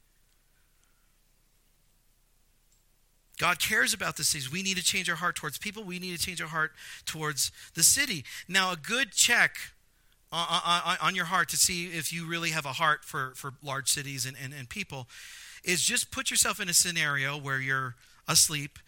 God 3.40 3.60
cares 3.60 3.92
about 3.92 4.18
the 4.18 4.24
cities. 4.24 4.52
We 4.52 4.62
need 4.62 4.78
to 4.78 4.84
change 4.84 5.10
our 5.10 5.16
heart 5.16 5.36
towards 5.36 5.58
people. 5.58 5.84
We 5.84 5.98
need 5.98 6.16
to 6.16 6.24
change 6.24 6.44
our 6.44 6.48
heart 6.48 6.74
towards 7.08 7.52
the 7.74 7.82
city. 7.82 8.24
Now, 8.48 8.72
a 8.72 8.78
good 8.78 9.14
check 9.14 9.56
on, 10.34 11.16
your 11.16 11.26
heart 11.26 11.50
to 11.50 11.58
see 11.58 11.88
if 11.88 12.12
you 12.12 12.28
really 12.28 12.50
have 12.50 12.66
a 12.66 12.74
heart 12.74 13.06
for, 13.06 13.34
for 13.36 13.54
large 13.64 13.88
cities 13.88 14.26
and, 14.26 14.36
and, 14.42 14.54
and 14.54 14.68
people 14.68 15.08
is 15.64 15.84
just 15.84 16.12
put 16.12 16.32
yourself 16.32 16.60
in 16.60 16.68
a 16.68 16.74
scenario 16.74 17.38
where 17.38 17.60
you're 17.60 17.96
asleep, 18.28 18.80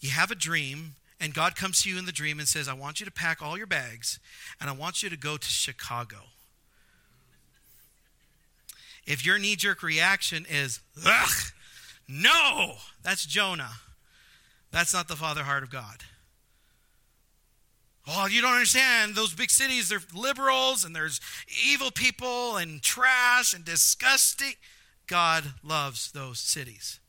you 0.00 0.10
have 0.10 0.30
a 0.30 0.34
dream, 0.34 0.94
and 1.20 1.34
God 1.34 1.56
comes 1.56 1.82
to 1.82 1.90
you 1.90 1.98
in 1.98 2.06
the 2.06 2.12
dream 2.12 2.38
and 2.38 2.48
says, 2.48 2.68
I 2.68 2.72
want 2.72 3.00
you 3.00 3.06
to 3.06 3.12
pack 3.12 3.42
all 3.42 3.56
your 3.56 3.66
bags 3.66 4.18
and 4.60 4.68
I 4.68 4.72
want 4.72 5.02
you 5.02 5.10
to 5.10 5.16
go 5.16 5.36
to 5.36 5.46
Chicago. 5.46 6.16
If 9.06 9.24
your 9.24 9.38
knee 9.38 9.56
jerk 9.56 9.82
reaction 9.82 10.46
is, 10.50 10.80
ugh, 11.06 11.52
no, 12.08 12.76
that's 13.02 13.26
Jonah. 13.26 13.72
That's 14.70 14.94
not 14.94 15.08
the 15.08 15.16
father 15.16 15.44
heart 15.44 15.62
of 15.62 15.70
God. 15.70 15.98
Oh, 18.06 18.26
you 18.26 18.42
don't 18.42 18.52
understand. 18.52 19.14
Those 19.14 19.34
big 19.34 19.50
cities, 19.50 19.88
they're 19.88 20.00
liberals 20.14 20.84
and 20.84 20.94
there's 20.94 21.20
evil 21.66 21.90
people 21.90 22.56
and 22.56 22.82
trash 22.82 23.54
and 23.54 23.64
disgusting. 23.64 24.54
God 25.06 25.44
loves 25.62 26.12
those 26.12 26.38
cities. 26.38 27.00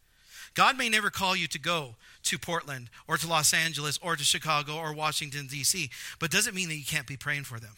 God 0.54 0.78
may 0.78 0.88
never 0.88 1.10
call 1.10 1.36
you 1.36 1.48
to 1.48 1.60
go 1.60 1.96
to 2.24 2.38
Portland 2.38 2.90
or 3.08 3.18
to 3.18 3.28
Los 3.28 3.54
Angeles 3.54 4.00
or 4.02 4.16
to 4.16 4.24
Chicago 4.24 4.78
or 4.78 4.94
Washington, 4.94 5.48
D.C., 5.48 5.90
but 6.20 6.32
doesn't 6.32 6.56
mean 6.56 6.70
that 6.70 6.76
you 6.76 6.86
can't 6.86 7.08
be 7.08 7.18
praying 7.18 7.44
for 7.44 7.60
them. 7.60 7.76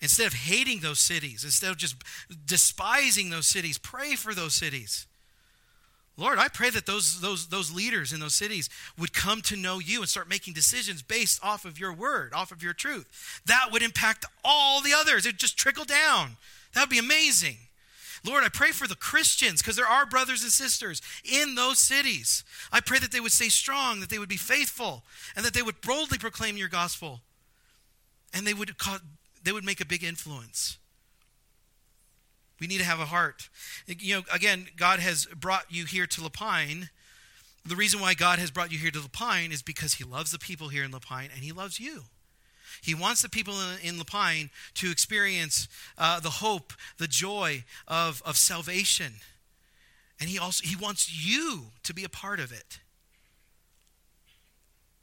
Instead 0.00 0.26
of 0.26 0.34
hating 0.34 0.80
those 0.80 0.98
cities, 0.98 1.44
instead 1.44 1.70
of 1.70 1.78
just 1.78 1.96
despising 2.44 3.30
those 3.30 3.46
cities, 3.46 3.78
pray 3.78 4.16
for 4.16 4.34
those 4.34 4.54
cities. 4.54 5.06
Lord, 6.16 6.38
I 6.38 6.46
pray 6.46 6.70
that 6.70 6.86
those, 6.86 7.20
those, 7.20 7.48
those 7.48 7.72
leaders 7.72 8.12
in 8.12 8.20
those 8.20 8.36
cities 8.36 8.70
would 8.96 9.12
come 9.12 9.40
to 9.42 9.56
know 9.56 9.80
you 9.80 10.00
and 10.00 10.08
start 10.08 10.28
making 10.28 10.54
decisions 10.54 11.02
based 11.02 11.40
off 11.42 11.64
of 11.64 11.78
your 11.78 11.92
word, 11.92 12.32
off 12.32 12.52
of 12.52 12.62
your 12.62 12.72
truth. 12.72 13.42
That 13.46 13.70
would 13.72 13.82
impact 13.82 14.24
all 14.44 14.80
the 14.80 14.94
others. 14.96 15.26
It 15.26 15.30
would 15.30 15.38
just 15.38 15.56
trickle 15.58 15.84
down. 15.84 16.36
That 16.72 16.82
would 16.82 16.90
be 16.90 16.98
amazing. 16.98 17.56
Lord, 18.24 18.44
I 18.44 18.48
pray 18.48 18.70
for 18.70 18.86
the 18.86 18.94
Christians 18.94 19.60
because 19.60 19.76
there 19.76 19.88
are 19.88 20.06
brothers 20.06 20.42
and 20.42 20.52
sisters 20.52 21.02
in 21.24 21.56
those 21.56 21.78
cities. 21.80 22.44
I 22.72 22.80
pray 22.80 22.98
that 23.00 23.10
they 23.10 23.20
would 23.20 23.32
stay 23.32 23.48
strong, 23.48 24.00
that 24.00 24.08
they 24.08 24.18
would 24.18 24.28
be 24.28 24.36
faithful, 24.36 25.02
and 25.34 25.44
that 25.44 25.52
they 25.52 25.62
would 25.62 25.80
boldly 25.80 26.18
proclaim 26.18 26.56
your 26.56 26.68
gospel. 26.68 27.20
And 28.32 28.46
they 28.46 28.54
would, 28.54 28.74
they 29.42 29.52
would 29.52 29.64
make 29.64 29.80
a 29.80 29.86
big 29.86 30.04
influence. 30.04 30.78
We 32.64 32.68
need 32.68 32.78
to 32.78 32.84
have 32.84 32.98
a 32.98 33.04
heart. 33.04 33.50
You 33.86 34.14
know, 34.14 34.22
again, 34.32 34.68
God 34.78 34.98
has 34.98 35.26
brought 35.26 35.66
you 35.68 35.84
here 35.84 36.06
to 36.06 36.22
La 36.22 36.30
Pine. 36.30 36.88
The 37.66 37.76
reason 37.76 38.00
why 38.00 38.14
God 38.14 38.38
has 38.38 38.50
brought 38.50 38.72
you 38.72 38.78
here 38.78 38.90
to 38.90 39.00
La 39.00 39.08
Pine 39.12 39.52
is 39.52 39.60
because 39.60 39.92
He 39.92 40.04
loves 40.04 40.30
the 40.30 40.38
people 40.38 40.68
here 40.68 40.82
in 40.82 40.90
La 40.90 40.98
Pine 40.98 41.28
and 41.34 41.44
He 41.44 41.52
loves 41.52 41.78
you. 41.78 42.04
He 42.80 42.94
wants 42.94 43.20
the 43.20 43.28
people 43.28 43.52
in, 43.82 43.98
La 43.98 44.04
Pine 44.04 44.48
to 44.76 44.90
experience 44.90 45.68
uh, 45.98 46.20
the 46.20 46.30
hope, 46.30 46.72
the 46.96 47.06
joy 47.06 47.64
of, 47.86 48.22
of 48.24 48.38
salvation. 48.38 49.12
And 50.18 50.30
he 50.30 50.38
also 50.38 50.66
he 50.66 50.74
wants 50.74 51.12
you 51.12 51.64
to 51.82 51.92
be 51.92 52.02
a 52.02 52.08
part 52.08 52.40
of 52.40 52.50
it. 52.50 52.78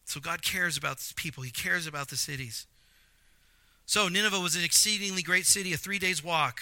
So 0.05 0.19
God 0.19 0.41
cares 0.41 0.77
about 0.77 0.97
people. 1.15 1.43
He 1.43 1.51
cares 1.51 1.85
about 1.85 2.09
the 2.09 2.17
cities. 2.17 2.65
So 3.85 4.07
Nineveh 4.07 4.39
was 4.39 4.55
an 4.55 4.63
exceedingly 4.63 5.21
great 5.21 5.45
city, 5.45 5.73
a 5.73 5.77
three 5.77 5.99
days 5.99 6.23
walk. 6.23 6.61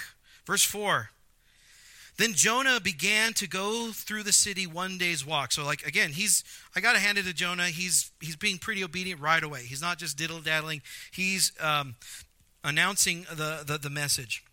Verse 0.49 0.63
4. 0.63 1.11
Then 2.17 2.33
Jonah 2.33 2.79
began 2.79 3.33
to 3.33 3.47
go 3.47 3.91
through 3.91 4.23
the 4.23 4.33
city 4.33 4.65
one 4.65 4.97
day's 4.97 5.23
walk. 5.23 5.51
So, 5.51 5.63
like 5.63 5.85
again, 5.85 6.09
he's 6.09 6.43
I 6.75 6.79
got 6.79 6.93
to 6.93 6.99
hand 6.99 7.19
it 7.19 7.25
to 7.25 7.33
Jonah. 7.33 7.65
He's 7.65 8.09
he's 8.19 8.35
being 8.35 8.57
pretty 8.57 8.83
obedient 8.83 9.21
right 9.21 9.43
away. 9.43 9.61
He's 9.61 9.79
not 9.79 9.99
just 9.99 10.17
diddle 10.17 10.39
daddling. 10.39 10.81
He's 11.11 11.51
um, 11.59 11.97
announcing 12.63 13.27
the, 13.29 13.63
the 13.63 13.77
the 13.77 13.91
message. 13.91 14.43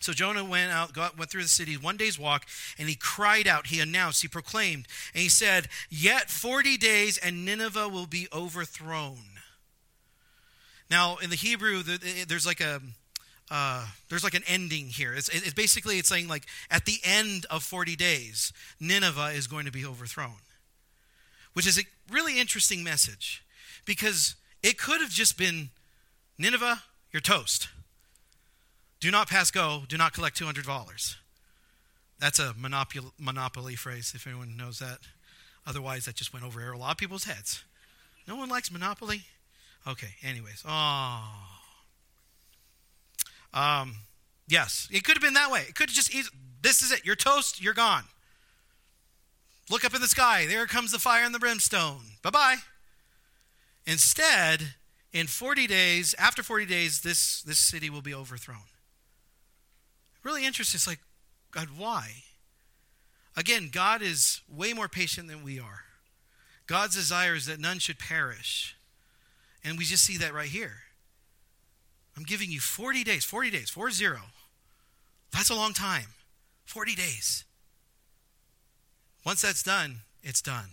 So 0.00 0.12
Jonah 0.12 0.44
went 0.44 0.70
out, 0.70 0.92
got, 0.92 1.16
went 1.16 1.30
through 1.30 1.44
the 1.44 1.48
city 1.48 1.78
one 1.78 1.96
day's 1.96 2.18
walk, 2.18 2.44
and 2.78 2.86
he 2.86 2.94
cried 2.94 3.46
out. 3.46 3.68
He 3.68 3.80
announced, 3.80 4.20
he 4.20 4.28
proclaimed, 4.28 4.86
and 5.14 5.22
he 5.22 5.30
said, 5.30 5.68
"Yet 5.88 6.28
forty 6.28 6.76
days, 6.76 7.16
and 7.16 7.42
Nineveh 7.42 7.88
will 7.88 8.06
be 8.06 8.28
overthrown." 8.34 9.40
Now, 10.90 11.16
in 11.16 11.30
the 11.30 11.36
Hebrew, 11.36 11.82
there's 11.82 12.46
like 12.46 12.60
a 12.60 12.82
uh, 13.50 13.86
there's 14.08 14.24
like 14.24 14.34
an 14.34 14.42
ending 14.46 14.86
here. 14.86 15.14
It's, 15.14 15.28
it's 15.28 15.54
basically 15.54 15.98
it's 15.98 16.08
saying 16.08 16.28
like 16.28 16.46
at 16.70 16.84
the 16.84 16.98
end 17.04 17.46
of 17.50 17.62
40 17.62 17.96
days, 17.96 18.52
Nineveh 18.80 19.32
is 19.34 19.46
going 19.46 19.66
to 19.66 19.72
be 19.72 19.84
overthrown, 19.84 20.40
which 21.52 21.66
is 21.66 21.78
a 21.78 21.82
really 22.10 22.40
interesting 22.40 22.82
message 22.82 23.44
because 23.84 24.34
it 24.62 24.78
could 24.78 25.00
have 25.00 25.10
just 25.10 25.38
been 25.38 25.70
Nineveh, 26.38 26.82
you're 27.12 27.20
toast. 27.20 27.68
Do 29.00 29.10
not 29.10 29.28
pass 29.28 29.50
go. 29.50 29.82
Do 29.88 29.96
not 29.96 30.12
collect 30.12 30.36
two 30.36 30.46
hundred 30.46 30.66
dollars. 30.66 31.16
That's 32.18 32.38
a 32.38 32.54
monopoly, 32.58 33.06
monopoly 33.18 33.74
phrase, 33.76 34.12
if 34.14 34.26
anyone 34.26 34.56
knows 34.56 34.78
that. 34.78 34.98
Otherwise, 35.66 36.06
that 36.06 36.14
just 36.14 36.32
went 36.32 36.44
over 36.44 36.72
a 36.72 36.78
lot 36.78 36.92
of 36.92 36.96
people's 36.96 37.24
heads. 37.24 37.62
No 38.26 38.36
one 38.36 38.48
likes 38.48 38.70
monopoly. 38.72 39.22
Okay. 39.86 40.14
Anyways, 40.22 40.64
oh. 40.66 41.55
Um, 43.56 43.96
yes, 44.46 44.86
it 44.92 45.02
could 45.02 45.16
have 45.16 45.22
been 45.22 45.34
that 45.34 45.50
way. 45.50 45.64
It 45.66 45.74
could 45.74 45.88
have 45.88 45.96
just, 45.96 46.12
this 46.60 46.82
is 46.82 46.92
it. 46.92 47.04
You're 47.06 47.16
toast, 47.16 47.60
you're 47.62 47.74
gone. 47.74 48.04
Look 49.70 49.84
up 49.84 49.94
in 49.94 50.00
the 50.02 50.08
sky. 50.08 50.46
There 50.46 50.66
comes 50.66 50.92
the 50.92 50.98
fire 50.98 51.24
and 51.24 51.34
the 51.34 51.38
brimstone. 51.38 52.02
Bye 52.22 52.30
bye. 52.30 52.56
Instead, 53.86 54.74
in 55.12 55.26
40 55.26 55.66
days, 55.66 56.14
after 56.18 56.42
40 56.42 56.66
days, 56.66 57.00
this, 57.00 57.42
this 57.42 57.58
city 57.58 57.88
will 57.88 58.02
be 58.02 58.14
overthrown. 58.14 58.58
Really 60.22 60.44
interesting. 60.44 60.76
It's 60.76 60.86
like, 60.86 61.00
God, 61.50 61.68
why? 61.76 62.10
Again, 63.36 63.70
God 63.72 64.02
is 64.02 64.42
way 64.48 64.72
more 64.74 64.88
patient 64.88 65.28
than 65.28 65.42
we 65.42 65.58
are. 65.58 65.84
God's 66.66 66.96
desire 66.96 67.34
is 67.34 67.46
that 67.46 67.60
none 67.60 67.78
should 67.78 67.98
perish. 67.98 68.76
And 69.64 69.78
we 69.78 69.84
just 69.84 70.04
see 70.04 70.18
that 70.18 70.34
right 70.34 70.48
here. 70.48 70.74
I'm 72.16 72.22
giving 72.22 72.50
you 72.50 72.60
40 72.60 73.04
days, 73.04 73.24
40 73.24 73.50
days, 73.50 73.70
4 73.70 73.90
0. 73.90 74.18
That's 75.32 75.50
a 75.50 75.54
long 75.54 75.72
time 75.72 76.06
40 76.64 76.94
days. 76.94 77.44
Once 79.24 79.42
that's 79.42 79.62
done, 79.62 79.98
it's 80.22 80.40
done. 80.40 80.70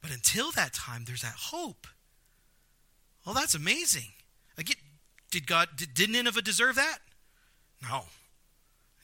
But 0.00 0.12
until 0.12 0.50
that 0.52 0.72
time, 0.72 1.04
there's 1.06 1.22
that 1.22 1.34
hope. 1.36 1.86
Well, 3.26 3.34
that's 3.34 3.54
amazing. 3.54 4.12
Again, 4.56 4.76
did 5.30 5.46
God 5.46 5.68
did, 5.76 5.92
did 5.92 6.10
Nineveh 6.10 6.40
deserve 6.40 6.76
that? 6.76 6.98
No. 7.82 8.04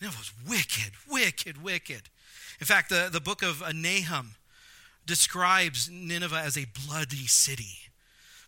Nineveh 0.01 0.19
was 0.19 0.33
wicked, 0.49 0.93
wicked, 1.11 1.63
wicked. 1.63 2.09
In 2.61 2.67
fact, 2.67 2.89
the, 2.91 3.09
the 3.13 3.21
book 3.21 3.43
of 3.43 3.63
Nahum 3.75 4.37
describes 5.05 5.91
Nineveh 5.91 6.41
as 6.45 6.57
a 6.57 6.67
bloody 6.87 7.27
city 7.27 7.84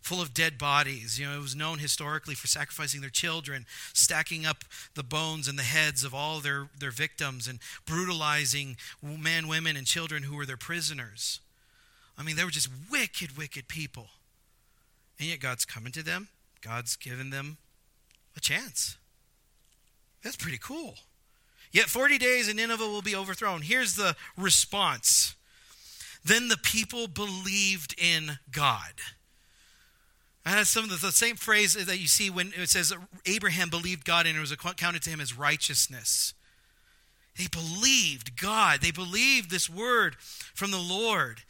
full 0.07 0.21
of 0.21 0.33
dead 0.33 0.57
bodies. 0.57 1.19
You 1.19 1.27
know, 1.27 1.35
it 1.35 1.41
was 1.41 1.55
known 1.55 1.79
historically 1.79 2.33
for 2.33 2.47
sacrificing 2.47 3.01
their 3.01 3.09
children, 3.09 3.65
stacking 3.91 4.45
up 4.45 4.63
the 4.95 5.03
bones 5.03 5.49
and 5.49 5.59
the 5.59 5.63
heads 5.63 6.05
of 6.05 6.13
all 6.13 6.39
their, 6.39 6.69
their 6.79 6.91
victims, 6.91 7.45
and 7.45 7.59
brutalizing 7.85 8.77
men, 9.03 9.49
women, 9.49 9.75
and 9.75 9.85
children 9.85 10.23
who 10.23 10.37
were 10.37 10.45
their 10.45 10.55
prisoners. 10.55 11.41
I 12.17 12.23
mean, 12.23 12.37
they 12.37 12.45
were 12.45 12.51
just 12.51 12.69
wicked, 12.89 13.37
wicked 13.37 13.67
people. 13.67 14.07
And 15.19 15.27
yet 15.27 15.41
God's 15.41 15.65
coming 15.65 15.91
to 15.91 16.03
them, 16.03 16.29
God's 16.61 16.95
given 16.95 17.29
them 17.29 17.57
a 18.37 18.39
chance. 18.39 18.95
That's 20.23 20.37
pretty 20.37 20.57
cool. 20.57 20.95
Yet 21.71 21.87
40 21.87 22.17
days 22.17 22.47
and 22.47 22.55
Nineveh 22.55 22.87
will 22.87 23.01
be 23.01 23.15
overthrown. 23.15 23.61
Here's 23.61 23.95
the 23.95 24.15
response. 24.37 25.35
Then 26.23 26.47
the 26.47 26.57
people 26.57 27.07
believed 27.07 27.93
in 27.99 28.39
God. 28.51 28.93
And 30.47 30.55
that's 30.55 30.69
some 30.69 30.85
of 30.85 30.89
the, 30.89 30.95
the, 30.95 31.11
same 31.11 31.35
phrase 31.35 31.73
that 31.73 31.99
you 31.99 32.07
see 32.07 32.29
when 32.29 32.53
it 32.55 32.69
says 32.69 32.93
Abraham 33.25 33.69
believed 33.69 34.05
God 34.05 34.25
and 34.25 34.37
it 34.37 34.39
was 34.39 34.53
accounted 34.53 35.01
to 35.01 35.09
him 35.09 35.19
as 35.19 35.37
righteousness. 35.37 36.33
They 37.37 37.47
believed 37.47 38.39
God. 38.39 38.79
They 38.79 38.91
believed 38.91 39.51
this 39.51 39.69
word 39.69 40.15
from 40.53 40.71
the 40.71 40.77
Lord. 40.79 41.41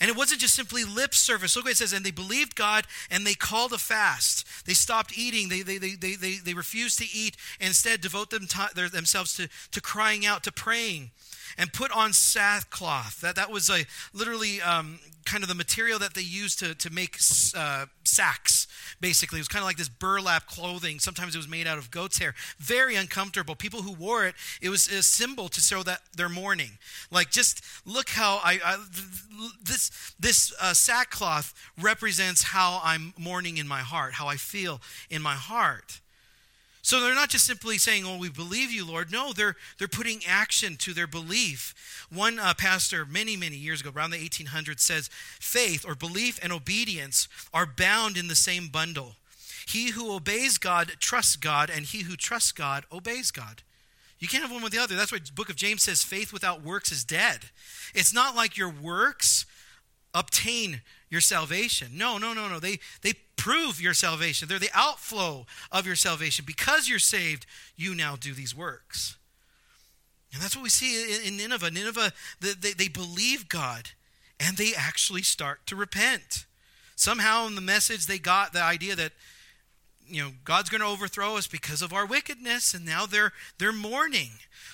And 0.00 0.08
it 0.08 0.16
wasn't 0.16 0.40
just 0.40 0.54
simply 0.54 0.84
lip 0.84 1.14
service. 1.14 1.54
Look 1.54 1.66
what 1.66 1.72
it 1.72 1.76
says, 1.76 1.92
and 1.92 2.02
they 2.02 2.10
believed 2.10 2.56
God 2.56 2.86
and 3.10 3.26
they 3.26 3.34
called 3.34 3.74
a 3.74 3.78
fast. 3.78 4.46
They 4.64 4.72
stopped 4.72 5.18
eating. 5.18 5.50
They, 5.50 5.60
they, 5.60 5.76
they, 5.76 5.94
they, 5.96 6.14
they, 6.14 6.36
they 6.36 6.54
refused 6.54 6.98
to 7.00 7.08
eat 7.12 7.36
and 7.60 7.68
instead 7.68 8.00
devote 8.00 8.30
them 8.30 8.46
their, 8.74 8.88
themselves 8.88 9.36
to, 9.36 9.50
to 9.72 9.82
crying 9.82 10.24
out, 10.24 10.44
to 10.44 10.52
praying 10.52 11.10
and 11.58 11.72
put 11.72 11.90
on 11.92 12.12
sackcloth. 12.12 13.20
That, 13.20 13.36
that 13.36 13.50
was 13.50 13.70
a, 13.70 13.84
literally 14.12 14.60
um, 14.60 14.98
kind 15.24 15.42
of 15.42 15.48
the 15.48 15.54
material 15.54 15.98
that 15.98 16.14
they 16.14 16.22
used 16.22 16.58
to, 16.58 16.74
to 16.74 16.90
make 16.90 17.18
uh, 17.56 17.86
sacks, 18.04 18.66
basically. 19.00 19.38
It 19.38 19.42
was 19.42 19.48
kind 19.48 19.62
of 19.62 19.66
like 19.66 19.76
this 19.76 19.88
burlap 19.88 20.46
clothing. 20.46 20.98
Sometimes 20.98 21.34
it 21.34 21.38
was 21.38 21.48
made 21.48 21.66
out 21.66 21.78
of 21.78 21.90
goat's 21.90 22.18
hair. 22.18 22.34
Very 22.58 22.96
uncomfortable. 22.96 23.54
People 23.54 23.82
who 23.82 23.92
wore 23.92 24.26
it, 24.26 24.34
it 24.60 24.68
was 24.68 24.88
a 24.88 25.02
symbol 25.02 25.48
to 25.48 25.60
show 25.60 25.82
that 25.82 26.00
they're 26.16 26.28
mourning. 26.28 26.78
Like, 27.10 27.30
just 27.30 27.62
look 27.84 28.10
how 28.10 28.40
I, 28.42 28.58
I 28.64 28.84
this, 29.62 30.14
this 30.18 30.52
uh, 30.60 30.74
sackcloth 30.74 31.54
represents 31.80 32.42
how 32.42 32.80
I'm 32.82 33.14
mourning 33.18 33.56
in 33.58 33.68
my 33.68 33.80
heart, 33.80 34.14
how 34.14 34.26
I 34.26 34.36
feel 34.36 34.80
in 35.08 35.22
my 35.22 35.34
heart. 35.34 36.00
So 36.90 36.98
they're 36.98 37.14
not 37.14 37.28
just 37.28 37.46
simply 37.46 37.78
saying, 37.78 38.04
"Oh, 38.04 38.16
we 38.16 38.28
believe 38.28 38.72
you, 38.72 38.84
Lord." 38.84 39.12
No, 39.12 39.32
they're 39.32 39.54
they're 39.78 39.86
putting 39.86 40.26
action 40.26 40.74
to 40.78 40.92
their 40.92 41.06
belief. 41.06 41.72
One 42.10 42.40
uh, 42.40 42.52
pastor, 42.52 43.06
many 43.06 43.36
many 43.36 43.54
years 43.54 43.80
ago, 43.80 43.92
around 43.94 44.10
the 44.10 44.28
1800s, 44.28 44.80
says, 44.80 45.08
"Faith 45.38 45.84
or 45.86 45.94
belief 45.94 46.40
and 46.42 46.52
obedience 46.52 47.28
are 47.54 47.64
bound 47.64 48.16
in 48.16 48.26
the 48.26 48.34
same 48.34 48.66
bundle. 48.66 49.14
He 49.68 49.90
who 49.90 50.12
obeys 50.12 50.58
God 50.58 50.96
trusts 50.98 51.36
God, 51.36 51.70
and 51.70 51.86
he 51.86 52.00
who 52.00 52.16
trusts 52.16 52.50
God 52.50 52.82
obeys 52.90 53.30
God." 53.30 53.62
You 54.18 54.26
can't 54.26 54.42
have 54.42 54.50
one 54.50 54.64
with 54.64 54.72
the 54.72 54.82
other. 54.82 54.96
That's 54.96 55.12
why 55.12 55.20
book 55.32 55.48
of 55.48 55.54
James 55.54 55.84
says 55.84 56.02
faith 56.02 56.32
without 56.32 56.64
works 56.64 56.90
is 56.90 57.04
dead. 57.04 57.50
It's 57.94 58.12
not 58.12 58.34
like 58.34 58.56
your 58.56 58.68
works 58.68 59.46
obtain 60.12 60.80
your 61.08 61.20
salvation. 61.20 61.90
No, 61.94 62.18
no, 62.18 62.32
no, 62.32 62.48
no. 62.48 62.58
They 62.58 62.80
they 63.02 63.12
prove 63.40 63.80
your 63.80 63.94
salvation. 63.94 64.48
They're 64.48 64.58
the 64.58 64.70
outflow 64.74 65.46
of 65.72 65.86
your 65.86 65.96
salvation. 65.96 66.44
Because 66.46 66.88
you're 66.88 66.98
saved, 66.98 67.46
you 67.74 67.94
now 67.94 68.14
do 68.14 68.34
these 68.34 68.54
works. 68.54 69.16
And 70.32 70.42
that's 70.42 70.54
what 70.54 70.62
we 70.62 70.68
see 70.68 71.26
in 71.26 71.38
Nineveh. 71.38 71.70
Nineveh, 71.70 72.12
they, 72.38 72.72
they 72.72 72.88
believe 72.88 73.48
God 73.48 73.90
and 74.38 74.58
they 74.58 74.72
actually 74.76 75.22
start 75.22 75.66
to 75.66 75.74
repent. 75.74 76.44
Somehow 76.96 77.46
in 77.46 77.54
the 77.54 77.62
message, 77.62 78.04
they 78.04 78.18
got 78.18 78.52
the 78.52 78.62
idea 78.62 78.94
that 78.94 79.12
you 80.10 80.22
know 80.22 80.30
God's 80.44 80.68
going 80.70 80.80
to 80.80 80.86
overthrow 80.86 81.36
us 81.36 81.46
because 81.46 81.82
of 81.82 81.92
our 81.92 82.06
wickedness, 82.06 82.74
and 82.74 82.84
now 82.84 83.06
they're 83.06 83.32
they're 83.58 83.72
mourning. 83.72 84.30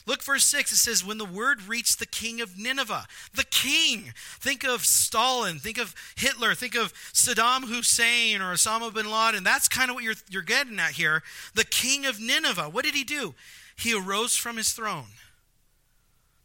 Look, 0.07 0.23
verse 0.23 0.45
6, 0.45 0.71
it 0.71 0.77
says, 0.77 1.05
When 1.05 1.19
the 1.19 1.25
word 1.25 1.67
reached 1.67 1.99
the 1.99 2.07
king 2.07 2.41
of 2.41 2.57
Nineveh, 2.57 3.07
the 3.35 3.45
king, 3.45 4.13
think 4.39 4.65
of 4.65 4.85
Stalin, 4.85 5.59
think 5.59 5.79
of 5.79 5.97
Hitler, 6.17 6.55
think 6.55 6.77
of 6.77 6.93
Saddam 7.13 7.65
Hussein 7.65 8.41
or 8.41 8.55
Osama 8.55 8.95
bin 8.95 9.11
Laden. 9.11 9.43
That's 9.43 9.67
kind 9.67 9.91
of 9.91 9.97
what 9.97 10.05
you're, 10.05 10.15
you're 10.31 10.43
getting 10.43 10.79
at 10.79 10.93
here. 10.93 11.25
The 11.55 11.65
king 11.65 12.07
of 12.07 12.21
Nineveh, 12.21 12.71
what 12.71 12.85
did 12.85 12.95
he 12.95 13.03
do? 13.03 13.35
He 13.77 13.99
arose 13.99 14.37
from 14.37 14.57
his 14.57 14.73
throne. 14.73 15.07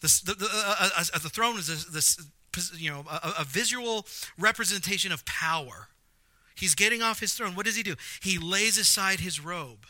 The, 0.02 0.22
the, 0.26 0.34
the, 0.34 0.50
uh, 0.52 0.90
uh, 0.98 1.04
uh 1.14 1.20
the 1.20 1.30
throne 1.30 1.60
is 1.60 1.86
this, 1.86 2.20
you 2.76 2.90
know, 2.90 3.06
a, 3.10 3.42
a 3.42 3.44
visual 3.44 4.08
representation 4.40 5.12
of 5.12 5.24
power. 5.26 5.88
He's 6.56 6.76
getting 6.76 7.02
off 7.02 7.20
his 7.20 7.34
throne. 7.34 7.56
What 7.56 7.66
does 7.66 7.76
he 7.76 7.84
do? 7.84 7.96
He 8.22 8.38
lays 8.38 8.78
aside 8.78 9.20
his 9.20 9.40
robe. 9.40 9.86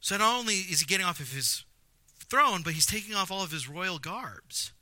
So 0.00 0.16
not 0.16 0.38
only 0.38 0.54
is 0.54 0.80
he 0.80 0.86
getting 0.86 1.06
off 1.06 1.20
of 1.20 1.32
his 1.32 1.64
throne, 2.28 2.62
but 2.62 2.74
he's 2.74 2.86
taking 2.86 3.14
off 3.14 3.30
all 3.30 3.42
of 3.42 3.50
his 3.50 3.68
royal 3.68 3.98
garbs. 3.98 4.72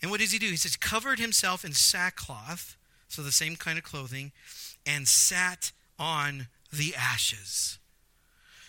And 0.00 0.10
what 0.10 0.20
does 0.20 0.32
he 0.32 0.38
do? 0.38 0.46
He 0.46 0.56
says, 0.56 0.76
covered 0.76 1.18
himself 1.18 1.64
in 1.64 1.72
sackcloth, 1.72 2.76
so 3.08 3.22
the 3.22 3.32
same 3.32 3.56
kind 3.56 3.78
of 3.78 3.84
clothing, 3.84 4.32
and 4.84 5.06
sat 5.06 5.72
on 5.98 6.48
the 6.72 6.94
ashes. 6.96 7.78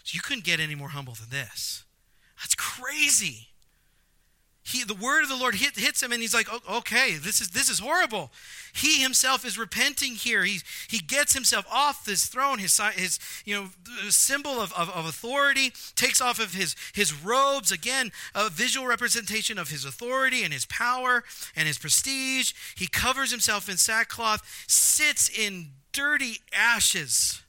So 0.03 0.15
you 0.15 0.21
couldn't 0.21 0.43
get 0.43 0.59
any 0.59 0.75
more 0.75 0.89
humble 0.89 1.13
than 1.13 1.29
this. 1.29 1.85
That's 2.37 2.55
crazy 2.55 3.52
he, 4.73 4.83
the 4.83 4.93
word 4.93 5.23
of 5.23 5.29
the 5.29 5.35
Lord 5.35 5.55
hit, 5.55 5.77
hits 5.77 6.03
him, 6.03 6.11
and 6.11 6.21
he's 6.21 6.33
like, 6.33 6.47
"Okay, 6.69 7.15
this 7.15 7.39
is 7.39 7.51
this 7.51 7.69
is 7.69 7.79
horrible." 7.79 8.31
He 8.73 9.01
himself 9.01 9.45
is 9.45 9.57
repenting 9.57 10.15
here. 10.15 10.43
He 10.43 10.59
he 10.89 10.99
gets 10.99 11.33
himself 11.33 11.65
off 11.71 12.03
this 12.03 12.25
throne, 12.25 12.59
his 12.59 12.79
his 12.95 13.19
you 13.45 13.55
know 13.55 13.69
symbol 14.09 14.59
of, 14.59 14.73
of, 14.73 14.89
of 14.89 15.05
authority, 15.05 15.71
takes 15.95 16.19
off 16.19 16.39
of 16.39 16.53
his 16.53 16.75
his 16.93 17.13
robes 17.13 17.71
again, 17.71 18.11
a 18.33 18.49
visual 18.49 18.87
representation 18.87 19.57
of 19.57 19.69
his 19.69 19.85
authority 19.85 20.43
and 20.43 20.51
his 20.51 20.65
power 20.65 21.23
and 21.55 21.67
his 21.67 21.77
prestige. 21.77 22.53
He 22.75 22.87
covers 22.87 23.31
himself 23.31 23.69
in 23.69 23.77
sackcloth, 23.77 24.41
sits 24.67 25.29
in 25.29 25.67
dirty 25.91 26.39
ashes 26.51 27.43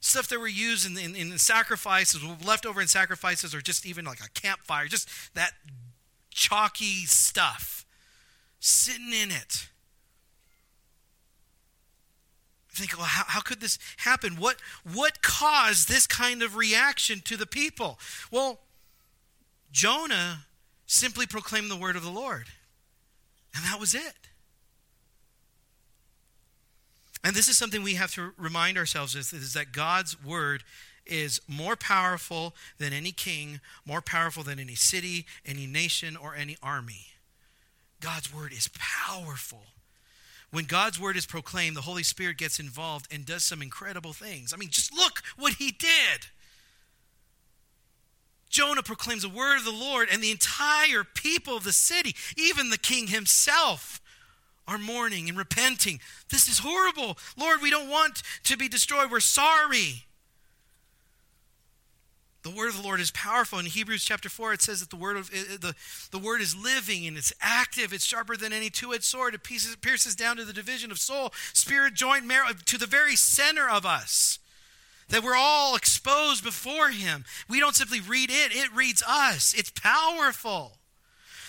stuff 0.00 0.28
that 0.28 0.38
were 0.38 0.46
used 0.46 0.86
in, 0.86 0.96
in, 0.96 1.16
in, 1.16 1.36
sacrifices, 1.38 2.22
left 2.44 2.64
over 2.64 2.80
in 2.80 2.86
sacrifices, 2.86 3.54
or 3.54 3.60
just 3.60 3.84
even 3.84 4.04
like 4.04 4.20
a 4.20 4.28
campfire, 4.40 4.86
just 4.86 5.08
that 5.34 5.52
chalky 6.36 7.06
stuff 7.06 7.86
sitting 8.60 9.12
in 9.12 9.30
it. 9.30 9.68
I 12.70 12.78
think, 12.78 12.96
well, 12.96 13.06
how, 13.06 13.24
how 13.26 13.40
could 13.40 13.60
this 13.60 13.78
happen? 13.96 14.34
What, 14.34 14.56
what 14.92 15.22
caused 15.22 15.88
this 15.88 16.06
kind 16.06 16.42
of 16.42 16.54
reaction 16.54 17.22
to 17.24 17.38
the 17.38 17.46
people? 17.46 17.98
Well, 18.30 18.60
Jonah 19.72 20.44
simply 20.86 21.26
proclaimed 21.26 21.70
the 21.70 21.76
word 21.76 21.96
of 21.96 22.04
the 22.04 22.10
Lord, 22.10 22.46
and 23.54 23.64
that 23.64 23.80
was 23.80 23.94
it. 23.94 24.28
And 27.24 27.34
this 27.34 27.48
is 27.48 27.56
something 27.56 27.82
we 27.82 27.94
have 27.94 28.12
to 28.12 28.32
remind 28.36 28.76
ourselves 28.76 29.14
is, 29.14 29.32
is 29.32 29.54
that 29.54 29.72
God's 29.72 30.22
word 30.22 30.62
is 31.06 31.40
more 31.48 31.76
powerful 31.76 32.54
than 32.78 32.92
any 32.92 33.12
king, 33.12 33.60
more 33.84 34.00
powerful 34.00 34.42
than 34.42 34.58
any 34.58 34.74
city, 34.74 35.26
any 35.44 35.66
nation, 35.66 36.16
or 36.16 36.34
any 36.34 36.56
army. 36.62 37.06
God's 38.00 38.32
word 38.32 38.52
is 38.52 38.68
powerful. 38.74 39.62
When 40.50 40.64
God's 40.64 41.00
word 41.00 41.16
is 41.16 41.26
proclaimed, 41.26 41.76
the 41.76 41.82
Holy 41.82 42.02
Spirit 42.02 42.38
gets 42.38 42.60
involved 42.60 43.12
and 43.12 43.26
does 43.26 43.44
some 43.44 43.62
incredible 43.62 44.12
things. 44.12 44.52
I 44.52 44.56
mean, 44.56 44.70
just 44.70 44.94
look 44.94 45.22
what 45.36 45.54
he 45.54 45.70
did. 45.72 46.28
Jonah 48.48 48.82
proclaims 48.82 49.22
the 49.22 49.28
word 49.28 49.58
of 49.58 49.64
the 49.64 49.72
Lord, 49.72 50.08
and 50.10 50.22
the 50.22 50.30
entire 50.30 51.04
people 51.04 51.56
of 51.56 51.64
the 51.64 51.72
city, 51.72 52.14
even 52.36 52.70
the 52.70 52.78
king 52.78 53.08
himself, 53.08 54.00
are 54.68 54.78
mourning 54.78 55.28
and 55.28 55.36
repenting. 55.36 56.00
This 56.30 56.48
is 56.48 56.60
horrible. 56.60 57.18
Lord, 57.36 57.60
we 57.60 57.70
don't 57.70 57.90
want 57.90 58.22
to 58.44 58.56
be 58.56 58.68
destroyed. 58.68 59.10
We're 59.10 59.20
sorry. 59.20 60.06
The 62.46 62.52
word 62.52 62.68
of 62.68 62.76
the 62.76 62.82
Lord 62.82 63.00
is 63.00 63.10
powerful. 63.10 63.58
In 63.58 63.66
Hebrews 63.66 64.04
chapter 64.04 64.28
4, 64.28 64.52
it 64.52 64.62
says 64.62 64.78
that 64.78 64.90
the 64.90 64.96
word 64.96 65.16
of 65.16 65.32
the, 65.32 65.74
the 66.12 66.18
word 66.18 66.40
is 66.40 66.54
living 66.54 67.04
and 67.04 67.16
it's 67.16 67.32
active. 67.40 67.92
It's 67.92 68.04
sharper 68.04 68.36
than 68.36 68.52
any 68.52 68.70
two-edged 68.70 69.02
sword. 69.02 69.34
It 69.34 69.42
pierces, 69.42 69.74
pierces 69.74 70.14
down 70.14 70.36
to 70.36 70.44
the 70.44 70.52
division 70.52 70.92
of 70.92 71.00
soul, 71.00 71.32
spirit, 71.52 71.94
joint, 71.94 72.24
marrow, 72.24 72.50
to 72.66 72.78
the 72.78 72.86
very 72.86 73.16
center 73.16 73.68
of 73.68 73.84
us. 73.84 74.38
that 75.08 75.24
we're 75.24 75.34
all 75.34 75.74
exposed 75.74 76.44
before 76.44 76.90
him. 76.90 77.24
We 77.48 77.58
don't 77.58 77.74
simply 77.74 77.98
read 77.98 78.30
it, 78.30 78.54
it 78.54 78.72
reads 78.72 79.02
us. 79.02 79.52
It's 79.52 79.70
powerful. 79.70 80.78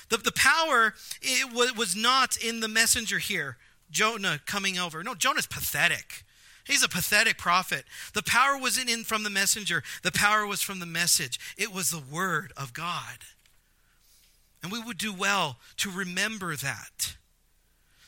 The, 0.10 0.17
the 0.17 0.31
power 0.31 0.95
it 1.21 1.53
was, 1.53 1.77
was 1.77 1.95
not 1.95 2.38
in 2.38 2.60
the 2.60 2.67
messenger 2.67 3.19
here, 3.19 3.57
Jonah 3.91 4.39
coming 4.47 4.79
over. 4.79 5.03
No, 5.03 5.13
Jonah's 5.13 5.45
pathetic. 5.45 6.23
He's 6.67 6.84
a 6.84 6.89
pathetic 6.89 7.38
prophet. 7.38 7.86
The 8.13 8.23
power 8.23 8.58
wasn't 8.58 8.89
in 8.89 9.03
from 9.03 9.23
the 9.23 9.30
messenger, 9.30 9.84
the 10.03 10.12
power 10.12 10.45
was 10.45 10.62
from 10.62 10.80
the 10.80 10.86
message. 10.86 11.39
It 11.58 11.73
was 11.73 11.89
the 11.89 12.03
word 12.12 12.51
of 12.58 12.73
God. 12.73 13.19
And 14.62 14.71
we 14.71 14.82
would 14.82 14.97
do 14.97 15.13
well 15.13 15.58
to 15.77 15.89
remember 15.89 16.56
that. 16.56 17.15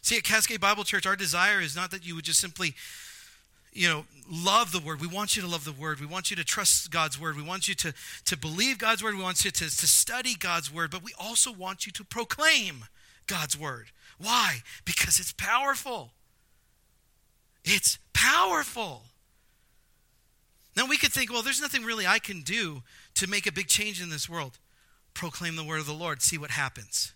See, 0.01 0.17
at 0.17 0.23
Cascade 0.23 0.59
Bible 0.59 0.83
Church, 0.83 1.05
our 1.05 1.15
desire 1.15 1.61
is 1.61 1.75
not 1.75 1.91
that 1.91 2.05
you 2.05 2.15
would 2.15 2.25
just 2.25 2.39
simply 2.39 2.73
you 3.71 3.87
know, 3.87 4.05
love 4.29 4.71
the 4.71 4.79
word. 4.79 4.99
We 4.99 5.07
want 5.07 5.35
you 5.35 5.41
to 5.41 5.47
love 5.47 5.63
the 5.63 5.71
word. 5.71 5.99
We 5.99 6.05
want 6.05 6.31
you 6.31 6.35
to 6.37 6.43
trust 6.43 6.89
God's 6.91 7.19
word. 7.19 7.35
We 7.35 7.43
want 7.43 7.67
you 7.67 7.75
to, 7.75 7.93
to 8.25 8.37
believe 8.37 8.77
God's 8.77 9.03
word. 9.03 9.15
We 9.15 9.23
want 9.23 9.45
you 9.45 9.51
to, 9.51 9.63
to 9.65 9.87
study 9.87 10.35
God's 10.35 10.73
word, 10.73 10.91
but 10.91 11.03
we 11.03 11.13
also 11.19 11.51
want 11.51 11.85
you 11.85 11.91
to 11.93 12.03
proclaim 12.03 12.85
God's 13.27 13.57
word. 13.57 13.87
Why? 14.17 14.63
Because 14.85 15.19
it's 15.19 15.31
powerful. 15.31 16.11
It's 17.63 17.97
powerful. 18.13 19.03
Now 20.75 20.85
we 20.87 20.97
could 20.97 21.11
think, 21.11 21.31
well, 21.31 21.41
there's 21.41 21.61
nothing 21.61 21.83
really 21.83 22.07
I 22.07 22.19
can 22.19 22.41
do 22.41 22.83
to 23.15 23.27
make 23.27 23.45
a 23.45 23.51
big 23.51 23.67
change 23.67 24.01
in 24.01 24.09
this 24.09 24.29
world. 24.29 24.59
Proclaim 25.13 25.55
the 25.55 25.63
word 25.63 25.79
of 25.79 25.85
the 25.85 25.93
Lord, 25.93 26.21
see 26.21 26.37
what 26.37 26.51
happens. 26.51 27.13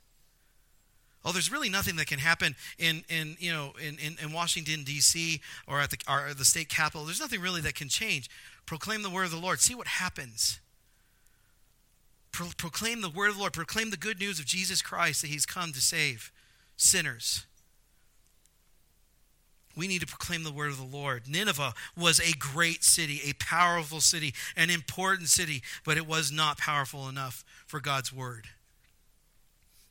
Oh, 1.26 1.32
there's 1.32 1.52
really 1.52 1.70
nothing 1.70 1.96
that 1.96 2.08
can 2.08 2.20
happen 2.20 2.56
in, 2.78 3.04
in 3.08 3.38
you 3.40 3.52
know 3.52 3.74
in, 3.82 3.98
in, 3.98 4.18
in 4.22 4.34
Washington 4.34 4.84
D.C. 4.84 5.40
or 5.68 5.80
at 5.80 5.90
the 5.90 5.98
or 6.10 6.34
the 6.34 6.44
state 6.44 6.68
capitol. 6.68 7.06
There's 7.06 7.22
nothing 7.22 7.40
really 7.40 7.62
that 7.62 7.76
can 7.76 7.88
change. 7.88 8.30
Proclaim 8.66 9.04
the 9.04 9.10
word 9.10 9.26
of 9.26 9.32
the 9.32 9.38
Lord. 9.38 9.62
See 9.62 9.76
what 9.76 9.88
happens. 9.88 10.60
Pro- 12.34 12.50
proclaim 12.58 13.02
the 13.02 13.10
word 13.10 13.30
of 13.30 13.36
the 13.36 13.40
Lord. 13.40 13.54
Proclaim 13.54 13.90
the 13.90 13.98
good 13.98 14.20
news 14.20 14.40
of 14.40 14.46
Jesus 14.46 14.82
Christ 14.82 15.22
that 15.22 15.30
He's 15.30 15.46
come 15.46 15.72
to 15.72 15.80
save 15.80 16.32
sinners. 16.76 17.46
We 19.76 19.88
need 19.88 20.02
to 20.02 20.08
proclaim 20.08 20.44
the 20.44 20.52
word 20.52 20.72
of 20.72 20.78
the 20.78 20.84
Lord. 20.84 21.28
Nineveh 21.28 21.74
was 21.98 22.20
a 22.20 22.34
great 22.38 22.84
city, 22.84 23.22
a 23.26 23.34
powerful 23.34 24.02
city, 24.02 24.34
an 24.56 24.70
important 24.70 25.30
city, 25.30 25.64
but 25.84 25.98
it 25.98 26.06
was 26.06 26.32
not 26.32 26.58
powerful 26.58 27.10
enough 27.10 27.44
for 27.66 27.80
God's 27.80 28.14
word. 28.14 28.48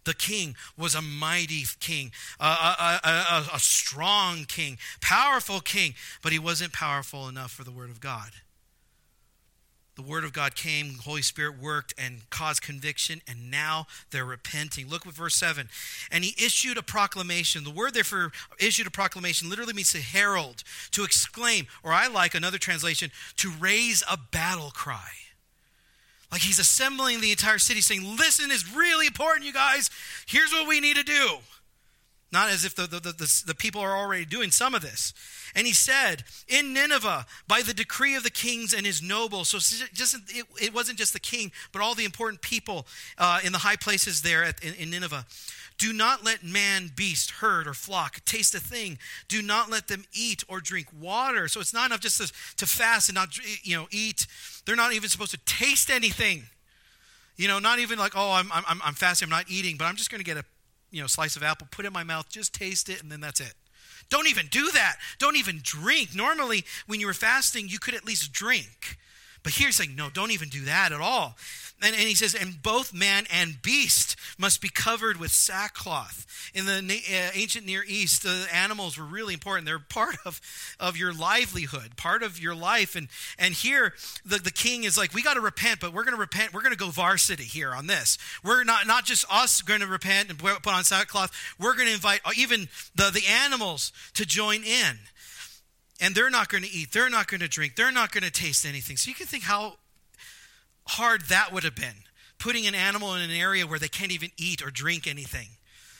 The 0.04 0.14
king 0.14 0.56
was 0.76 0.94
a 0.94 1.02
mighty 1.02 1.64
king, 1.78 2.10
a, 2.40 2.44
a, 2.44 3.00
a, 3.04 3.44
a, 3.54 3.58
strong 3.60 4.44
king, 4.44 4.78
powerful 5.00 5.60
king, 5.60 5.94
but 6.22 6.32
he 6.32 6.40
wasn't 6.40 6.72
powerful 6.72 7.28
enough 7.28 7.52
for 7.52 7.62
the 7.62 7.70
word 7.70 7.90
of 7.90 8.00
God. 8.00 8.30
The 9.94 10.02
word 10.02 10.24
of 10.24 10.32
God 10.32 10.54
came, 10.54 10.94
Holy 11.04 11.20
Spirit 11.20 11.60
worked 11.60 11.92
and 11.98 12.28
caused 12.30 12.62
conviction, 12.62 13.20
and 13.28 13.50
now 13.50 13.86
they're 14.10 14.24
repenting. 14.24 14.88
Look 14.88 15.04
with 15.04 15.16
verse 15.16 15.34
7. 15.34 15.68
And 16.10 16.24
he 16.24 16.34
issued 16.42 16.78
a 16.78 16.82
proclamation. 16.82 17.64
The 17.64 17.70
word 17.70 17.92
therefore 17.92 18.32
issued 18.58 18.86
a 18.86 18.90
proclamation 18.90 19.50
literally 19.50 19.74
means 19.74 19.92
to 19.92 20.00
herald, 20.00 20.64
to 20.92 21.04
exclaim, 21.04 21.66
or 21.82 21.92
I 21.92 22.08
like 22.08 22.34
another 22.34 22.56
translation, 22.56 23.10
to 23.36 23.50
raise 23.50 24.02
a 24.10 24.16
battle 24.16 24.70
cry. 24.70 25.10
Like 26.30 26.40
he's 26.40 26.58
assembling 26.58 27.20
the 27.20 27.30
entire 27.30 27.58
city, 27.58 27.82
saying, 27.82 28.16
Listen 28.16 28.50
is 28.50 28.74
really 28.74 29.06
important, 29.06 29.44
you 29.44 29.52
guys. 29.52 29.90
Here's 30.26 30.52
what 30.52 30.66
we 30.66 30.80
need 30.80 30.96
to 30.96 31.04
do. 31.04 31.38
Not 32.32 32.48
as 32.48 32.64
if 32.64 32.74
the, 32.74 32.86
the, 32.86 32.98
the, 32.98 33.42
the, 33.46 33.54
people 33.54 33.82
are 33.82 33.94
already 33.94 34.24
doing 34.24 34.50
some 34.50 34.74
of 34.74 34.80
this. 34.80 35.12
And 35.54 35.66
he 35.66 35.74
said, 35.74 36.24
In 36.48 36.72
Nineveh, 36.72 37.26
by 37.46 37.60
the 37.60 37.74
decree 37.74 38.14
of 38.14 38.22
the 38.22 38.30
kings 38.30 38.72
and 38.72 38.86
his 38.86 39.02
nobles, 39.02 39.50
so 39.50 39.58
just, 39.58 40.16
it, 40.34 40.46
it 40.60 40.74
wasn't 40.74 40.98
just 40.98 41.12
the 41.12 41.20
king, 41.20 41.52
but 41.72 41.82
all 41.82 41.94
the 41.94 42.06
important 42.06 42.40
people 42.40 42.86
uh, 43.18 43.40
in 43.44 43.52
the 43.52 43.58
high 43.58 43.76
places 43.76 44.22
there 44.22 44.42
at, 44.42 44.64
in, 44.64 44.72
in 44.74 44.90
Nineveh. 44.90 45.26
Do 45.76 45.92
not 45.92 46.24
let 46.24 46.42
man, 46.42 46.90
beast, 46.94 47.32
herd, 47.32 47.66
or 47.66 47.74
flock 47.74 48.24
taste 48.24 48.54
a 48.54 48.60
thing. 48.60 48.98
Do 49.28 49.42
not 49.42 49.70
let 49.70 49.88
them 49.88 50.04
eat 50.14 50.42
or 50.48 50.60
drink 50.60 50.86
water. 50.98 51.48
So 51.48 51.60
it's 51.60 51.74
not 51.74 51.86
enough 51.86 52.00
just 52.00 52.18
to, 52.18 52.32
to 52.56 52.66
fast 52.66 53.10
and 53.10 53.16
not 53.16 53.36
you 53.62 53.76
know 53.76 53.88
eat. 53.90 54.26
They're 54.64 54.76
not 54.76 54.94
even 54.94 55.10
supposed 55.10 55.32
to 55.32 55.40
taste 55.44 55.90
anything. 55.90 56.44
You 57.36 57.48
know, 57.48 57.58
not 57.58 57.78
even 57.78 57.98
like, 57.98 58.12
oh, 58.14 58.32
I'm, 58.32 58.52
I'm, 58.52 58.80
I'm 58.84 58.94
fasting, 58.94 59.26
I'm 59.26 59.30
not 59.30 59.46
eating, 59.48 59.76
but 59.76 59.86
I'm 59.86 59.96
just 59.96 60.10
going 60.10 60.20
to 60.20 60.24
get 60.24 60.36
a 60.36 60.44
you 60.92 61.00
know 61.00 61.08
slice 61.08 61.34
of 61.34 61.42
apple, 61.42 61.66
put 61.70 61.84
it 61.84 61.88
in 61.88 61.92
my 61.92 62.04
mouth, 62.04 62.28
just 62.28 62.54
taste 62.54 62.88
it, 62.88 63.02
and 63.02 63.10
then 63.10 63.20
that's 63.20 63.40
it. 63.40 63.54
Don't 64.08 64.28
even 64.28 64.46
do 64.50 64.70
that. 64.72 64.96
Don't 65.18 65.36
even 65.36 65.60
drink. 65.62 66.14
Normally, 66.14 66.64
when 66.86 67.00
you 67.00 67.06
were 67.06 67.14
fasting, 67.14 67.68
you 67.68 67.78
could 67.78 67.94
at 67.94 68.04
least 68.04 68.32
drink. 68.32 68.98
But 69.42 69.54
here 69.54 69.68
he's 69.68 69.76
saying, 69.76 69.96
no, 69.96 70.10
don't 70.10 70.30
even 70.30 70.48
do 70.48 70.64
that 70.66 70.92
at 70.92 71.00
all. 71.00 71.36
And, 71.82 71.96
and, 71.96 72.04
he 72.04 72.14
says, 72.14 72.34
and 72.34 72.62
both 72.62 72.94
man 72.94 73.24
and 73.32 73.60
beast 73.60 74.16
must 74.38 74.60
be 74.60 74.68
covered 74.68 75.18
with 75.18 75.32
sackcloth. 75.32 76.26
In 76.54 76.66
the 76.66 76.78
uh, 76.78 77.30
ancient 77.34 77.66
Near 77.66 77.82
East, 77.86 78.22
the 78.22 78.46
animals 78.52 78.96
were 78.96 79.04
really 79.04 79.34
important. 79.34 79.66
They're 79.66 79.80
part 79.80 80.16
of, 80.24 80.40
of 80.78 80.96
your 80.96 81.12
livelihood, 81.12 81.96
part 81.96 82.22
of 82.22 82.40
your 82.40 82.54
life. 82.54 82.94
And, 82.94 83.08
and 83.38 83.52
here, 83.52 83.94
the, 84.24 84.38
the 84.38 84.52
king 84.52 84.84
is 84.84 84.96
like, 84.96 85.12
we 85.12 85.22
got 85.22 85.34
to 85.34 85.40
repent, 85.40 85.80
but 85.80 85.92
we're 85.92 86.04
going 86.04 86.14
to 86.14 86.20
repent. 86.20 86.54
We're 86.54 86.62
going 86.62 86.72
to 86.72 86.78
go 86.78 86.90
varsity 86.90 87.44
here 87.44 87.74
on 87.74 87.88
this. 87.88 88.16
We're 88.44 88.62
not, 88.62 88.86
not 88.86 89.04
just 89.04 89.24
us 89.30 89.60
going 89.60 89.80
to 89.80 89.86
repent 89.86 90.30
and 90.30 90.38
put 90.38 90.66
on 90.66 90.84
sackcloth. 90.84 91.32
We're 91.58 91.74
going 91.74 91.88
to 91.88 91.94
invite 91.94 92.20
even 92.36 92.68
the, 92.94 93.10
the 93.10 93.26
animals 93.26 93.92
to 94.14 94.24
join 94.24 94.62
in 94.62 94.98
and 96.00 96.16
they're 96.16 96.30
not 96.30 96.48
going 96.48 96.64
to 96.64 96.70
eat, 96.70 96.92
they're 96.92 97.08
not 97.08 97.28
going 97.28 97.40
to 97.40 97.48
drink, 97.48 97.76
they're 97.76 97.92
not 97.92 98.10
going 98.10 98.24
to 98.24 98.30
taste 98.30 98.66
anything. 98.66 98.96
So 98.96 99.08
you 99.08 99.14
can 99.14 99.26
think 99.26 99.44
how 99.44 99.76
hard 100.86 101.22
that 101.28 101.52
would 101.52 101.64
have 101.64 101.74
been 101.74 102.04
putting 102.38 102.66
an 102.66 102.74
animal 102.74 103.14
in 103.14 103.22
an 103.22 103.30
area 103.30 103.66
where 103.66 103.78
they 103.78 103.88
can't 103.88 104.10
even 104.10 104.30
eat 104.36 104.62
or 104.62 104.70
drink 104.70 105.06
anything. 105.06 105.48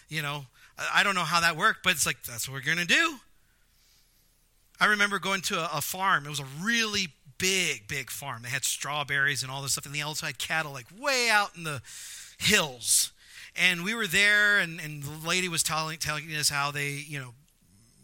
You 0.08 0.22
know, 0.22 0.46
I 0.92 1.04
don't 1.04 1.14
know 1.14 1.22
how 1.22 1.40
that 1.40 1.56
worked, 1.56 1.84
but 1.84 1.92
it's 1.92 2.04
like, 2.04 2.22
that's 2.24 2.48
what 2.48 2.54
we're 2.54 2.74
going 2.74 2.86
to 2.86 2.94
do. 2.94 3.16
I 4.80 4.86
remember 4.86 5.20
going 5.20 5.42
to 5.42 5.60
a, 5.60 5.78
a, 5.78 5.80
farm. 5.80 6.26
It 6.26 6.30
was 6.30 6.40
a 6.40 6.46
really 6.60 7.08
big, 7.38 7.86
big 7.86 8.10
farm. 8.10 8.42
They 8.42 8.48
had 8.48 8.64
strawberries 8.64 9.42
and 9.42 9.52
all 9.52 9.62
this 9.62 9.72
stuff, 9.72 9.86
and 9.86 9.94
they 9.94 10.02
also 10.02 10.26
had 10.26 10.38
cattle 10.38 10.72
like 10.72 10.86
way 10.98 11.28
out 11.30 11.56
in 11.56 11.62
the 11.62 11.80
hills. 12.38 13.12
And 13.54 13.84
we 13.84 13.94
were 13.94 14.08
there, 14.08 14.58
and, 14.58 14.80
and 14.80 15.04
the 15.04 15.28
lady 15.28 15.48
was 15.48 15.62
telling, 15.62 15.98
telling 15.98 16.24
us 16.34 16.48
how 16.48 16.72
they, 16.72 16.90
you 16.90 17.20
know, 17.20 17.34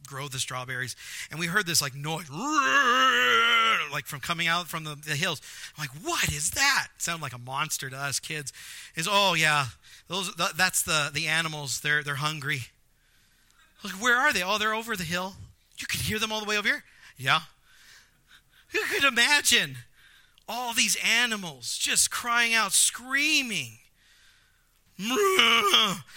grow 0.08 0.28
the 0.28 0.38
strawberries. 0.38 0.96
And 1.30 1.38
we 1.38 1.46
heard 1.46 1.66
this 1.66 1.82
like 1.82 1.94
noise, 1.94 2.28
like 3.92 4.06
from 4.06 4.20
coming 4.20 4.46
out 4.46 4.68
from 4.68 4.84
the, 4.84 4.94
the 4.94 5.14
hills. 5.14 5.40
I'm 5.76 5.82
like, 5.82 5.90
what 6.02 6.28
is 6.32 6.50
that? 6.52 6.88
It 6.96 7.02
sounded 7.02 7.22
like 7.22 7.34
a 7.34 7.38
monster 7.38 7.90
to 7.90 7.96
us 7.96 8.18
kids. 8.18 8.52
Is 8.96 9.08
oh 9.10 9.34
yeah, 9.34 9.66
those 10.08 10.34
that's 10.34 10.82
the 10.82 11.10
the 11.12 11.26
animals. 11.26 11.80
They're 11.80 12.02
they're 12.02 12.16
hungry. 12.16 12.62
Like 13.84 13.94
where 13.94 14.16
are 14.16 14.32
they? 14.32 14.42
Oh, 14.42 14.58
they're 14.58 14.74
over 14.74 14.96
the 14.96 15.04
hill. 15.04 15.34
You 15.78 15.86
can 15.86 16.00
hear 16.00 16.18
them 16.18 16.32
all 16.32 16.40
the 16.40 16.46
way 16.46 16.58
over 16.58 16.66
here. 16.66 16.84
Yeah. 17.16 17.40
Who 18.72 18.80
could 18.92 19.04
imagine 19.04 19.78
all 20.48 20.72
these 20.72 20.96
animals 21.04 21.78
just 21.78 22.10
crying 22.10 22.54
out, 22.54 22.72
screaming? 22.72 23.78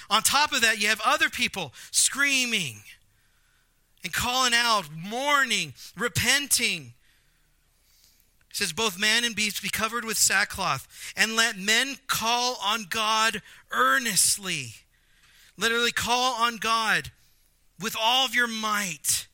On 0.09 0.23
top 0.23 0.51
of 0.53 0.61
that, 0.61 0.81
you 0.81 0.87
have 0.87 1.01
other 1.05 1.29
people 1.29 1.71
screaming 1.91 2.81
and 4.03 4.13
calling 4.13 4.53
out, 4.53 4.89
mourning, 4.95 5.73
repenting. 5.97 6.93
It 8.49 8.55
says, 8.55 8.73
Both 8.73 8.99
man 8.99 9.23
and 9.23 9.35
beast 9.35 9.61
be 9.61 9.69
covered 9.69 10.05
with 10.05 10.17
sackcloth, 10.17 10.87
and 11.15 11.35
let 11.35 11.57
men 11.57 11.97
call 12.07 12.57
on 12.63 12.85
God 12.89 13.41
earnestly. 13.71 14.73
Literally, 15.57 15.91
call 15.91 16.33
on 16.41 16.57
God 16.57 17.11
with 17.79 17.95
all 17.99 18.25
of 18.25 18.35
your 18.35 18.47
might. 18.47 19.27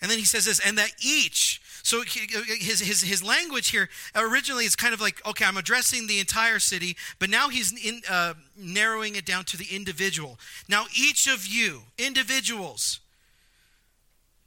And 0.00 0.10
then 0.10 0.18
he 0.18 0.24
says 0.24 0.44
this, 0.44 0.60
and 0.60 0.78
that 0.78 0.90
each, 1.02 1.60
so 1.82 2.02
his, 2.02 2.80
his, 2.80 3.02
his 3.02 3.22
language 3.22 3.70
here 3.70 3.88
originally 4.14 4.64
is 4.64 4.76
kind 4.76 4.94
of 4.94 5.00
like, 5.00 5.24
okay, 5.26 5.44
I'm 5.44 5.56
addressing 5.56 6.06
the 6.06 6.20
entire 6.20 6.60
city, 6.60 6.96
but 7.18 7.30
now 7.30 7.48
he's 7.48 7.72
in, 7.72 8.02
uh, 8.08 8.34
narrowing 8.56 9.16
it 9.16 9.24
down 9.24 9.44
to 9.46 9.56
the 9.56 9.66
individual. 9.74 10.38
Now, 10.68 10.86
each 10.96 11.26
of 11.26 11.46
you, 11.46 11.82
individuals, 11.98 13.00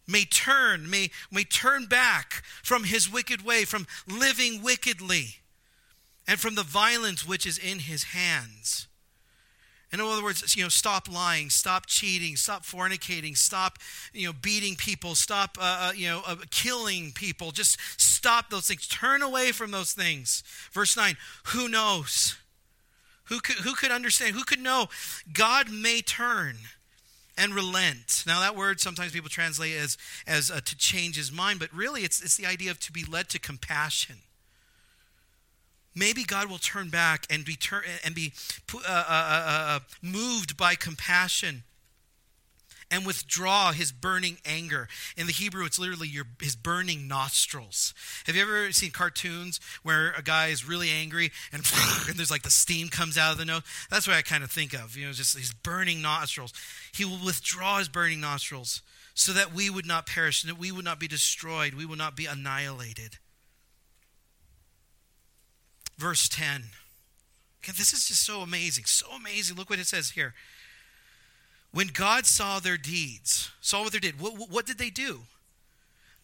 may 0.07 0.25
turn, 0.25 0.89
may, 0.89 1.09
may 1.31 1.43
turn 1.43 1.85
back 1.85 2.43
from 2.63 2.85
his 2.85 3.11
wicked 3.11 3.43
way, 3.43 3.65
from 3.65 3.87
living 4.07 4.61
wickedly, 4.61 5.37
and 6.27 6.39
from 6.39 6.55
the 6.55 6.63
violence 6.63 7.27
which 7.27 7.45
is 7.45 7.57
in 7.57 7.79
his 7.79 8.03
hands. 8.03 8.87
In 9.93 9.99
other 9.99 10.23
words, 10.23 10.55
you 10.55 10.63
know, 10.63 10.69
stop 10.69 11.11
lying, 11.11 11.49
stop 11.49 11.85
cheating, 11.85 12.37
stop 12.37 12.63
fornicating, 12.63 13.37
stop, 13.37 13.77
you 14.13 14.25
know, 14.25 14.33
beating 14.33 14.75
people, 14.75 15.15
stop, 15.15 15.57
uh, 15.59 15.89
uh, 15.89 15.91
you 15.93 16.07
know, 16.07 16.21
uh, 16.25 16.37
killing 16.49 17.11
people. 17.11 17.51
Just 17.51 17.77
stop 17.99 18.49
those 18.49 18.67
things. 18.67 18.87
Turn 18.87 19.21
away 19.21 19.51
from 19.51 19.71
those 19.71 19.91
things. 19.91 20.43
Verse 20.71 20.95
9, 20.95 21.17
who 21.47 21.67
knows? 21.67 22.37
Who 23.25 23.41
could, 23.41 23.57
who 23.57 23.73
could 23.73 23.91
understand? 23.91 24.33
Who 24.33 24.45
could 24.45 24.61
know? 24.61 24.87
God 25.33 25.69
may 25.69 26.01
turn 26.01 26.57
and 27.37 27.53
relent. 27.53 28.23
Now, 28.27 28.39
that 28.41 28.55
word 28.55 28.79
sometimes 28.79 29.11
people 29.11 29.29
translate 29.29 29.75
as, 29.75 29.97
as 30.27 30.51
uh, 30.51 30.59
to 30.63 30.77
change 30.77 31.15
his 31.15 31.31
mind, 31.31 31.59
but 31.59 31.73
really 31.73 32.01
it's, 32.03 32.21
it's 32.21 32.37
the 32.37 32.45
idea 32.45 32.71
of 32.71 32.79
to 32.81 32.91
be 32.91 33.03
led 33.03 33.29
to 33.29 33.39
compassion. 33.39 34.17
Maybe 35.95 36.23
God 36.23 36.49
will 36.49 36.57
turn 36.57 36.89
back 36.89 37.25
and 37.29 37.43
be, 37.43 37.55
tur- 37.55 37.83
and 38.05 38.15
be 38.15 38.33
uh, 38.73 38.77
uh, 38.87 38.93
uh, 39.09 39.43
uh, 39.47 39.79
moved 40.01 40.55
by 40.55 40.75
compassion 40.75 41.63
and 42.91 43.05
withdraw 43.05 43.71
his 43.71 43.91
burning 43.91 44.37
anger. 44.45 44.89
In 45.15 45.25
the 45.25 45.33
Hebrew, 45.33 45.65
it's 45.65 45.79
literally 45.79 46.09
your, 46.09 46.25
his 46.41 46.57
burning 46.57 47.07
nostrils. 47.07 47.93
Have 48.27 48.35
you 48.35 48.41
ever 48.41 48.71
seen 48.73 48.91
cartoons 48.91 49.59
where 49.81 50.11
a 50.17 50.21
guy 50.21 50.47
is 50.47 50.67
really 50.67 50.89
angry 50.89 51.31
and, 51.53 51.63
and 52.07 52.17
there's 52.17 52.29
like 52.29 52.43
the 52.43 52.51
steam 52.51 52.89
comes 52.89 53.17
out 53.17 53.31
of 53.31 53.37
the 53.37 53.45
nose? 53.45 53.63
That's 53.89 54.07
what 54.07 54.17
I 54.17 54.21
kind 54.21 54.43
of 54.43 54.51
think 54.51 54.73
of, 54.73 54.97
you 54.97 55.05
know, 55.05 55.13
just 55.13 55.37
his 55.37 55.53
burning 55.53 56.01
nostrils. 56.01 56.53
He 56.93 57.05
will 57.05 57.23
withdraw 57.23 57.79
his 57.79 57.87
burning 57.87 58.19
nostrils 58.19 58.81
so 59.13 59.31
that 59.33 59.53
we 59.53 59.69
would 59.69 59.85
not 59.85 60.05
perish, 60.05 60.43
and 60.43 60.49
that 60.49 60.59
we 60.59 60.71
would 60.71 60.85
not 60.85 60.99
be 60.99 61.07
destroyed, 61.07 61.73
we 61.73 61.85
would 61.85 61.97
not 61.97 62.15
be 62.15 62.25
annihilated. 62.25 63.17
Verse 65.97 66.29
10. 66.29 66.63
Okay, 67.63 67.73
this 67.77 67.93
is 67.93 68.07
just 68.07 68.25
so 68.25 68.41
amazing, 68.41 68.85
so 68.85 69.07
amazing. 69.15 69.55
Look 69.55 69.69
what 69.69 69.79
it 69.79 69.85
says 69.85 70.11
here. 70.11 70.33
When 71.73 71.87
God 71.87 72.25
saw 72.25 72.59
their 72.59 72.77
deeds, 72.77 73.49
saw 73.61 73.83
what 73.83 73.93
they 73.93 73.99
did, 73.99 74.19
what, 74.19 74.33
what 74.49 74.65
did 74.65 74.77
they 74.77 74.89
do? 74.89 75.21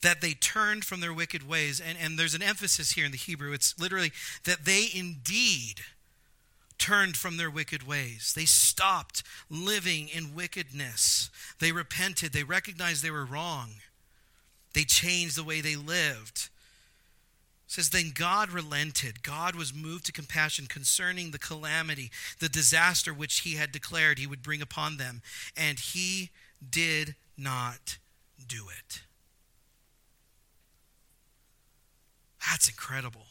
That 0.02 0.22
they 0.22 0.34
turned 0.34 0.84
from 0.86 1.00
their 1.00 1.14
wicked 1.14 1.48
ways. 1.48 1.82
And, 1.82 1.98
and 2.02 2.20
there's 2.20 2.36
an 2.36 2.44
emphasis 2.44 2.92
here 2.92 3.06
in 3.06 3.12
the 3.12 3.18
Hebrew. 3.18 3.54
It's 3.54 3.80
literally 3.80 4.12
that 4.44 4.66
they 4.66 4.88
indeed 4.94 5.82
turned 6.78 7.18
from 7.18 7.38
their 7.38 7.50
wicked 7.50 7.88
ways. 7.88 8.34
They 8.36 8.46
stopped 8.46 9.24
living 9.50 10.10
in 10.10 10.36
wickedness. 10.36 11.30
They 11.60 11.72
repented. 11.72 12.34
They 12.34 12.44
recognized 12.44 13.04
they 13.04 13.12
were 13.12 13.26
wrong. 13.26 13.70
They 14.74 14.84
changed 14.84 15.38
the 15.38 15.44
way 15.44 15.62
they 15.62 15.76
lived 15.76 16.50
says 17.68 17.90
then 17.90 18.12
God 18.16 18.50
relented. 18.50 19.22
God 19.22 19.54
was 19.54 19.74
moved 19.74 20.06
to 20.06 20.12
compassion 20.12 20.66
concerning 20.68 21.32
the 21.32 21.40
calamity, 21.40 22.10
the 22.40 22.50
disaster 22.50 23.14
which 23.14 23.42
he 23.42 23.56
had 23.56 23.72
declared 23.72 24.18
he 24.18 24.28
would 24.28 24.42
bring 24.42 24.62
upon 24.62 24.98
them, 24.98 25.22
and 25.56 25.80
he 25.80 26.32
did 26.68 27.16
not 27.38 27.98
do 28.48 28.66
it. 28.70 29.02
That's 32.50 32.70
incredible. 32.70 33.26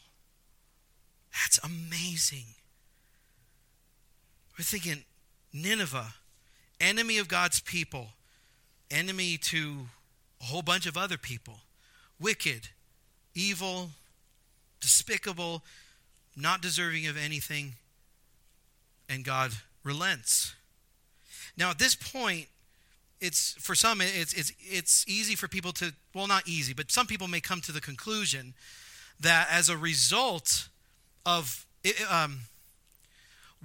That's 1.33 1.59
amazing. 1.63 2.45
We're 4.57 4.63
thinking 4.63 5.03
Nineveh, 5.51 6.13
enemy 6.79 7.17
of 7.17 7.27
God's 7.27 7.59
people, 7.59 8.09
enemy 8.91 9.37
to 9.37 9.87
a 10.41 10.45
whole 10.45 10.61
bunch 10.61 10.85
of 10.85 10.95
other 10.95 11.17
people, 11.17 11.61
wicked, 12.19 12.69
evil, 13.33 13.91
despicable, 14.81 15.63
not 16.35 16.61
deserving 16.61 17.07
of 17.07 17.17
anything, 17.17 17.73
and 19.09 19.23
God 19.23 19.51
relents. 19.83 20.55
Now, 21.57 21.71
at 21.71 21.79
this 21.79 21.95
point, 21.95 22.47
it's 23.19 23.53
for 23.53 23.73
some 23.73 23.99
it's 24.01 24.33
it's 24.33 24.53
it's 24.59 25.05
easy 25.07 25.35
for 25.35 25.47
people 25.47 25.71
to 25.71 25.91
well 26.13 26.27
not 26.27 26.47
easy 26.47 26.71
but 26.71 26.91
some 26.91 27.07
people 27.07 27.27
may 27.27 27.39
come 27.39 27.59
to 27.61 27.71
the 27.71 27.81
conclusion 27.81 28.53
that 29.19 29.47
as 29.51 29.69
a 29.69 29.75
result 29.75 30.69
of 31.25 31.65
um, 32.11 32.41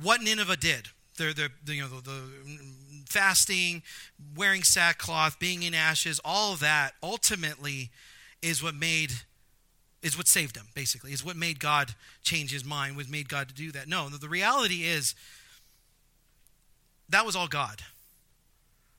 what 0.00 0.22
Nineveh 0.22 0.56
did 0.56 0.88
the, 1.16 1.50
the, 1.64 1.74
you 1.74 1.82
know, 1.82 1.88
the, 1.88 2.10
the 2.10 2.22
fasting, 3.06 3.82
wearing 4.36 4.62
sackcloth, 4.62 5.38
being 5.38 5.62
in 5.62 5.74
ashes, 5.74 6.20
all 6.24 6.52
of 6.52 6.60
that 6.60 6.92
ultimately 7.02 7.90
is 8.40 8.62
what 8.62 8.74
made 8.74 9.12
is 10.02 10.16
what 10.16 10.26
saved 10.26 10.56
him, 10.56 10.66
basically, 10.74 11.12
is 11.12 11.24
what 11.24 11.36
made 11.36 11.60
God 11.60 11.94
change 12.22 12.50
his 12.50 12.64
mind, 12.64 12.96
what 12.96 13.08
made 13.08 13.28
God 13.28 13.48
to 13.48 13.54
do 13.54 13.70
that. 13.72 13.88
No, 13.88 14.08
the 14.08 14.28
reality 14.28 14.82
is 14.84 15.14
that 17.08 17.24
was 17.24 17.36
all 17.36 17.48
God. 17.48 17.82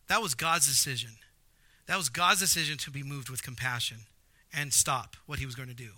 That 0.07 0.21
was 0.21 0.33
God's 0.33 0.67
decision. 0.67 1.11
That 1.87 1.97
was 1.97 2.09
God's 2.09 2.39
decision 2.39 2.77
to 2.79 2.91
be 2.91 3.03
moved 3.03 3.29
with 3.29 3.43
compassion 3.43 3.97
and 4.53 4.73
stop 4.73 5.17
what 5.25 5.39
he 5.39 5.45
was 5.45 5.55
going 5.55 5.69
to 5.69 5.75
do. 5.75 5.89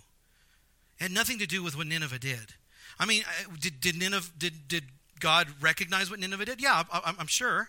It 0.98 1.04
had 1.04 1.12
nothing 1.12 1.38
to 1.38 1.46
do 1.46 1.62
with 1.62 1.76
what 1.76 1.86
Nineveh 1.86 2.18
did. 2.18 2.54
I 2.98 3.06
mean, 3.06 3.22
did, 3.60 3.80
did 3.80 3.98
Nineveh 3.98 4.30
did, 4.38 4.68
did 4.68 4.84
God 5.20 5.48
recognize 5.60 6.10
what 6.10 6.18
Nineveh 6.18 6.46
did? 6.46 6.60
Yeah, 6.60 6.84
I, 6.90 7.14
I'm 7.18 7.26
sure. 7.26 7.68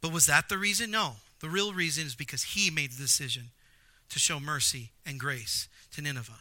But 0.00 0.12
was 0.12 0.26
that 0.26 0.48
the 0.48 0.58
reason? 0.58 0.90
No. 0.90 1.14
The 1.40 1.48
real 1.48 1.72
reason 1.72 2.06
is 2.06 2.14
because 2.14 2.42
he 2.42 2.70
made 2.70 2.92
the 2.92 3.02
decision 3.02 3.50
to 4.10 4.18
show 4.18 4.38
mercy 4.38 4.90
and 5.06 5.18
grace 5.18 5.68
to 5.92 6.02
Nineveh. 6.02 6.32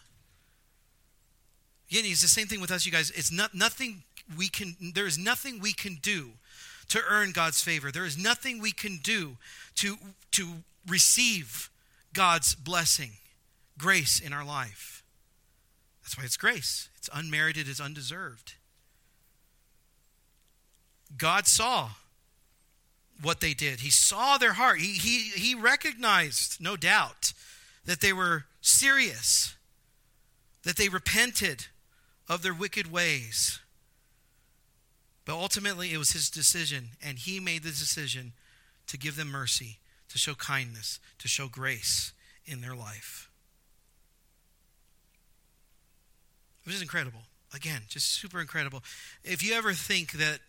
Again, 1.89 2.03
it's 2.05 2.21
the 2.21 2.27
same 2.27 2.47
thing 2.47 2.61
with 2.61 2.71
us, 2.71 2.85
you 2.85 2.91
guys. 2.91 3.11
It's 3.11 3.31
not 3.31 3.53
nothing 3.53 4.03
we 4.37 4.47
can. 4.47 4.75
There 4.93 5.07
is 5.07 5.17
nothing 5.17 5.59
we 5.59 5.73
can 5.73 5.97
do 6.01 6.31
to 6.89 6.99
earn 7.09 7.31
God's 7.31 7.61
favor. 7.61 7.91
There 7.91 8.05
is 8.05 8.17
nothing 8.17 8.61
we 8.61 8.71
can 8.71 8.99
do 9.03 9.37
to 9.75 9.97
to 10.31 10.63
receive 10.87 11.69
God's 12.13 12.55
blessing, 12.55 13.11
grace 13.77 14.19
in 14.19 14.33
our 14.33 14.45
life. 14.45 15.03
That's 16.03 16.17
why 16.17 16.23
it's 16.23 16.37
grace. 16.37 16.89
It's 16.97 17.09
unmerited. 17.13 17.67
It's 17.67 17.79
undeserved. 17.79 18.53
God 21.17 21.47
saw 21.47 21.89
what 23.21 23.39
they 23.39 23.53
did. 23.53 23.81
He 23.81 23.89
saw 23.89 24.37
their 24.37 24.53
heart. 24.53 24.79
He, 24.79 24.93
he, 24.93 25.29
he 25.29 25.55
recognized, 25.55 26.59
no 26.59 26.75
doubt, 26.75 27.33
that 27.85 28.01
they 28.01 28.13
were 28.13 28.45
serious, 28.61 29.55
that 30.63 30.77
they 30.77 30.89
repented 30.89 31.67
of 32.29 32.43
their 32.43 32.53
wicked 32.53 32.91
ways. 32.91 33.59
But 35.25 35.33
ultimately, 35.33 35.93
it 35.93 35.97
was 35.97 36.11
his 36.11 36.29
decision, 36.29 36.89
and 37.03 37.17
he 37.17 37.39
made 37.39 37.63
the 37.63 37.69
decision 37.69 38.33
to 38.87 38.97
give 38.97 39.15
them 39.15 39.29
mercy, 39.29 39.79
to 40.09 40.17
show 40.17 40.33
kindness, 40.33 40.99
to 41.19 41.27
show 41.27 41.47
grace 41.47 42.13
in 42.45 42.61
their 42.61 42.75
life. 42.75 43.29
Which 46.63 46.75
is 46.75 46.81
incredible. 46.81 47.21
Again, 47.53 47.81
just 47.87 48.07
super 48.07 48.39
incredible. 48.39 48.83
If 49.23 49.43
you 49.43 49.53
ever 49.53 49.73
think 49.73 50.13
that, 50.13 50.39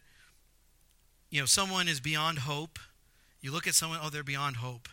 you 1.30 1.40
know, 1.40 1.46
someone 1.46 1.88
is 1.88 2.00
beyond 2.00 2.40
hope, 2.40 2.78
you 3.40 3.50
look 3.50 3.66
at 3.66 3.74
someone, 3.74 3.98
oh, 4.02 4.10
they're 4.10 4.22
beyond 4.22 4.56
hope. 4.56 4.88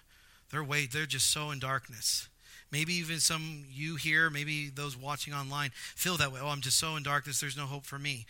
They're 0.50 0.64
way, 0.64 0.88
they're 0.88 1.06
just 1.06 1.30
so 1.30 1.52
in 1.52 1.60
darkness. 1.60 2.29
Maybe 2.72 2.94
even 2.94 3.20
some 3.20 3.66
you 3.72 3.96
here, 3.96 4.30
maybe 4.30 4.70
those 4.70 4.96
watching 4.96 5.34
online 5.34 5.72
feel 5.74 6.18
that 6.18 6.32
way. 6.32 6.40
Oh, 6.42 6.50
I'm 6.50 6.62
just 6.62 6.78
so 6.78 6.96
in 6.96 7.04
darkness. 7.04 7.40
There's 7.40 7.58
no 7.58 7.66
hope 7.66 7.86
for 7.86 7.98
me. 7.98 8.26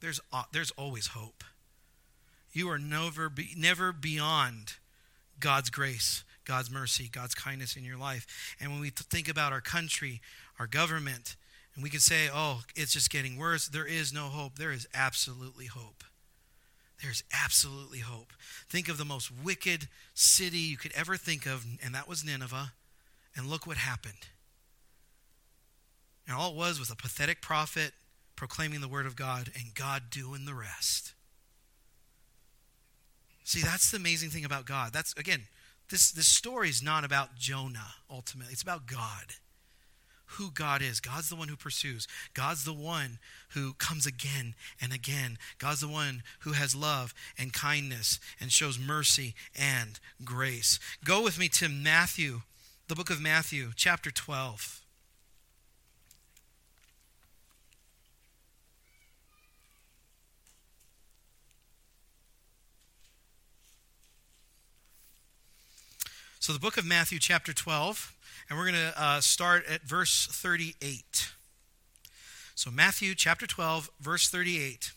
There's 0.00 0.20
uh, 0.32 0.44
there's 0.52 0.70
always 0.72 1.08
hope. 1.08 1.44
You 2.52 2.70
are 2.70 2.78
never 2.78 3.30
never 3.56 3.92
beyond 3.92 4.74
God's 5.38 5.70
grace, 5.70 6.24
God's 6.44 6.70
mercy, 6.70 7.08
God's 7.12 7.34
kindness 7.34 7.76
in 7.76 7.84
your 7.84 7.98
life. 7.98 8.26
And 8.60 8.70
when 8.70 8.80
we 8.80 8.90
think 8.90 9.28
about 9.28 9.52
our 9.52 9.60
country, 9.60 10.20
our 10.58 10.66
government, 10.66 11.36
and 11.74 11.82
we 11.82 11.90
can 11.90 12.00
say, 12.00 12.30
"Oh, 12.32 12.62
it's 12.74 12.92
just 12.92 13.10
getting 13.10 13.36
worse." 13.36 13.66
There 13.68 13.86
is 13.86 14.12
no 14.12 14.28
hope. 14.28 14.58
There 14.58 14.72
is 14.72 14.86
absolutely 14.94 15.66
hope. 15.66 16.04
There's 17.02 17.24
absolutely 17.32 17.98
hope. 17.98 18.32
Think 18.68 18.88
of 18.88 18.96
the 18.96 19.04
most 19.04 19.30
wicked 19.30 19.88
city 20.14 20.58
you 20.58 20.76
could 20.76 20.92
ever 20.92 21.16
think 21.16 21.44
of, 21.44 21.66
and 21.82 21.94
that 21.94 22.08
was 22.08 22.24
Nineveh. 22.24 22.72
And 23.36 23.48
look 23.48 23.66
what 23.66 23.76
happened. 23.76 24.28
And 26.26 26.36
all 26.36 26.50
it 26.50 26.56
was 26.56 26.78
was 26.78 26.90
a 26.90 26.96
pathetic 26.96 27.42
prophet 27.42 27.92
proclaiming 28.36 28.80
the 28.80 28.88
word 28.88 29.06
of 29.06 29.16
God 29.16 29.50
and 29.54 29.74
God 29.74 30.04
doing 30.10 30.44
the 30.44 30.54
rest. 30.54 31.12
See, 33.44 33.60
that's 33.60 33.90
the 33.90 33.98
amazing 33.98 34.30
thing 34.30 34.44
about 34.44 34.64
God. 34.64 34.92
That's 34.92 35.12
again, 35.14 35.42
this 35.90 36.10
this 36.10 36.26
story 36.26 36.70
is 36.70 36.82
not 36.82 37.04
about 37.04 37.36
Jonah 37.36 37.94
ultimately. 38.10 38.52
It's 38.52 38.62
about 38.62 38.86
God. 38.86 39.34
Who 40.38 40.50
God 40.50 40.80
is. 40.82 41.00
God's 41.00 41.28
the 41.28 41.36
one 41.36 41.48
who 41.48 41.56
pursues. 41.56 42.08
God's 42.32 42.64
the 42.64 42.72
one 42.72 43.18
who 43.50 43.74
comes 43.74 44.06
again 44.06 44.54
and 44.80 44.92
again. 44.92 45.36
God's 45.58 45.82
the 45.82 45.88
one 45.88 46.22
who 46.40 46.52
has 46.52 46.74
love 46.74 47.14
and 47.38 47.52
kindness 47.52 48.18
and 48.40 48.50
shows 48.50 48.78
mercy 48.78 49.34
and 49.54 50.00
grace. 50.24 50.80
Go 51.04 51.22
with 51.22 51.38
me 51.38 51.48
to 51.50 51.68
Matthew 51.68 52.40
the 52.86 52.94
book 52.94 53.08
of 53.08 53.20
Matthew, 53.20 53.70
chapter 53.74 54.10
12. 54.10 54.82
So, 66.40 66.52
the 66.52 66.58
book 66.58 66.76
of 66.76 66.84
Matthew, 66.84 67.18
chapter 67.18 67.54
12, 67.54 68.14
and 68.50 68.58
we're 68.58 68.70
going 68.70 68.74
to 68.74 69.02
uh, 69.02 69.20
start 69.22 69.64
at 69.66 69.80
verse 69.80 70.26
38. 70.30 71.32
So, 72.54 72.70
Matthew, 72.70 73.14
chapter 73.14 73.46
12, 73.46 73.88
verse 73.98 74.28
38 74.28 74.92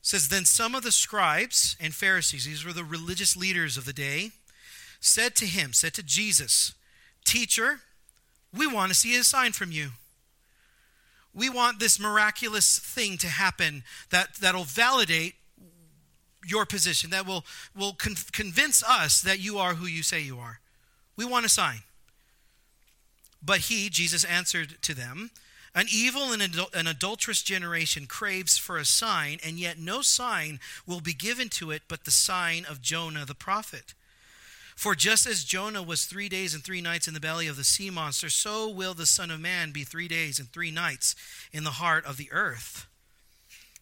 says 0.00 0.28
then 0.28 0.44
some 0.44 0.76
of 0.76 0.84
the 0.84 0.92
scribes 0.92 1.76
and 1.80 1.92
Pharisees, 1.92 2.46
these 2.46 2.64
were 2.64 2.72
the 2.72 2.84
religious 2.84 3.36
leaders 3.36 3.76
of 3.76 3.84
the 3.84 3.92
day, 3.92 4.30
said 5.00 5.34
to 5.36 5.46
him, 5.46 5.72
said 5.72 5.94
to 5.94 6.02
Jesus, 6.02 6.72
"Teacher, 7.24 7.80
we 8.52 8.66
want 8.66 8.90
to 8.90 8.98
see 8.98 9.16
a 9.16 9.24
sign 9.24 9.52
from 9.52 9.72
you." 9.72 9.92
We 11.36 11.50
want 11.50 11.80
this 11.80 12.00
miraculous 12.00 12.78
thing 12.78 13.18
to 13.18 13.28
happen 13.28 13.84
that, 14.08 14.36
that'll 14.36 14.64
validate 14.64 15.34
your 16.46 16.64
position, 16.64 17.10
that 17.10 17.26
will, 17.26 17.44
will 17.76 17.92
con- 17.92 18.16
convince 18.32 18.82
us 18.82 19.20
that 19.20 19.38
you 19.38 19.58
are 19.58 19.74
who 19.74 19.86
you 19.86 20.02
say 20.02 20.20
you 20.20 20.38
are. 20.38 20.60
We 21.14 21.26
want 21.26 21.44
a 21.44 21.50
sign. 21.50 21.80
But 23.42 23.60
he, 23.60 23.90
Jesus, 23.90 24.24
answered 24.24 24.80
to 24.82 24.94
them, 24.94 25.30
An 25.74 25.86
evil 25.92 26.32
and 26.32 26.42
an 26.42 26.86
adulterous 26.86 27.42
generation 27.42 28.06
craves 28.06 28.56
for 28.56 28.78
a 28.78 28.86
sign, 28.86 29.38
and 29.44 29.58
yet 29.58 29.78
no 29.78 30.00
sign 30.00 30.58
will 30.86 31.02
be 31.02 31.12
given 31.12 31.50
to 31.50 31.70
it 31.70 31.82
but 31.86 32.04
the 32.04 32.10
sign 32.10 32.64
of 32.64 32.80
Jonah 32.80 33.26
the 33.26 33.34
prophet. 33.34 33.92
For 34.76 34.94
just 34.94 35.26
as 35.26 35.42
Jonah 35.42 35.82
was 35.82 36.04
three 36.04 36.28
days 36.28 36.52
and 36.52 36.62
three 36.62 36.82
nights 36.82 37.08
in 37.08 37.14
the 37.14 37.20
belly 37.20 37.46
of 37.46 37.56
the 37.56 37.64
sea 37.64 37.88
monster, 37.88 38.28
so 38.28 38.68
will 38.68 38.92
the 38.92 39.06
Son 39.06 39.30
of 39.30 39.40
Man 39.40 39.72
be 39.72 39.84
three 39.84 40.06
days 40.06 40.38
and 40.38 40.48
three 40.52 40.70
nights 40.70 41.16
in 41.50 41.64
the 41.64 41.70
heart 41.70 42.04
of 42.04 42.18
the 42.18 42.30
earth. 42.30 42.86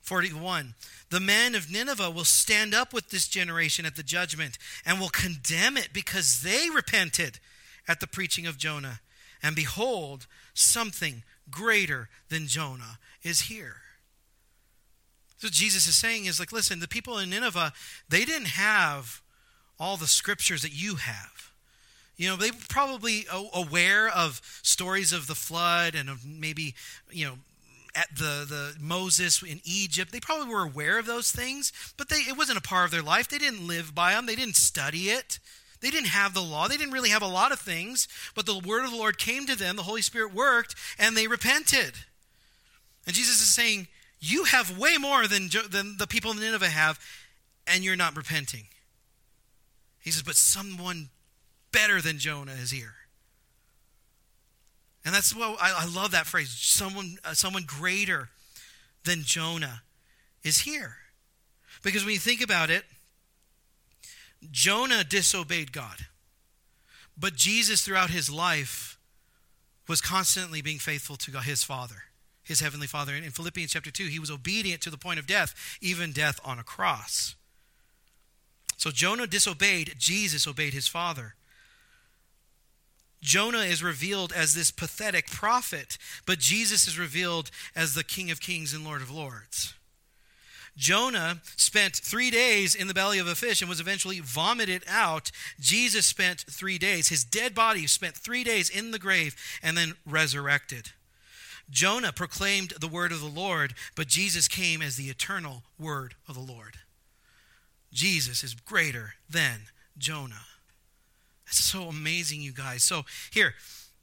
41. 0.03 0.75
The 1.11 1.19
men 1.19 1.57
of 1.57 1.71
Nineveh 1.71 2.11
will 2.11 2.25
stand 2.25 2.75
up 2.75 2.93
with 2.93 3.11
this 3.11 3.27
generation 3.27 3.85
at 3.85 3.97
the 3.97 4.03
judgment 4.05 4.57
and 4.87 5.01
will 5.01 5.09
condemn 5.09 5.77
it 5.77 5.89
because 5.93 6.43
they 6.43 6.69
repented 6.73 7.41
at 7.89 7.99
the 7.99 8.07
preaching 8.07 8.47
of 8.47 8.57
Jonah. 8.57 9.01
And 9.43 9.57
behold, 9.57 10.27
something 10.53 11.25
greater 11.51 12.09
than 12.29 12.47
Jonah 12.47 12.99
is 13.25 13.43
here. 13.43 13.77
So 15.39 15.49
Jesus 15.49 15.89
is 15.89 15.97
saying 15.97 16.27
is 16.27 16.39
like, 16.39 16.53
listen, 16.53 16.79
the 16.79 16.89
people 16.89 17.19
in 17.19 17.31
Nineveh, 17.31 17.73
they 18.09 18.25
didn't 18.25 18.49
have 18.49 19.23
all 19.79 19.97
the 19.97 20.07
scriptures 20.07 20.63
that 20.63 20.73
you 20.73 20.97
have. 20.97 21.53
You 22.17 22.29
know, 22.29 22.37
they 22.37 22.51
were 22.51 22.57
probably 22.69 23.27
aware 23.53 24.09
of 24.09 24.41
stories 24.63 25.13
of 25.13 25.27
the 25.27 25.35
flood 25.35 25.95
and 25.95 26.09
of 26.09 26.25
maybe, 26.25 26.75
you 27.11 27.27
know, 27.27 27.35
at 27.95 28.09
the, 28.17 28.45
the 28.49 28.75
Moses 28.81 29.43
in 29.43 29.61
Egypt. 29.65 30.13
They 30.13 30.21
probably 30.21 30.53
were 30.53 30.65
aware 30.65 30.99
of 30.99 31.07
those 31.07 31.31
things, 31.31 31.73
but 31.97 32.09
they, 32.09 32.17
it 32.17 32.37
wasn't 32.37 32.59
a 32.59 32.63
part 32.63 32.87
of 32.87 32.91
their 32.91 33.03
life. 33.03 33.29
They 33.29 33.39
didn't 33.39 33.67
live 33.67 33.95
by 33.95 34.13
them. 34.13 34.27
They 34.27 34.37
didn't 34.37 34.57
study 34.57 35.11
it. 35.11 35.39
They 35.81 35.91
didn't 35.91 36.09
have 36.09 36.35
the 36.35 36.41
law. 36.41 36.67
They 36.67 36.77
didn't 36.77 36.95
really 36.95 37.11
have 37.11 37.23
a 37.23 37.27
lot 37.27 37.53
of 37.53 37.61
things, 37.61 38.09
but 38.35 38.47
the 38.47 38.59
word 38.59 38.85
of 38.85 38.91
the 38.91 38.97
Lord 38.97 39.19
came 39.19 39.47
to 39.47 39.57
them. 39.57 39.77
The 39.77 39.83
Holy 39.83 40.03
Spirit 40.03 40.33
worked, 40.33 40.75
and 40.99 41.17
they 41.17 41.27
repented. 41.27 41.95
And 43.07 43.15
Jesus 43.15 43.43
is 43.43 43.55
saying, 43.55 43.89
You 44.19 44.45
have 44.45 44.79
way 44.79 44.97
more 44.99 45.27
than, 45.27 45.51
than 45.71 45.97
the 45.99 46.07
people 46.07 46.31
in 46.31 46.41
Nineveh 46.41 46.69
have, 46.69 46.99
and 47.67 47.85
you're 47.85 47.97
not 47.97 48.17
repenting. 48.17 48.65
He 50.05 50.11
says, 50.11 50.23
But 50.23 50.37
someone 50.37 51.09
better 51.73 52.01
than 52.03 52.19
Jonah 52.19 52.53
is 52.53 52.71
here. 52.71 52.95
And 55.05 55.15
that's 55.15 55.35
what 55.35 55.59
I, 55.61 55.75
I 55.81 55.87
love 55.87 56.13
that 56.13 56.27
phrase. 56.27 56.51
Someone, 56.51 57.17
uh, 57.25 57.33
someone 57.33 57.65
greater 57.67 58.29
than 59.05 59.23
Jonah 59.23 59.83
is 60.43 60.61
here. 60.61 60.97
Because 61.83 62.05
when 62.05 62.13
you 62.13 62.21
think 62.21 62.43
about 62.43 62.71
it, 62.71 62.85
Jonah 64.51 65.05
disobeyed 65.05 65.73
God. 65.73 66.07
But 67.19 67.35
Jesus, 67.35 67.83
throughout 67.83 68.11
his 68.11 68.31
life, 68.31 68.99
was 69.89 70.01
constantly 70.01 70.61
being 70.61 70.79
faithful 70.79 71.17
to 71.17 71.31
God, 71.31 71.45
his 71.45 71.65
Father, 71.65 72.05
his 72.43 72.61
Heavenly 72.61 72.87
Father. 72.87 73.15
And 73.15 73.25
in 73.25 73.31
Philippians 73.31 73.73
chapter 73.73 73.91
2, 73.91 74.05
he 74.05 74.19
was 74.19 74.31
obedient 74.31 74.83
to 74.83 74.91
the 74.91 74.99
point 74.99 75.19
of 75.19 75.27
death, 75.27 75.55
even 75.81 76.13
death 76.13 76.41
on 76.45 76.59
a 76.59 76.63
cross. 76.63 77.37
So 78.77 78.91
Jonah 78.91 79.27
disobeyed, 79.27 79.95
Jesus 79.99 80.47
obeyed 80.47 80.75
his 80.75 80.89
father. 80.89 81.35
Jonah 83.23 83.61
is 83.61 83.83
revealed 83.83 84.33
as 84.33 84.55
this 84.55 84.71
pathetic 84.71 85.29
prophet, 85.31 85.97
but 86.27 86.39
Jesus 86.39 86.87
is 86.87 86.99
revealed 86.99 87.51
as 87.75 87.95
the 87.95 88.05
King 88.05 88.31
of 88.31 88.41
Kings 88.41 88.75
and 88.75 88.85
Lord 88.85 89.01
of 89.01 89.11
Lords. 89.11 89.75
Jonah 90.77 91.41
spent 91.57 91.95
three 91.95 92.31
days 92.31 92.75
in 92.75 92.89
the 92.89 92.95
belly 92.95 93.19
of 93.19 93.29
a 93.29 93.35
fish 93.35 93.63
and 93.63 93.69
was 93.69 93.81
eventually 93.81 94.21
vomited 94.21 94.83
out. 94.89 95.31
Jesus 95.61 96.05
spent 96.05 96.41
three 96.51 96.79
days. 96.79 97.09
His 97.09 97.25
dead 97.25 97.55
body 97.55 97.87
spent 97.87 98.17
three 98.17 98.45
days 98.45 98.69
in 98.69 98.91
the 98.91 98.99
grave 98.99 99.37
and 99.63 99.77
then 99.77 99.95
resurrected. 100.05 100.91
Jonah 101.71 102.13
proclaimed 102.13 102.75
the 102.81 102.89
word 102.89 103.13
of 103.13 103.21
the 103.21 103.27
Lord, 103.27 103.75
but 103.95 104.09
Jesus 104.09 104.49
came 104.49 104.83
as 104.83 104.97
the 104.97 105.09
eternal 105.09 105.63
word 105.79 106.15
of 106.29 106.35
the 106.35 106.53
Lord. 106.53 106.79
Jesus 107.95 108.45
is 108.45 108.55
greater 108.55 109.15
than 109.31 109.63
Jonah. 109.97 110.47
That's 111.47 111.65
so 111.65 111.85
amazing, 111.85 112.43
you 112.43 112.53
guys. 112.53 112.83
So, 112.83 113.05
here, 113.31 113.55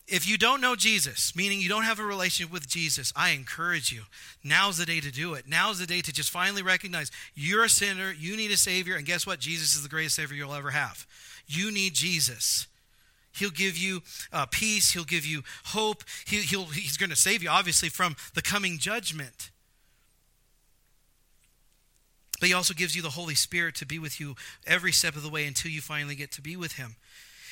if 0.07 0.27
you 0.27 0.37
don't 0.37 0.61
know 0.61 0.75
Jesus, 0.75 1.35
meaning 1.35 1.59
you 1.59 1.69
don't 1.69 1.83
have 1.83 1.99
a 1.99 2.03
relationship 2.03 2.51
with 2.51 2.67
Jesus, 2.67 3.13
I 3.15 3.31
encourage 3.31 3.91
you. 3.91 4.03
Now's 4.43 4.77
the 4.77 4.85
day 4.85 4.99
to 4.99 5.11
do 5.11 5.33
it. 5.33 5.45
Now's 5.47 5.79
the 5.79 5.85
day 5.85 6.01
to 6.01 6.11
just 6.11 6.29
finally 6.29 6.63
recognize 6.63 7.11
you're 7.35 7.65
a 7.65 7.69
sinner, 7.69 8.13
you 8.17 8.35
need 8.35 8.51
a 8.51 8.57
Savior, 8.57 8.95
and 8.95 9.05
guess 9.05 9.27
what? 9.27 9.39
Jesus 9.39 9.75
is 9.75 9.83
the 9.83 9.89
greatest 9.89 10.15
Savior 10.15 10.35
you'll 10.35 10.53
ever 10.53 10.71
have. 10.71 11.05
You 11.45 11.71
need 11.71 11.93
Jesus. 11.93 12.67
He'll 13.33 13.49
give 13.49 13.77
you 13.77 14.01
uh, 14.33 14.45
peace. 14.47 14.91
He'll 14.91 15.03
give 15.03 15.25
you 15.25 15.43
hope. 15.65 16.03
He, 16.25 16.37
he'll, 16.41 16.65
he's 16.65 16.97
going 16.97 17.09
to 17.09 17.15
save 17.15 17.41
you, 17.41 17.49
obviously, 17.49 17.89
from 17.89 18.15
the 18.33 18.41
coming 18.41 18.77
judgment. 18.77 19.51
But 22.41 22.47
he 22.47 22.55
also 22.55 22.73
gives 22.73 22.95
you 22.95 23.03
the 23.03 23.11
Holy 23.11 23.35
Spirit 23.35 23.75
to 23.75 23.85
be 23.85 23.99
with 23.99 24.19
you 24.19 24.35
every 24.65 24.91
step 24.91 25.15
of 25.15 25.21
the 25.21 25.29
way 25.29 25.45
until 25.45 25.69
you 25.69 25.79
finally 25.79 26.15
get 26.15 26.31
to 26.31 26.41
be 26.41 26.57
with 26.57 26.73
him. 26.73 26.95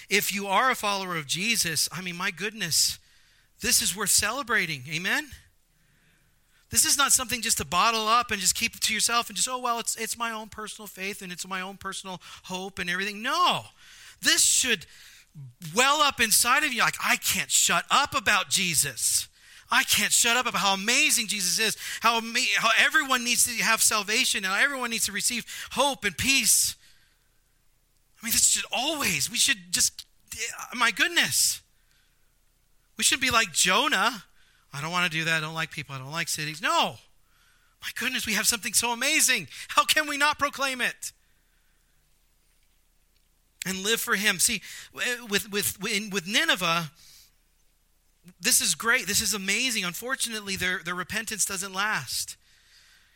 If 0.09 0.33
you 0.33 0.47
are 0.47 0.71
a 0.71 0.75
follower 0.75 1.15
of 1.15 1.27
Jesus, 1.27 1.87
I 1.91 2.01
mean, 2.01 2.17
my 2.17 2.31
goodness, 2.31 2.97
this 3.61 3.83
is 3.83 3.95
worth 3.95 4.09
celebrating. 4.09 4.81
Amen? 4.91 5.27
This 6.71 6.85
is 6.85 6.97
not 6.97 7.11
something 7.11 7.39
just 7.39 7.59
to 7.59 7.65
bottle 7.65 8.07
up 8.07 8.31
and 8.31 8.41
just 8.41 8.55
keep 8.55 8.75
it 8.75 8.81
to 8.81 8.93
yourself 8.93 9.29
and 9.29 9.35
just, 9.35 9.47
oh, 9.47 9.59
well, 9.59 9.77
it's, 9.77 9.95
it's 9.95 10.17
my 10.17 10.31
own 10.31 10.49
personal 10.49 10.87
faith 10.87 11.21
and 11.21 11.31
it's 11.31 11.47
my 11.47 11.61
own 11.61 11.77
personal 11.77 12.19
hope 12.45 12.79
and 12.79 12.89
everything. 12.89 13.21
No. 13.21 13.65
This 14.23 14.43
should 14.43 14.87
well 15.75 16.01
up 16.01 16.19
inside 16.19 16.63
of 16.63 16.73
you 16.73 16.81
like, 16.81 16.97
I 16.99 17.15
can't 17.17 17.51
shut 17.51 17.85
up 17.91 18.15
about 18.15 18.49
Jesus. 18.49 19.27
I 19.71 19.83
can't 19.83 20.11
shut 20.11 20.35
up 20.35 20.47
about 20.47 20.59
how 20.59 20.73
amazing 20.73 21.27
Jesus 21.27 21.59
is, 21.59 21.77
how, 22.01 22.21
how 22.57 22.69
everyone 22.79 23.23
needs 23.23 23.45
to 23.45 23.63
have 23.63 23.81
salvation, 23.81 24.43
and 24.45 24.53
everyone 24.53 24.89
needs 24.89 25.05
to 25.05 25.11
receive 25.11 25.45
hope 25.71 26.03
and 26.05 26.17
peace. 26.17 26.75
I 28.21 28.25
mean, 28.25 28.31
this 28.31 28.47
should 28.47 28.65
always, 28.71 29.29
we 29.29 29.37
should 29.37 29.71
just, 29.71 30.05
eh, 30.33 30.75
my 30.75 30.91
goodness. 30.91 31.61
We 32.97 33.03
should 33.03 33.21
be 33.21 33.31
like 33.31 33.53
Jonah. 33.53 34.23
I 34.73 34.81
don't 34.81 34.91
want 34.91 35.09
to 35.09 35.17
do 35.17 35.23
that. 35.25 35.37
I 35.37 35.39
don't 35.39 35.53
like 35.53 35.71
people. 35.71 35.95
I 35.95 35.99
don't 35.99 36.11
like 36.11 36.27
cities. 36.27 36.61
No. 36.61 36.95
My 37.81 37.89
goodness, 37.97 38.27
we 38.27 38.33
have 38.33 38.45
something 38.45 38.73
so 38.73 38.91
amazing. 38.91 39.47
How 39.69 39.85
can 39.85 40.07
we 40.07 40.17
not 40.17 40.37
proclaim 40.37 40.81
it? 40.81 41.13
And 43.65 43.83
live 43.83 44.01
for 44.01 44.15
Him. 44.15 44.39
See, 44.39 44.61
with, 45.29 45.49
with, 45.51 45.81
with 45.81 46.27
Nineveh, 46.27 46.91
this 48.39 48.61
is 48.61 48.75
great. 48.75 49.07
This 49.07 49.21
is 49.21 49.33
amazing. 49.33 49.83
Unfortunately, 49.83 50.55
their, 50.55 50.79
their 50.79 50.95
repentance 50.95 51.45
doesn't 51.45 51.73
last. 51.73 52.37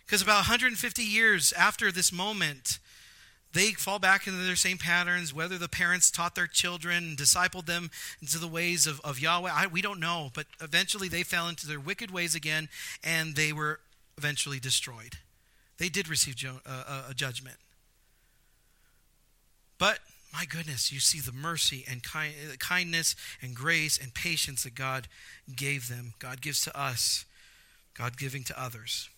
Because 0.06 0.22
about 0.22 0.38
150 0.38 1.02
years 1.02 1.54
after 1.54 1.92
this 1.92 2.12
moment, 2.12 2.80
they 3.54 3.72
fall 3.72 4.00
back 4.00 4.28
into 4.28 4.40
their 4.40 4.56
same 4.56 4.78
patterns, 4.78 5.34
whether 5.34 5.58
the 5.58 5.70
parents 5.70 6.12
taught 6.12 6.36
their 6.36 6.48
children 6.48 7.04
and 7.04 7.18
discipled 7.18 7.68
them 7.68 7.90
into 8.22 8.38
the 8.38 8.48
ways 8.48 8.86
of, 8.86 9.00
of 9.02 9.20
Yahweh. 9.20 9.52
I, 9.54 9.68
we 9.68 9.82
don't 9.82 10.00
know. 10.00 10.32
But 10.34 10.48
eventually 10.60 11.08
they 11.08 11.24
fell 11.24 11.48
into 11.48 11.68
their 11.68 11.80
wicked 11.80 12.12
ways 12.12 12.36
again, 12.36 12.68
and 13.04 13.36
they 13.36 13.54
were 13.54 13.80
eventually 14.18 14.60
destroyed. 14.60 15.18
They 15.78 15.90
did 15.90 16.10
receive 16.10 16.36
jo- 16.36 16.62
uh, 16.66 17.04
a 17.10 17.14
judgment. 17.14 17.58
My 20.44 20.48
goodness, 20.48 20.92
you 20.92 21.00
see 21.00 21.22
the 21.22 21.32
mercy 21.32 21.86
and 21.90 22.04
kind, 22.04 22.34
kindness 22.60 23.16
and 23.42 23.56
grace 23.56 23.98
and 23.98 24.14
patience 24.14 24.64
that 24.64 24.76
God 24.76 25.08
gave 25.56 25.88
them. 25.88 26.16
God 26.20 26.42
gives 26.42 26.66
to 26.66 26.78
us, 26.78 27.24
God 27.94 28.18
giving 28.18 28.44
to 28.44 28.62
others. 28.62 29.10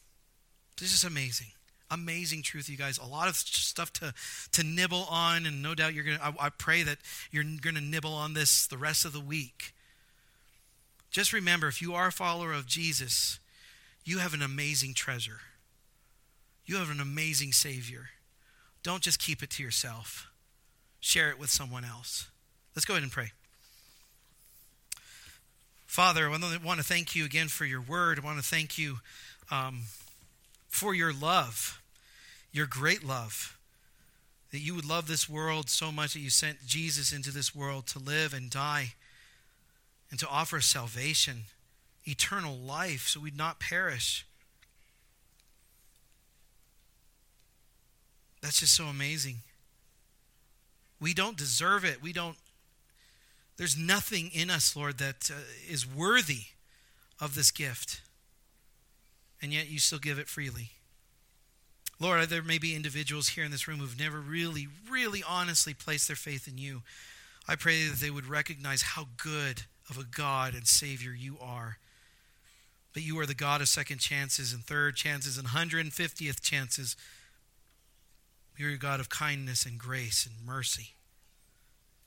This 0.79 0.93
is 0.93 1.03
amazing. 1.03 1.47
Amazing 1.89 2.43
truth, 2.43 2.69
you 2.69 2.77
guys. 2.77 2.99
A 2.99 3.07
lot 3.07 3.27
of 3.27 3.35
stuff 3.37 3.91
to, 3.93 4.13
to 4.51 4.63
nibble 4.63 5.07
on, 5.09 5.47
and 5.47 5.63
no 5.63 5.73
doubt 5.73 5.95
you're 5.95 6.03
going 6.03 6.19
to, 6.19 6.35
I 6.39 6.49
pray 6.49 6.83
that 6.83 6.99
you're 7.31 7.43
going 7.43 7.73
to 7.73 7.81
nibble 7.81 8.13
on 8.13 8.35
this 8.35 8.67
the 8.67 8.77
rest 8.77 9.03
of 9.03 9.11
the 9.11 9.19
week. 9.19 9.73
Just 11.09 11.33
remember 11.33 11.67
if 11.67 11.81
you 11.81 11.95
are 11.95 12.09
a 12.09 12.11
follower 12.11 12.53
of 12.53 12.67
Jesus, 12.67 13.39
you 14.03 14.19
have 14.19 14.35
an 14.35 14.43
amazing 14.43 14.93
treasure. 14.93 15.39
You 16.67 16.75
have 16.75 16.91
an 16.91 16.99
amazing 16.99 17.51
Savior. 17.51 18.09
Don't 18.83 19.01
just 19.01 19.17
keep 19.17 19.41
it 19.41 19.49
to 19.49 19.63
yourself 19.63 20.29
share 21.05 21.29
it 21.29 21.37
with 21.37 21.51
someone 21.51 21.85
else. 21.85 22.29
Let's 22.75 22.83
go 22.83 22.95
ahead 22.95 23.03
and 23.03 23.11
pray. 23.11 23.31
Father, 25.85 26.27
I 26.27 26.57
want 26.63 26.79
to 26.79 26.83
thank 26.83 27.15
you 27.15 27.25
again 27.25 27.47
for 27.47 27.63
your 27.63 27.79
word. 27.79 28.17
I 28.17 28.25
want 28.25 28.39
to 28.39 28.43
thank 28.43 28.79
you 28.79 28.97
um, 29.51 29.83
for 30.67 30.95
your 30.95 31.13
love. 31.13 31.79
your 32.51 32.65
great 32.65 33.03
love. 33.03 33.55
That 34.51 34.61
you 34.61 34.73
would 34.73 34.83
love 34.83 35.07
this 35.07 35.29
world 35.29 35.69
so 35.69 35.91
much 35.91 36.13
that 36.13 36.21
you 36.21 36.31
sent 36.31 36.65
Jesus 36.65 37.13
into 37.13 37.29
this 37.29 37.53
world 37.53 37.85
to 37.87 37.99
live 37.99 38.33
and 38.33 38.49
die 38.49 38.93
and 40.09 40.19
to 40.19 40.27
offer 40.27 40.59
salvation, 40.59 41.43
eternal 42.05 42.55
life, 42.57 43.07
so 43.09 43.19
we'd 43.19 43.37
not 43.37 43.59
perish. 43.59 44.25
That's 48.41 48.59
just 48.61 48.73
so 48.73 48.85
amazing. 48.85 49.37
We 51.05 51.13
don't 51.13 51.37
deserve 51.37 51.85
it. 51.85 52.01
We 52.01 52.13
don't, 52.13 52.35
there's 53.57 53.77
nothing 53.77 54.31
in 54.33 54.49
us, 54.49 54.75
Lord, 54.75 54.97
that 54.97 55.29
uh, 55.31 55.37
is 55.69 55.85
worthy 55.85 56.45
of 57.21 57.35
this 57.35 57.51
gift. 57.51 58.01
And 59.39 59.53
yet 59.53 59.69
you 59.69 59.77
still 59.77 59.99
give 59.99 60.17
it 60.17 60.27
freely. 60.27 60.71
Lord, 61.99 62.27
there 62.29 62.41
may 62.41 62.57
be 62.57 62.75
individuals 62.75 63.27
here 63.27 63.43
in 63.43 63.51
this 63.51 63.67
room 63.67 63.77
who've 63.77 63.99
never 63.99 64.19
really, 64.19 64.67
really 64.89 65.21
honestly 65.29 65.75
placed 65.75 66.07
their 66.07 66.15
faith 66.15 66.47
in 66.47 66.57
you. 66.57 66.81
I 67.47 67.55
pray 67.55 67.87
that 67.87 67.99
they 67.99 68.09
would 68.09 68.25
recognize 68.25 68.81
how 68.81 69.05
good 69.21 69.61
of 69.87 69.99
a 69.99 70.05
God 70.05 70.55
and 70.55 70.65
Savior 70.65 71.11
you 71.11 71.37
are. 71.39 71.77
But 72.95 73.03
you 73.03 73.19
are 73.19 73.27
the 73.27 73.35
God 73.35 73.61
of 73.61 73.67
second 73.67 73.99
chances 73.99 74.53
and 74.53 74.63
third 74.63 74.95
chances 74.95 75.37
and 75.37 75.49
150th 75.49 76.41
chances. 76.41 76.97
You're 78.57 78.71
a 78.71 78.77
God 78.77 78.99
of 78.99 79.09
kindness 79.09 79.67
and 79.67 79.77
grace 79.77 80.25
and 80.25 80.43
mercy. 80.43 80.94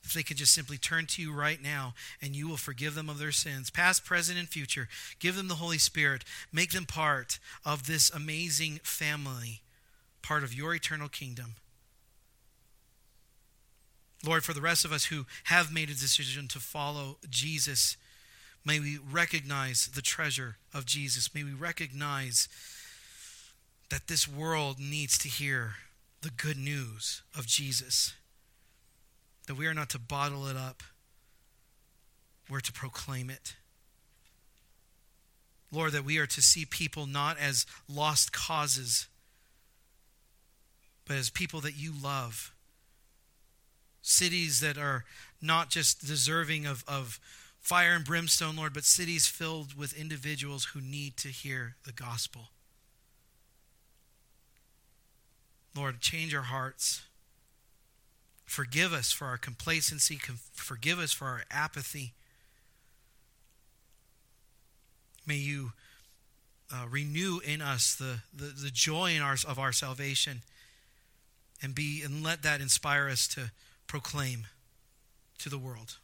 If 0.04 0.14
they 0.14 0.22
could 0.22 0.36
just 0.38 0.54
simply 0.54 0.78
turn 0.78 1.06
to 1.06 1.22
you 1.22 1.32
right 1.32 1.62
now 1.62 1.94
and 2.22 2.34
you 2.34 2.48
will 2.48 2.56
forgive 2.56 2.94
them 2.94 3.10
of 3.10 3.18
their 3.18 3.32
sins, 3.32 3.68
past, 3.68 4.04
present, 4.04 4.38
and 4.38 4.48
future, 4.48 4.88
give 5.18 5.36
them 5.36 5.48
the 5.48 5.56
Holy 5.56 5.78
Spirit, 5.78 6.24
make 6.52 6.72
them 6.72 6.86
part 6.86 7.38
of 7.64 7.86
this 7.86 8.10
amazing 8.10 8.80
family, 8.82 9.60
part 10.22 10.44
of 10.44 10.54
your 10.54 10.74
eternal 10.74 11.08
kingdom. 11.08 11.56
Lord, 14.24 14.44
for 14.44 14.52
the 14.52 14.60
rest 14.60 14.84
of 14.84 14.92
us 14.92 15.06
who 15.06 15.26
have 15.44 15.72
made 15.72 15.90
a 15.90 15.94
decision 15.94 16.48
to 16.48 16.58
follow 16.58 17.18
Jesus, 17.28 17.96
may 18.64 18.80
we 18.80 18.98
recognize 18.98 19.88
the 19.88 20.02
treasure 20.02 20.56
of 20.74 20.86
Jesus. 20.86 21.34
May 21.34 21.44
we 21.44 21.52
recognize 21.52 22.48
that 23.90 24.08
this 24.08 24.26
world 24.26 24.78
needs 24.80 25.18
to 25.18 25.28
hear 25.28 25.74
the 26.22 26.30
good 26.30 26.56
news 26.58 27.22
of 27.36 27.46
Jesus. 27.46 28.14
That 29.48 29.56
we 29.56 29.66
are 29.66 29.72
not 29.72 29.88
to 29.90 29.98
bottle 29.98 30.46
it 30.46 30.56
up, 30.56 30.82
we're 32.50 32.60
to 32.60 32.72
proclaim 32.72 33.30
it. 33.30 33.56
Lord, 35.72 35.92
that 35.92 36.04
we 36.04 36.18
are 36.18 36.26
to 36.26 36.42
see 36.42 36.66
people 36.66 37.06
not 37.06 37.38
as 37.38 37.64
lost 37.88 38.30
causes, 38.30 39.06
but 41.06 41.16
as 41.16 41.30
people 41.30 41.60
that 41.62 41.76
you 41.76 41.92
love. 42.02 42.54
Cities 44.02 44.60
that 44.60 44.76
are 44.76 45.04
not 45.40 45.70
just 45.70 46.06
deserving 46.06 46.66
of, 46.66 46.84
of 46.86 47.18
fire 47.58 47.94
and 47.94 48.04
brimstone, 48.04 48.56
Lord, 48.56 48.74
but 48.74 48.84
cities 48.84 49.26
filled 49.26 49.78
with 49.78 49.98
individuals 49.98 50.66
who 50.66 50.80
need 50.82 51.16
to 51.18 51.28
hear 51.28 51.76
the 51.84 51.92
gospel. 51.92 52.48
Lord, 55.74 56.00
change 56.00 56.34
our 56.34 56.42
hearts. 56.42 57.02
Forgive 58.48 58.94
us 58.94 59.12
for 59.12 59.26
our 59.26 59.36
complacency. 59.36 60.18
Forgive 60.54 60.98
us 60.98 61.12
for 61.12 61.26
our 61.26 61.42
apathy. 61.50 62.14
May 65.26 65.36
you 65.36 65.72
uh, 66.72 66.86
renew 66.90 67.40
in 67.40 67.60
us 67.60 67.94
the, 67.94 68.20
the, 68.34 68.46
the 68.46 68.70
joy 68.70 69.12
in 69.12 69.20
our, 69.20 69.36
of 69.46 69.58
our 69.58 69.70
salvation 69.70 70.40
and 71.62 71.74
be 71.74 72.02
and 72.02 72.24
let 72.24 72.42
that 72.42 72.62
inspire 72.62 73.10
us 73.10 73.28
to 73.28 73.50
proclaim 73.86 74.46
to 75.40 75.50
the 75.50 75.58
world. 75.58 75.98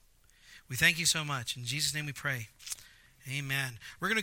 We 0.69 0.77
thank 0.77 0.99
you 0.99 1.07
so 1.07 1.25
much. 1.25 1.57
In 1.57 1.65
Jesus' 1.65 1.95
name 1.95 2.05
we 2.05 2.13
pray. 2.13 2.49
Amen. 3.35 3.79
We're 4.01 4.09
going 4.09 4.17
to 4.17 4.23